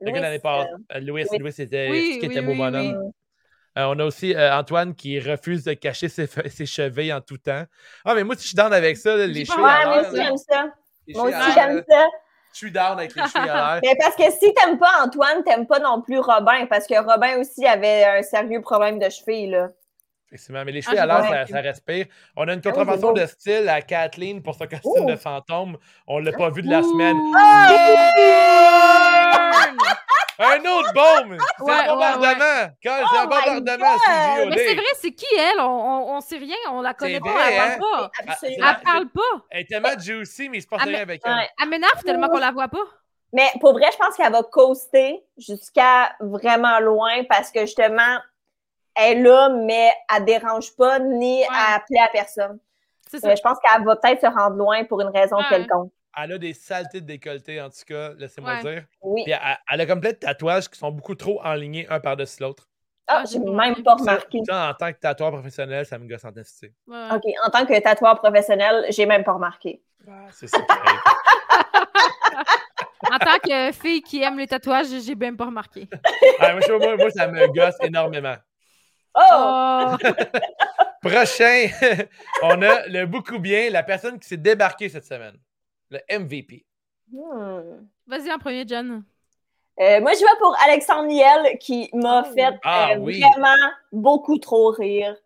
[0.00, 0.70] Le gars l'année passée,
[1.00, 3.12] Louis, Louis, c'était oui, beau bonhomme.
[3.76, 7.64] on a aussi Antoine qui refuse de cacher ses, ses cheveux en tout temps.
[8.04, 9.62] Ah, mais moi, si je suis down avec ça, les cheveux.
[9.62, 10.72] Ouais, moi aussi, j'aime ça.
[11.14, 12.06] Moi aussi, j'aime ça.
[13.82, 17.38] Mais parce que si t'aimes pas Antoine, t'aimes pas non plus Robin, parce que Robin
[17.38, 19.68] aussi avait un sérieux problème de cheveux, là.
[20.30, 22.04] Effectivement, mais les cheveux ah, à l'air, ça, respire.
[22.36, 25.78] On a une ah contravention de style à Kathleen pour son costume de fantôme.
[26.06, 27.16] On l'a pas vu de la semaine.
[30.38, 31.38] un autre bombe!
[31.38, 32.68] C'est un bombardement!
[32.82, 35.60] c'est un oh bombardement, c'est Mais c'est vrai, c'est qui elle?
[35.60, 37.78] On, on, sait rien, on la connaît pas, elle parle hein?
[37.80, 38.10] pas.
[38.42, 39.46] Elle parle pas.
[39.50, 41.48] Elle est tellement juicy, mais il se passe rien avec elle.
[41.60, 42.84] Elle m'énerve tellement qu'on la voit pas.
[43.32, 48.18] Mais pour vrai, je pense qu'elle va coaster jusqu'à vraiment loin parce que justement,
[48.98, 52.58] elle est là, mais elle dérange pas ni à plaît à personne.
[53.14, 55.90] Euh, je pense qu'elle va peut-être se rendre loin pour une raison quelconque.
[56.20, 58.84] Elle a des saletés de décolleté, en tout cas, laissez-moi dire.
[59.02, 59.22] Oui.
[59.24, 59.34] Puis
[59.70, 62.68] elle, a comme plein de tatouages qui sont beaucoup trop enlignés un par-dessus l'autre.
[63.06, 64.40] Ah, j'ai même pas remarqué.
[64.50, 66.74] en tant que tatoueur professionnel, ça me gosse en intensité.
[66.88, 69.80] OK, en tant que tatoueur professionnel, j'ai même pas remarqué.
[70.06, 70.58] Ah, c'est ça.
[73.10, 75.88] en tant que fille qui aime les tatouages, j'ai même pas remarqué.
[76.40, 78.36] Ah, moi, moi, ça me gosse énormément.
[79.18, 79.96] Oh!
[81.02, 81.68] Prochain,
[82.42, 85.36] on a le beaucoup bien, la personne qui s'est débarquée cette semaine.
[85.90, 86.64] Le MVP.
[87.10, 87.86] Hmm.
[88.06, 89.04] Vas-y en premier, John.
[89.80, 92.34] Euh, moi, je vais pour Alexandre Niel qui m'a oh.
[92.34, 95.16] fait ah euh, vraiment beaucoup trop rire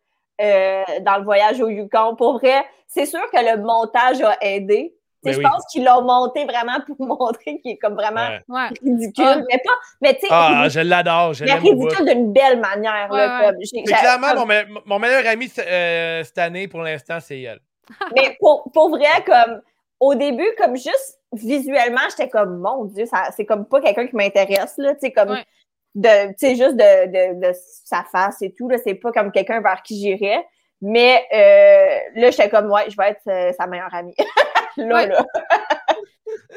[0.41, 2.17] euh, dans le voyage au Yukon.
[2.17, 4.95] Pour vrai, c'est sûr que le montage a aidé.
[5.25, 8.29] Je pense qu'ils l'ont monté vraiment pour montrer qu'il est comme vraiment
[8.83, 9.25] ridicule.
[9.25, 9.41] Ah.
[9.51, 9.79] Mais pas.
[10.01, 10.27] Mais tu sais.
[10.31, 11.35] Ah, je l'adore.
[11.35, 11.63] Je l'aime.
[11.63, 13.13] ridicule d'une belle manière.
[13.13, 13.53] Là,
[13.87, 14.47] clairement,
[14.87, 17.61] mon, meilleur ami cette année, pour l'instant, c'est elle.
[18.17, 19.61] mais pour, pour vrai, comme
[20.01, 23.05] au début, comme juste visuellement, j'étais comme, mon Dieu,
[23.37, 25.37] c'est comme pas quelqu'un qui m'intéresse, là, tu sais, comme,
[25.95, 27.53] de, tu juste de, de,
[27.85, 30.45] sa face et tout, là, c'est pas comme quelqu'un vers qui j'irais.
[30.81, 34.15] Mais euh, là, j'étais comme, ouais, je vais être euh, sa meilleure amie.
[34.77, 35.25] là, là.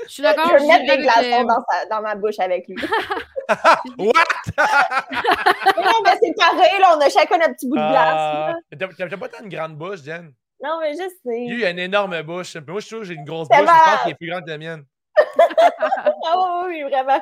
[0.07, 0.47] Je suis d'accord.
[0.49, 2.75] Je vais mettre des glaçons dans, dans, ma bouche avec lui.
[3.97, 4.13] What?
[5.77, 8.55] non, mais c'est pareil, là, on a chacun un petit bout de glace.
[8.71, 10.33] Uh, T'as pas tant une grande bouche, Jen?
[10.63, 11.47] Non, mais je sais.
[11.47, 12.55] Lui, il a une énorme bouche.
[12.67, 13.57] Moi, je trouve que j'ai une grosse bouche.
[13.59, 14.85] Je pense qu'il est plus grande que la mienne.
[15.17, 17.21] ah oui, vraiment.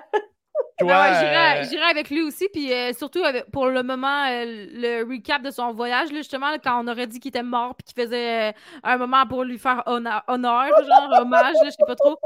[0.79, 3.21] Toi, euh, j'irai avec lui aussi, puis euh, surtout
[3.51, 7.29] pour le moment, euh, le recap de son voyage, justement, quand on aurait dit qu'il
[7.29, 8.53] était mort, puis qu'il faisait
[8.83, 12.17] un moment pour lui faire honneur, genre hommage, je sais pas trop.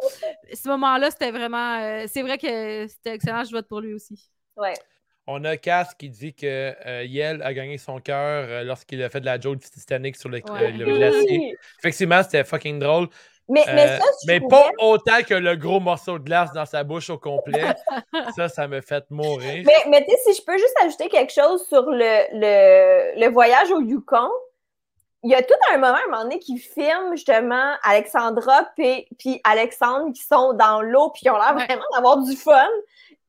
[0.53, 2.05] Ce moment-là, c'était vraiment.
[2.07, 4.29] c'est vrai que c'était excellent, je vote pour lui aussi.
[4.55, 4.73] Ouais.
[5.29, 9.09] On a Cass qui dit que euh, Yel a gagné son cœur euh, lorsqu'il a
[9.09, 11.53] fait de la Joe Titanic sur le, euh, glacier.
[11.79, 13.09] Effectivement, c'était fucking drôle.
[13.49, 17.09] Mais, mais, ça, mais pas autant que le gros morceau de glace dans sa bouche
[17.09, 17.75] au complet.
[18.35, 19.63] ça, ça me fait mourir.
[19.65, 23.31] Mais, mais tu sais, si je peux juste ajouter quelque chose sur le, le, le
[23.31, 24.29] voyage au Yukon,
[25.23, 29.07] il y a tout un moment, un moment donné, qui filme justement Alexandra puis
[29.43, 32.67] Alexandre qui sont dans l'eau puis qui ont l'air vraiment d'avoir du fun.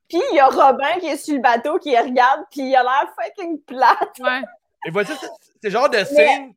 [0.08, 2.82] Puis il y a Robin qui est sur le bateau qui regarde, puis il a
[2.82, 4.18] l'air fucking plate.
[4.20, 4.42] Ouais.
[4.86, 5.12] Et voici,
[5.62, 6.54] c'est genre de signe.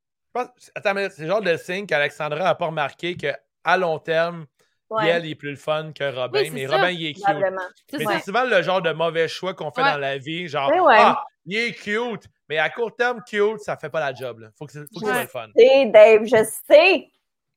[0.75, 3.17] Attends, mais c'est genre de signe qu'Alexandra n'a pas remarqué
[3.63, 4.45] qu'à long terme,
[5.01, 7.25] elle est plus le fun que Robin, mais Robin, il est cute.
[7.93, 10.47] Mais c'est souvent le genre de mauvais choix qu'on fait dans la vie.
[10.47, 14.39] Genre, ah, il est cute, mais à court terme, cute, ça fait pas la job.
[14.39, 14.49] Là.
[14.57, 15.47] Faut que, faut que soit le fun.
[15.55, 17.07] Je sais, Dave, je sais.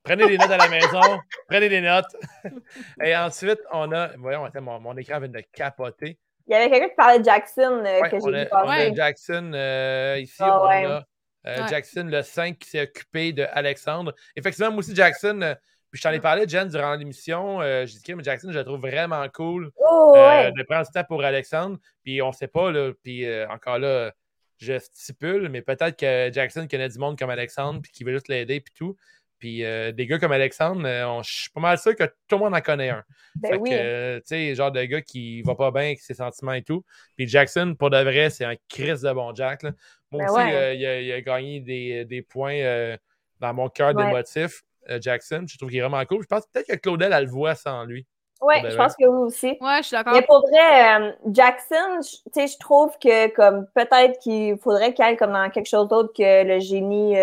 [0.05, 1.01] Prenez des notes à la maison.
[1.48, 2.14] Prenez des notes.
[3.02, 4.09] Et ensuite, on a.
[4.18, 6.18] Voyons, mon, mon écran vient de capoter.
[6.47, 9.52] Il y avait quelqu'un qui parlait de Jackson euh, que j'ai vu On a Jackson
[9.55, 10.36] euh, ici.
[10.40, 11.05] Ah, on a
[11.47, 14.14] euh, Jackson, le 5, qui s'est occupé d'Alexandre.
[14.36, 15.56] Effectivement, moi aussi, Jackson.
[15.95, 17.62] Puis je t'en ai parlé, Jen, durant l'émission.
[17.62, 21.23] j'ai dit, mais Jackson, je le trouve vraiment cool oh, de prendre ce temps pour
[21.23, 21.79] Alexandre.
[22.03, 24.12] Puis on ne sait pas, là, puis encore là,
[24.59, 28.27] je stipule, mais peut-être que Jackson connaît du monde comme Alexandre, puis qu'il veut juste
[28.27, 28.97] l'aider, puis tout.
[29.39, 32.39] Puis euh, des gars comme Alexandre, euh, je suis pas mal sûr que tout le
[32.39, 33.05] monde en connaît un.
[33.37, 33.71] Ben oui.
[33.71, 33.77] tu
[34.25, 36.85] sais, genre de gars qui va pas bien avec ses sentiments et tout.
[37.16, 39.62] Puis Jackson, pour de vrai, c'est un crise de bon Jack.
[39.65, 39.73] Moi
[40.12, 42.97] ben aussi, euh, il, a, gagné des, points
[43.41, 44.62] dans mon cœur d'émotif,
[45.01, 45.44] Jackson.
[45.48, 46.23] Je trouve qu'il est vraiment cool.
[46.23, 48.06] Je pense peut-être que Claudel, elle le voit sans lui.
[48.43, 49.56] Oui, je pense que vous aussi.
[49.61, 50.12] Ouais, je suis d'accord.
[50.12, 55.16] Mais pour vrai, Jackson, tu sais, je trouve que comme peut-être qu'il faudrait qu'il aille
[55.16, 57.16] comme dans quelque chose d'autre que le génie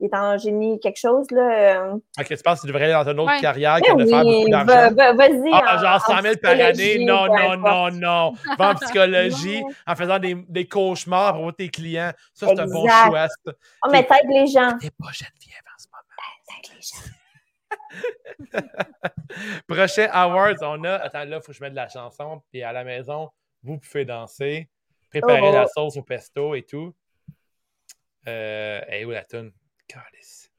[0.00, 1.76] il est en génie quelque chose, là.
[1.76, 1.94] Euh.
[2.18, 4.94] Ok, tu penses qu'il devrait aller dans une autre carrière que de faire beaucoup d'argent?
[5.16, 5.50] Vas-y.
[5.52, 7.04] Ah, genre 100 000 par année?
[7.04, 8.32] Non, non, non, non.
[8.58, 12.12] Va en psychologie en faisant des, des cauchemars pour tes clients.
[12.32, 13.28] Ça, c'est un bon choix.
[13.46, 14.76] Oh, mais t'aides les gens.
[14.80, 15.86] T'es pas Geneviève en ce
[16.74, 17.10] les gens.
[19.68, 20.94] Prochain Awards, on a.
[20.94, 22.42] Attends, là, il faut que je mette de la chanson.
[22.50, 23.30] Puis à la maison,
[23.62, 24.68] vous pouvez danser.
[25.10, 26.94] préparer la sauce au pesto et tout.
[28.26, 29.52] Euh, hey, où la toune?
[29.86, 30.50] Calice.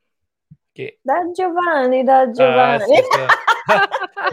[0.77, 0.97] OK.
[1.03, 3.01] Da Giovanni, da Giovanni.
[3.67, 3.87] Ah,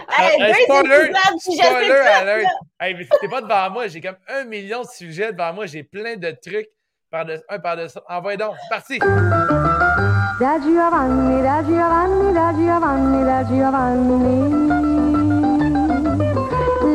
[0.19, 2.47] hey, spoiler, spoiler alert.
[2.79, 5.83] Hey, mais t'es pas devant moi, j'ai comme un million de sujets devant moi, j'ai
[5.83, 6.69] plein de trucs
[7.11, 7.99] par de, un par dessus.
[8.09, 9.72] Envoyez donc, c'est parti.
[10.43, 14.59] Da Giovanni, da Giovanni, da Giovanni, da Giovanni.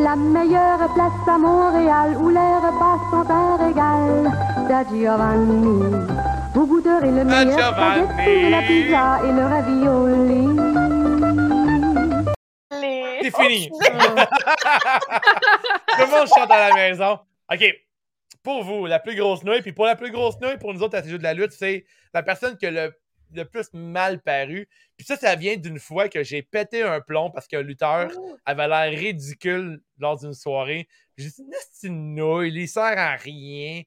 [0.02, 4.30] La meilleure place à Montréal où les repas sont un régal.
[4.68, 5.80] Da Giovanni.
[6.52, 10.44] Vous goûterez le meilleur spaghetti, la pizza et le ravioli.
[13.22, 13.70] C'est fini.
[13.80, 13.80] Tout
[16.00, 17.18] le monde chante à la maison.
[17.50, 17.64] OK.
[18.42, 20.98] Pour vous, la plus grosse nouille, puis pour la plus grosse nouille, pour nous autres
[20.98, 22.92] à ces jeux de la lutte, c'est la personne qui a le,
[23.34, 24.68] le plus mal paru.
[24.96, 28.36] Puis ça, ça vient d'une fois que j'ai pété un plomb parce qu'un lutteur oh.
[28.44, 30.88] avait l'air ridicule lors d'une soirée.
[31.16, 33.82] J'ai dit, c'est une nouille, il sert à rien.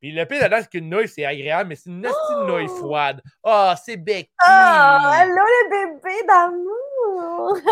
[0.00, 2.44] Puis le pire là-dedans, c'est qu'une nouille, c'est agréable, mais c'est une oh!
[2.44, 3.20] nouille froide.
[3.42, 4.30] Ah, oh, c'est Becky!
[4.38, 7.58] Ah, oh, allô le bébé d'amour!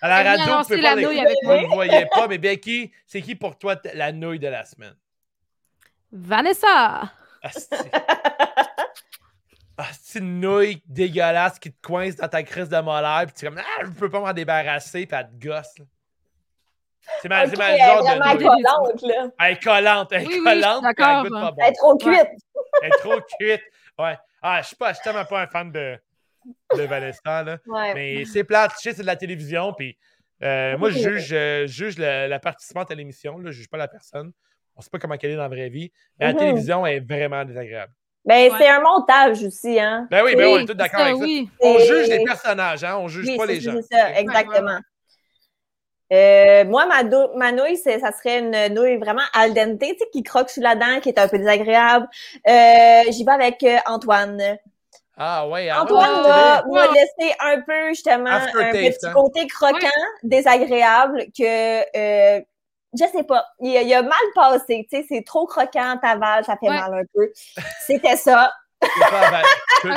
[0.00, 0.82] À la radio, vous ne
[1.44, 4.94] pas le voyez pas, mais Becky, c'est qui pour toi la nouille de la semaine?
[6.12, 7.12] Vanessa!
[9.80, 13.46] Ah, c'est une nouille dégueulasse qui te coince dans ta crise de molaire, puis tu
[13.46, 15.74] es comme, ah, je peux pas m'en débarrasser, puis elle te gosse.
[17.22, 18.10] C'est ma, okay, ma genre de.
[18.10, 19.30] Elle est collante, là.
[19.40, 20.82] Elle est collante, elle est oui, collante.
[20.84, 21.54] Oui, elle, bon.
[21.58, 22.28] elle est trop cuite.
[22.82, 23.62] elle est trop cuite.
[23.98, 24.18] Ouais.
[24.42, 25.96] Ah, je suis pas, je suis tellement pas un fan de,
[26.76, 27.58] de Vanessa, là.
[27.94, 29.96] Mais c'est plate, tu sais, c'est de la télévision, puis
[30.42, 33.88] euh, moi, je juge, euh, juge la, la, participante à l'émission, je juge pas la
[33.88, 34.32] personne.
[34.76, 36.38] On sait pas comment elle est dans la vraie vie, mais la mhm.
[36.38, 37.92] télévision est vraiment désagréable.
[38.28, 40.06] Ben, c'est un montage aussi, hein.
[40.10, 41.24] Ben oui, ben on est tous d'accord avec ça.
[41.62, 43.72] On juge les personnages, hein, on juge pas les gens.
[43.76, 44.78] C'est ça, exactement.
[46.12, 47.04] Euh, moi, ma,
[47.36, 50.74] ma nouille, ça serait une nouille vraiment al dente, tu sais, qui croque sous la
[50.74, 52.06] dent, qui est un peu désagréable.
[52.46, 54.58] Euh, J'y vais avec euh, Antoine.
[55.16, 59.12] Ah ouais, Antoine m'a laissé un peu justement un petit hein.
[59.14, 59.88] côté croquant,
[60.22, 62.40] désagréable que euh,
[62.92, 63.44] je sais pas.
[63.60, 67.04] Il, il, a mal passé, tu sais, c'est trop croquant, t'avales, ça fait mal un
[67.14, 67.30] peu.
[67.86, 68.52] C'était ça.
[68.80, 69.88] Tu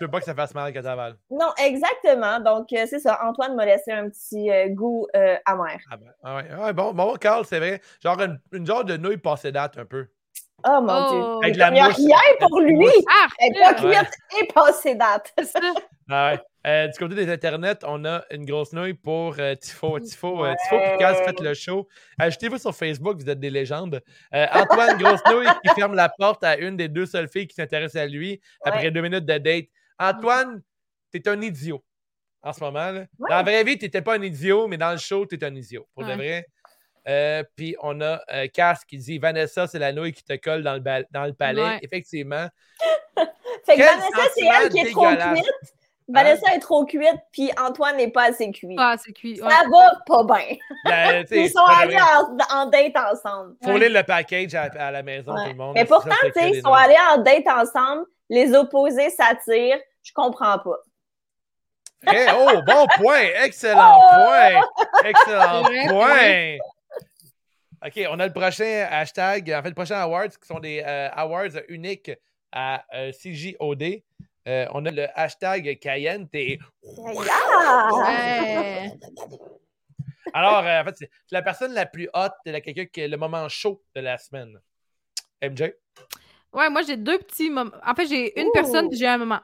[0.00, 1.16] veux pas que ça fasse mal que t'avales.
[1.30, 2.40] Non, exactement.
[2.40, 3.20] Donc, euh, c'est ça.
[3.24, 5.78] Antoine m'a laissé un petit euh, goût euh, amer.
[5.90, 6.48] Ah ben, ah ouais.
[6.50, 7.80] Ah bon, bon, Carl, c'est vrai.
[8.02, 10.06] Genre une, une, genre de nouille passée date un peu.
[10.66, 11.20] Oh mon Dieu.
[11.22, 11.40] Oh.
[11.42, 12.88] Avec la Il n'y a rien pour lui.
[13.10, 15.34] Ah, Elle est pas cuite et passée date.
[16.10, 16.40] ah ouais.
[16.66, 19.98] Euh, du côté des internets, on a une grosse nouille pour euh, Tifo.
[20.00, 21.86] Tifo, euh, Tifo Picaz, faites le show.
[22.18, 24.00] Ajoutez-vous sur Facebook, vous êtes des légendes.
[24.32, 28.02] Antoine Grosse nouille qui ferme la porte à une des deux seules filles qui s'intéressent
[28.02, 29.66] à lui après deux minutes de date.
[29.98, 30.62] Antoine,
[31.12, 31.84] t'es un idiot
[32.42, 32.90] en ce moment.
[32.90, 33.06] Là.
[33.18, 35.86] Dans la vraie vie, t'étais pas un idiot, mais dans le show, t'es un idiot.
[35.94, 36.46] Pour de vrai.
[37.56, 38.20] Puis on a
[38.52, 41.78] Cass qui dit Vanessa, c'est la nouille qui te colle dans le, dans le palais.
[41.82, 42.48] Effectivement.
[43.66, 45.74] fait que Vanessa, c'est elle qui est trop cuite.
[46.06, 48.76] Vanessa est trop cuite, puis Antoine n'est pas assez cuit.
[48.76, 49.38] Pas assez cuit.
[49.38, 50.56] Ça va pas bien.
[50.84, 51.96] Ben, Ils sont allés
[52.50, 53.54] en, date ensemble.
[53.64, 55.74] Faut lire le package à, la maison, tout le monde.
[55.74, 60.58] Mais pourtant, tu sais, ils sont allés en date ensemble, les opposés s'attirent, je comprends
[60.58, 60.78] pas.
[62.36, 63.28] oh, bon point!
[63.42, 64.14] Excellent oh!
[64.14, 65.04] point!
[65.04, 66.58] Excellent point!
[67.86, 71.10] OK, on a le prochain hashtag, en fait, le prochain awards qui sont des euh,
[71.12, 72.10] awards uniques
[72.50, 74.02] à euh, CJOD.
[74.46, 76.26] Euh, on a le hashtag Cayenne.
[80.32, 83.18] Alors, euh, en fait, c'est la personne la plus haute, c'est quelqu'un qui est le
[83.18, 84.58] moment chaud de la semaine.
[85.42, 85.74] MJ?
[86.54, 87.72] Ouais, moi, j'ai deux petits moments.
[87.84, 89.40] En fait, j'ai une personne j'ai un moment.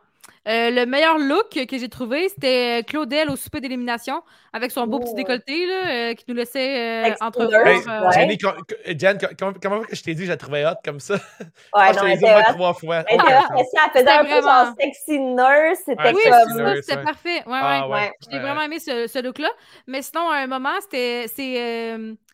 [0.48, 4.22] Euh, le meilleur look que j'ai trouvé, c'était Claudel au souper d'élimination
[4.52, 7.66] avec son beau petit décolleté là, euh, qui nous laissait euh, entrevoir.
[7.66, 8.38] Euh, Jenny,
[8.98, 9.18] Jen,
[9.62, 11.14] comment, que je t'ai dit que je la trouvais hot comme ça?
[11.74, 13.05] Ouais, je t'ai dit au trois fois.
[13.09, 13.20] Elle,
[13.92, 15.80] faisait un peu genre sexy nurse.
[15.84, 16.82] C'était oui, comme...
[16.82, 17.42] c'était parfait.
[17.47, 18.12] Ouais, ah, ouais.
[18.30, 19.51] J'ai vraiment aimé ce, ce look-là.
[19.86, 21.26] Mais sinon, à un moment, c'était.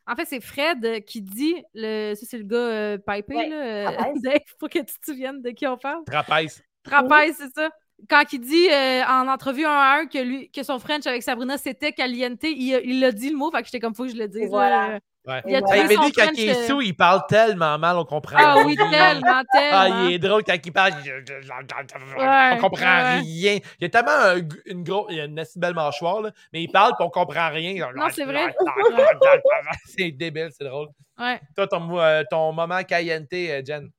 [0.09, 3.91] En fait, c'est Fred qui dit, le, ça c'est le gars euh, pipé, là,
[4.23, 6.05] Dave, pour que tu te souviennes de qui on parle.
[6.07, 6.63] Trapèze.
[6.87, 7.71] Trapèze, c'est ça
[8.09, 11.23] quand il dit euh, en entrevue un à un que, lui, que son French avec
[11.23, 14.11] Sabrina c'était caliente, il, il a dit le mot, fait que j'étais comme faut que
[14.11, 14.49] je le dise.
[14.49, 14.99] Voilà.
[15.27, 15.43] Ouais.
[15.47, 15.87] Il a ouais.
[15.89, 18.93] Mais lui, quand il est sous, il parle tellement mal, on comprend Ah oui, tellement,
[18.93, 19.43] tellement.
[19.53, 20.93] Ah, il est drôle quand il parle,
[22.17, 23.59] on comprend rien.
[23.81, 26.93] Il a tellement une grosse, il a une assez belle mâchoire, là, mais il parle
[26.93, 27.89] et on comprend rien.
[27.97, 28.55] Non, c'est vrai.
[29.85, 30.89] c'est débile, c'est drôle.
[31.19, 31.41] Ouais.
[31.57, 33.91] Toi, ton, euh, ton moment caliente, euh, Jen?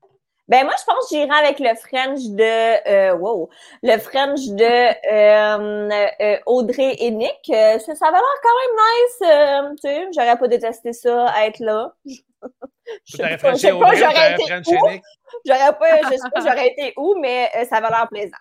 [0.48, 3.50] Ben moi, je pense que j'irai avec le French de euh, wow,
[3.84, 7.42] le French de euh, euh, Audrey et Nick.
[7.46, 9.76] Ça, ça avait l'air quand même nice.
[9.82, 11.94] tu sais, j'aurais pas détesté ça être là.
[13.18, 15.02] T'aurais Frenché Audrey ou t'aurais Frenché
[15.46, 18.38] J'aurais pas, je sais pas, j'aurais été où, mais euh, ça va l'air plaisant.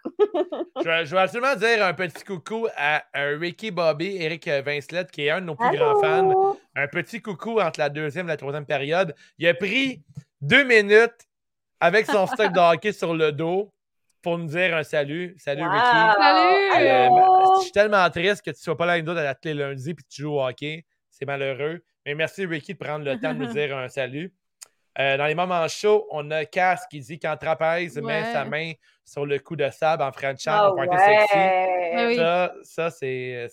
[0.77, 5.31] je, je, vais absolument dire un petit coucou à, Ricky Bobby, Eric Vincelette, qui est
[5.31, 6.57] un de nos plus grands fans.
[6.77, 9.15] Un petit coucou entre la deuxième et la troisième période.
[9.39, 10.03] Il a pris
[10.41, 11.27] deux minutes
[11.81, 13.73] avec son stock de hockey sur le dos
[14.23, 15.35] pour nous dire un salut.
[15.39, 15.87] Salut, Ricky.
[15.87, 16.85] Salut!
[16.85, 17.09] Euh,
[17.59, 19.61] je suis tellement triste que tu ne sois pas là avec nous à la télé
[19.61, 20.85] lundi et que tu joues au hockey.
[21.11, 21.83] C'est malheureux.
[22.05, 24.33] Mais merci, Ricky, de prendre le temps de nous dire un salut.
[24.99, 28.73] Euh, dans les moments chauds, on a Cass qui dit quand Trapèze met sa main
[29.05, 32.17] sur le cou de sable en Frenchant oh, pour sexy.
[32.17, 33.49] Ça, ça c'est.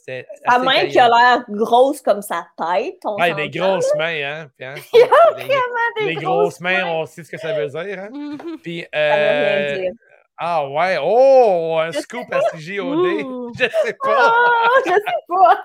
[0.48, 3.00] Sa main qui a l'air grosse comme sa tête.
[3.04, 4.50] On ouais, des grosses mains, hein.
[4.62, 7.68] hein Il y a des, vraiment des, grosses, mains, on sait ce que ça veut
[7.68, 8.00] dire.
[8.00, 8.38] Hein?
[8.64, 9.90] Puis, euh,
[10.38, 13.52] ah ouais, oh, un scoop à CJOD.
[13.60, 14.34] Je sais pas.
[14.36, 15.64] Oh, je sais pas.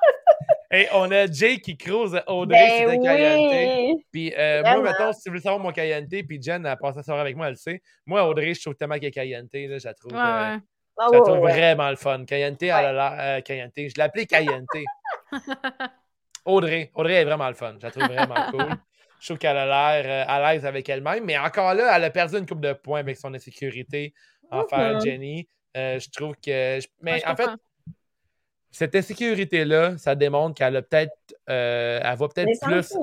[0.71, 4.05] Et on a Jay qui crouse Audrey ben oui.
[4.13, 7.03] Puis euh, moi, mettons, si tu veux savoir mon Kayante, puis Jen a passé la
[7.03, 7.83] soirée avec moi, elle le sait.
[8.05, 10.59] Moi, Audrey, je trouve tellement qu'elle est là, je la trouve, euh, ah
[11.11, 12.23] je la trouve vraiment le fun.
[12.27, 13.17] Kayante, elle a l'air.
[13.19, 14.67] Euh, Kayante, je l'appelais Kayante.
[16.45, 17.75] Audrey, Audrey est vraiment le fun.
[17.79, 18.69] Je la trouve vraiment cool.
[19.21, 22.37] Je trouve qu'elle a l'air à l'aise avec elle-même, mais encore là, elle a perdu
[22.37, 24.13] une coupe de points avec son insécurité
[24.51, 25.49] envers Jenny.
[25.75, 26.79] je trouve que.
[27.01, 27.49] Mais en fait,
[28.71, 31.13] cette insécurité-là, ça démontre qu'elle a peut-être.
[31.49, 32.95] Euh, elle va peut-être plus.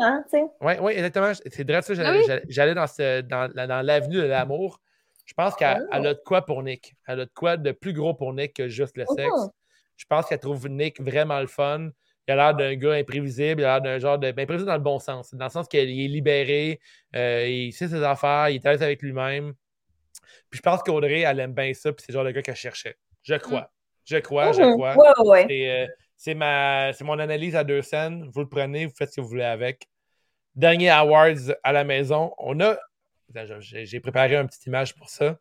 [0.62, 1.32] Oui, oui, exactement.
[1.34, 1.94] C'est vrai ça.
[1.98, 4.80] Ah j'allais dans, ce, dans, dans l'avenue de l'amour.
[5.26, 5.96] Je pense qu'elle oh.
[5.96, 6.96] a de quoi pour Nick.
[7.08, 9.34] Elle a de quoi de plus gros pour Nick que juste le sexe.
[9.36, 9.50] Oh.
[9.98, 11.90] Je pense qu'elle trouve Nick vraiment le fun.
[12.28, 14.32] Il a l'air d'un gars imprévisible, il a l'air d'un genre de.
[14.32, 15.34] Ben, imprévisible dans le bon sens.
[15.34, 16.80] Dans le sens qu'il est libéré,
[17.16, 19.54] euh, il sait ses affaires, il est à l'aise avec lui-même.
[20.50, 22.56] Puis je pense qu'Audrey, elle aime bien ça, puis c'est le genre de gars qu'elle
[22.56, 22.98] cherchait.
[23.24, 23.62] Je crois.
[23.62, 23.75] Mm.
[24.06, 24.74] Je crois, je mhm.
[24.74, 24.96] crois.
[24.96, 25.88] Ouais, ouais.
[26.18, 28.30] C'est euh, mon analyse à deux scènes.
[28.34, 29.88] Vous le prenez, vous faites ce que vous voulez avec.
[30.56, 32.34] Dernier Awards à la maison.
[32.38, 32.78] On a.
[33.60, 35.38] J'ai préparé une petite image pour ça.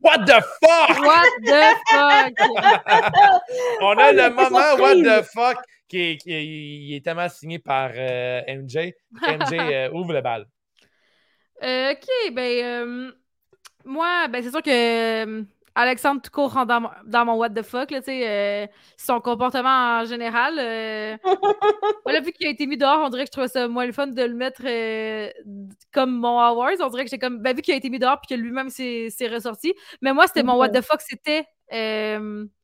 [0.00, 0.98] What the fuck?
[1.00, 2.32] What the fuck?
[3.82, 5.58] On a le moment What the fuck
[5.88, 8.94] qui est, est tellement signé par euh, MJ.
[9.12, 10.46] MJ, euh, ouvre le bal.
[11.60, 13.12] ok, ben,
[13.84, 15.44] moi, ben, c'est sûr que
[15.74, 18.66] Alexandre tout court rentre dans, mon what the fuck, là, euh,
[18.98, 20.58] son comportement en général.
[20.58, 21.16] Euh,
[22.04, 23.92] voilà, vu qu'il a été mis dehors, on dirait que je trouvais ça moins le
[23.92, 25.30] fun de le mettre euh,
[25.92, 26.72] comme mon Awards.
[26.80, 27.38] On dirait que j'ai comme.
[27.38, 29.72] Ben, vu qu'il a été mis dehors puis que lui-même s'est ressorti.
[30.02, 31.46] Mais moi, c'était mon what the fuck, c'était.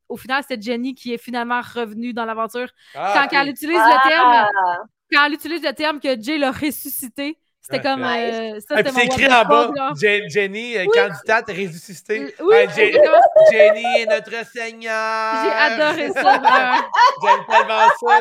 [0.08, 2.68] au final, c'était Jenny qui est finalement revenue dans l'aventure.
[2.94, 4.30] Ah, quand, elle utilise le terme.
[4.30, 4.78] Ah!
[5.10, 7.38] Quand elle utilise le terme que Jay l'a ressuscité.
[7.70, 8.02] C'était comme.
[8.02, 12.34] Euh, ça, c'est écrit en bas Jenny, euh, candidate ressuscitée.
[12.40, 15.44] Oui, Jenny est notre Seigneur.
[15.44, 16.40] J'ai adoré ça.
[17.22, 18.20] J'aime tellement ça.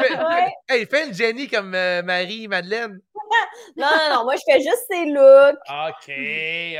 [0.00, 3.00] Fais, hey, fais une Jenny comme euh, Marie-Madeleine.
[3.76, 5.58] non, non, non, moi je fais juste ses looks.
[5.68, 6.12] OK,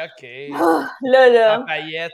[0.05, 0.29] OK.
[0.61, 1.61] Oh, là, là.
[1.61, 2.13] En paillettes.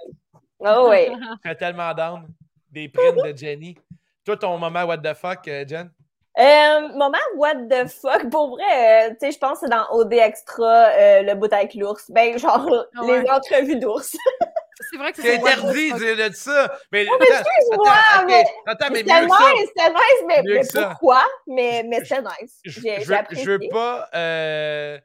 [0.61, 1.09] Oh oui.
[1.11, 2.27] Je fais tellement d'âme.
[2.71, 3.77] Des prints de Jenny.
[4.25, 5.91] Toi, ton moment what the fuck, Jen?
[6.37, 9.87] Euh, moment what the fuck, pour vrai, euh, tu sais, je pense que c'est dans
[9.93, 12.11] OD Extra, euh, le bout avec l'ours.
[12.11, 14.17] Ben, genre, ah les entrevues d'ours.
[14.91, 16.77] c'est vrai que c'est interdit de, de ça.
[16.91, 17.95] Mais, oh, mais excuse-moi,
[18.27, 21.25] mais, attends, mais, mais nice, c'est nice, mais, mais pourquoi?
[21.47, 22.59] Mais, mais c'est nice.
[22.65, 24.99] Je, je, je, veux pas, euh,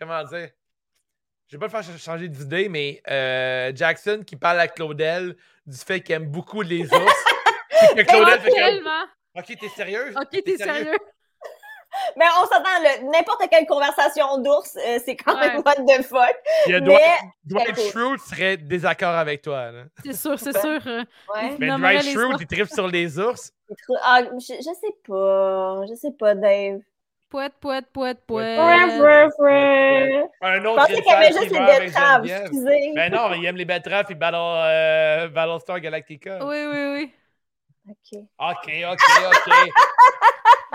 [0.00, 0.48] comment dire?
[1.46, 5.36] Je vais pas le faire changer d'idée, mais euh, Jackson qui parle à Claudel
[5.66, 7.24] du fait qu'il aime beaucoup les ours.
[7.96, 8.82] que Claudel fait
[9.38, 10.16] Ok, t'es sérieuse?
[10.16, 10.96] Ok, t'es sérieux?
[12.16, 16.36] Mais on s'attend, n'importe quelle conversation d'ours, euh, c'est quand même what the fuck.
[16.66, 19.70] mais, Dwight, Dwight serait désaccord avec toi.
[20.04, 20.80] C'est sûr, c'est sûr.
[20.86, 21.04] Euh,
[21.34, 21.56] ouais.
[21.58, 23.52] Mais Dwight Schrute, il tripe sur les ours.
[24.02, 25.80] Ah, je, je, sais pas.
[25.88, 26.80] Je sais pas, Dave.
[27.30, 28.58] Poète, poète, poète, poète.
[28.58, 32.92] Un autre Je pensais qu'il y avait juste les betteraves, excusez.
[32.94, 36.38] Ben non, il aime les betteraves et Battle, euh, Battlestar Galactica.
[36.44, 37.12] Oui, oui, oui.
[37.88, 38.20] OK.
[38.38, 39.54] OK, OK, OK.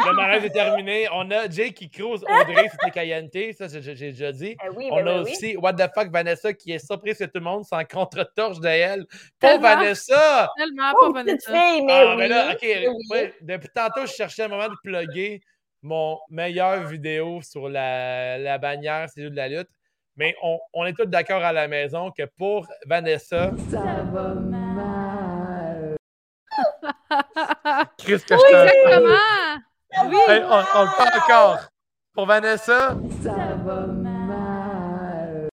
[0.05, 1.07] Le mariage est terminé.
[1.11, 4.55] On a Jay qui crouse Audrey, c'était Cayente, ça j'ai déjà dit.
[4.63, 7.31] Eh oui, On ben a aussi What the fuck Vanessa qui est surprise que tout
[7.35, 9.05] le monde s'en contre-torche de elle.
[9.39, 10.49] Pour Vanessa!
[10.57, 11.51] Tellement pour Vanessa.
[11.51, 13.35] Fille, mais ah, mais là, OK.
[13.41, 15.41] depuis tantôt, je cherchais un moment de plugger
[15.81, 19.69] mon meilleure vidéo sur la, la bannière C'est de la lutte.
[20.15, 23.51] Mais on, on est tous d'accord à la maison que pour Vanessa.
[23.69, 24.92] Ça va mal.
[27.97, 29.17] Qu'est-ce que oui, je exactement!
[30.09, 30.17] Oui!
[30.27, 31.59] Hey, on, on, le parle encore.
[32.13, 32.95] Pour Vanessa?
[33.23, 33.31] Ça
[33.63, 35.49] va mal.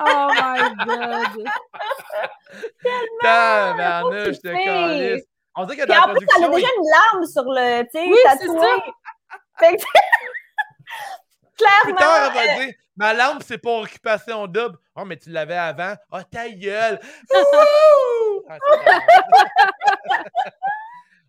[0.00, 1.44] Oh my god!
[3.20, 5.24] Tabarnouche de calice.
[5.56, 6.38] On dirait que dans la production...
[6.38, 8.18] elle a déjà une larme sur le, oui.
[9.58, 9.84] Fait que,
[11.82, 14.76] plus tard, elle va dire Ma lampe, c'est pour occupation double.
[14.94, 15.94] Oh, mais tu l'avais avant.
[16.12, 17.00] Oh, ta gueule.
[18.48, 18.58] Ah,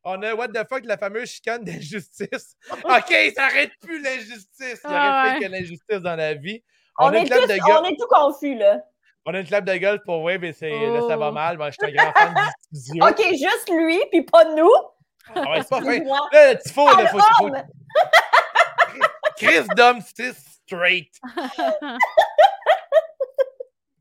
[0.07, 2.55] On a what the fuck, la fameuse chicane d'injustice.
[2.71, 4.81] OK, ça arrête plus l'injustice.
[4.83, 6.61] Il n'y aurait fait que l'injustice dans la vie.
[6.99, 8.81] On, est tous, on, est tout confus, là.
[9.25, 11.31] On a une clap de gueule pour Wave et c'est, là, ça va oh.
[11.31, 11.57] mal.
[11.57, 12.35] Moi, je suis un grand fan
[12.71, 13.05] diffusion.
[13.05, 14.69] OK, juste lui, puis pas nous.
[15.33, 15.99] Ah ouais, c'est pas vrai.
[15.99, 17.49] Là, le tifo, il faut, faut...
[19.37, 21.11] Chris Dom, straight.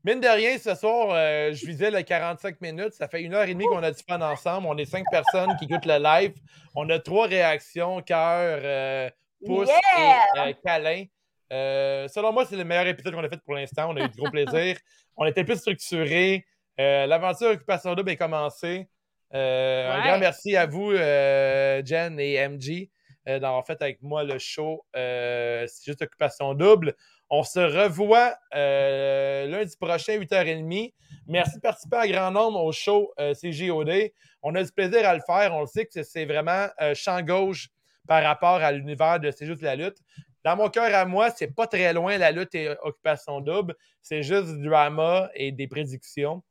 [0.05, 2.93] Mine de rien, ce soir, euh, je visais le 45 minutes.
[2.93, 4.67] Ça fait une heure et demie qu'on a du fun ensemble.
[4.67, 6.35] On est cinq personnes qui écoutent le live.
[6.75, 9.09] On a trois réactions, cœur, euh,
[9.43, 11.05] pouce et euh, câlin.
[11.49, 13.89] selon moi, c'est le meilleur épisode qu'on a fait pour l'instant.
[13.89, 14.77] On a eu du gros plaisir.
[15.17, 16.45] On était plus structuré.
[16.77, 18.87] L'aventure Occupation Double est commencée.
[19.31, 22.91] Un grand merci à vous, Jen et MG,
[23.25, 24.85] d'avoir fait avec moi le show.
[24.93, 26.95] c'est juste Occupation Double.
[27.29, 30.93] On se revoit euh, lundi prochain, 8h30.
[31.27, 34.11] Merci de participer à grand nombre au show euh, CGOD.
[34.43, 35.53] On a du plaisir à le faire.
[35.55, 37.69] On le sait que c'est vraiment euh, champ gauche
[38.07, 39.97] par rapport à l'univers de C'est juste la lutte.
[40.43, 43.75] Dans mon cœur à moi, c'est pas très loin la lutte et occupation double.
[44.03, 46.43] C'est juste du drama et des prédictions.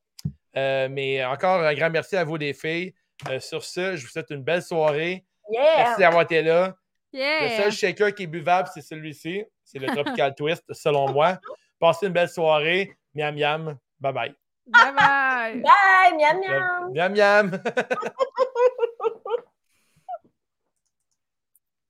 [0.57, 2.93] mais encore un grand merci à vous, les filles.
[3.39, 5.25] sur ce, je vous souhaite une belle soirée.
[5.51, 6.75] Merci d'avoir été là.
[7.13, 9.45] Le seul shaker qui est buvable, c'est celui-ci.
[9.65, 11.39] C'est le Tropical Twist, selon moi.
[11.79, 12.97] Passez une belle soirée.
[13.15, 13.79] Miam miam.
[14.01, 14.35] Bye bye.
[14.67, 15.63] Bye bye.
[15.63, 16.93] Bye, miam miam.
[16.93, 17.63] Miam miam.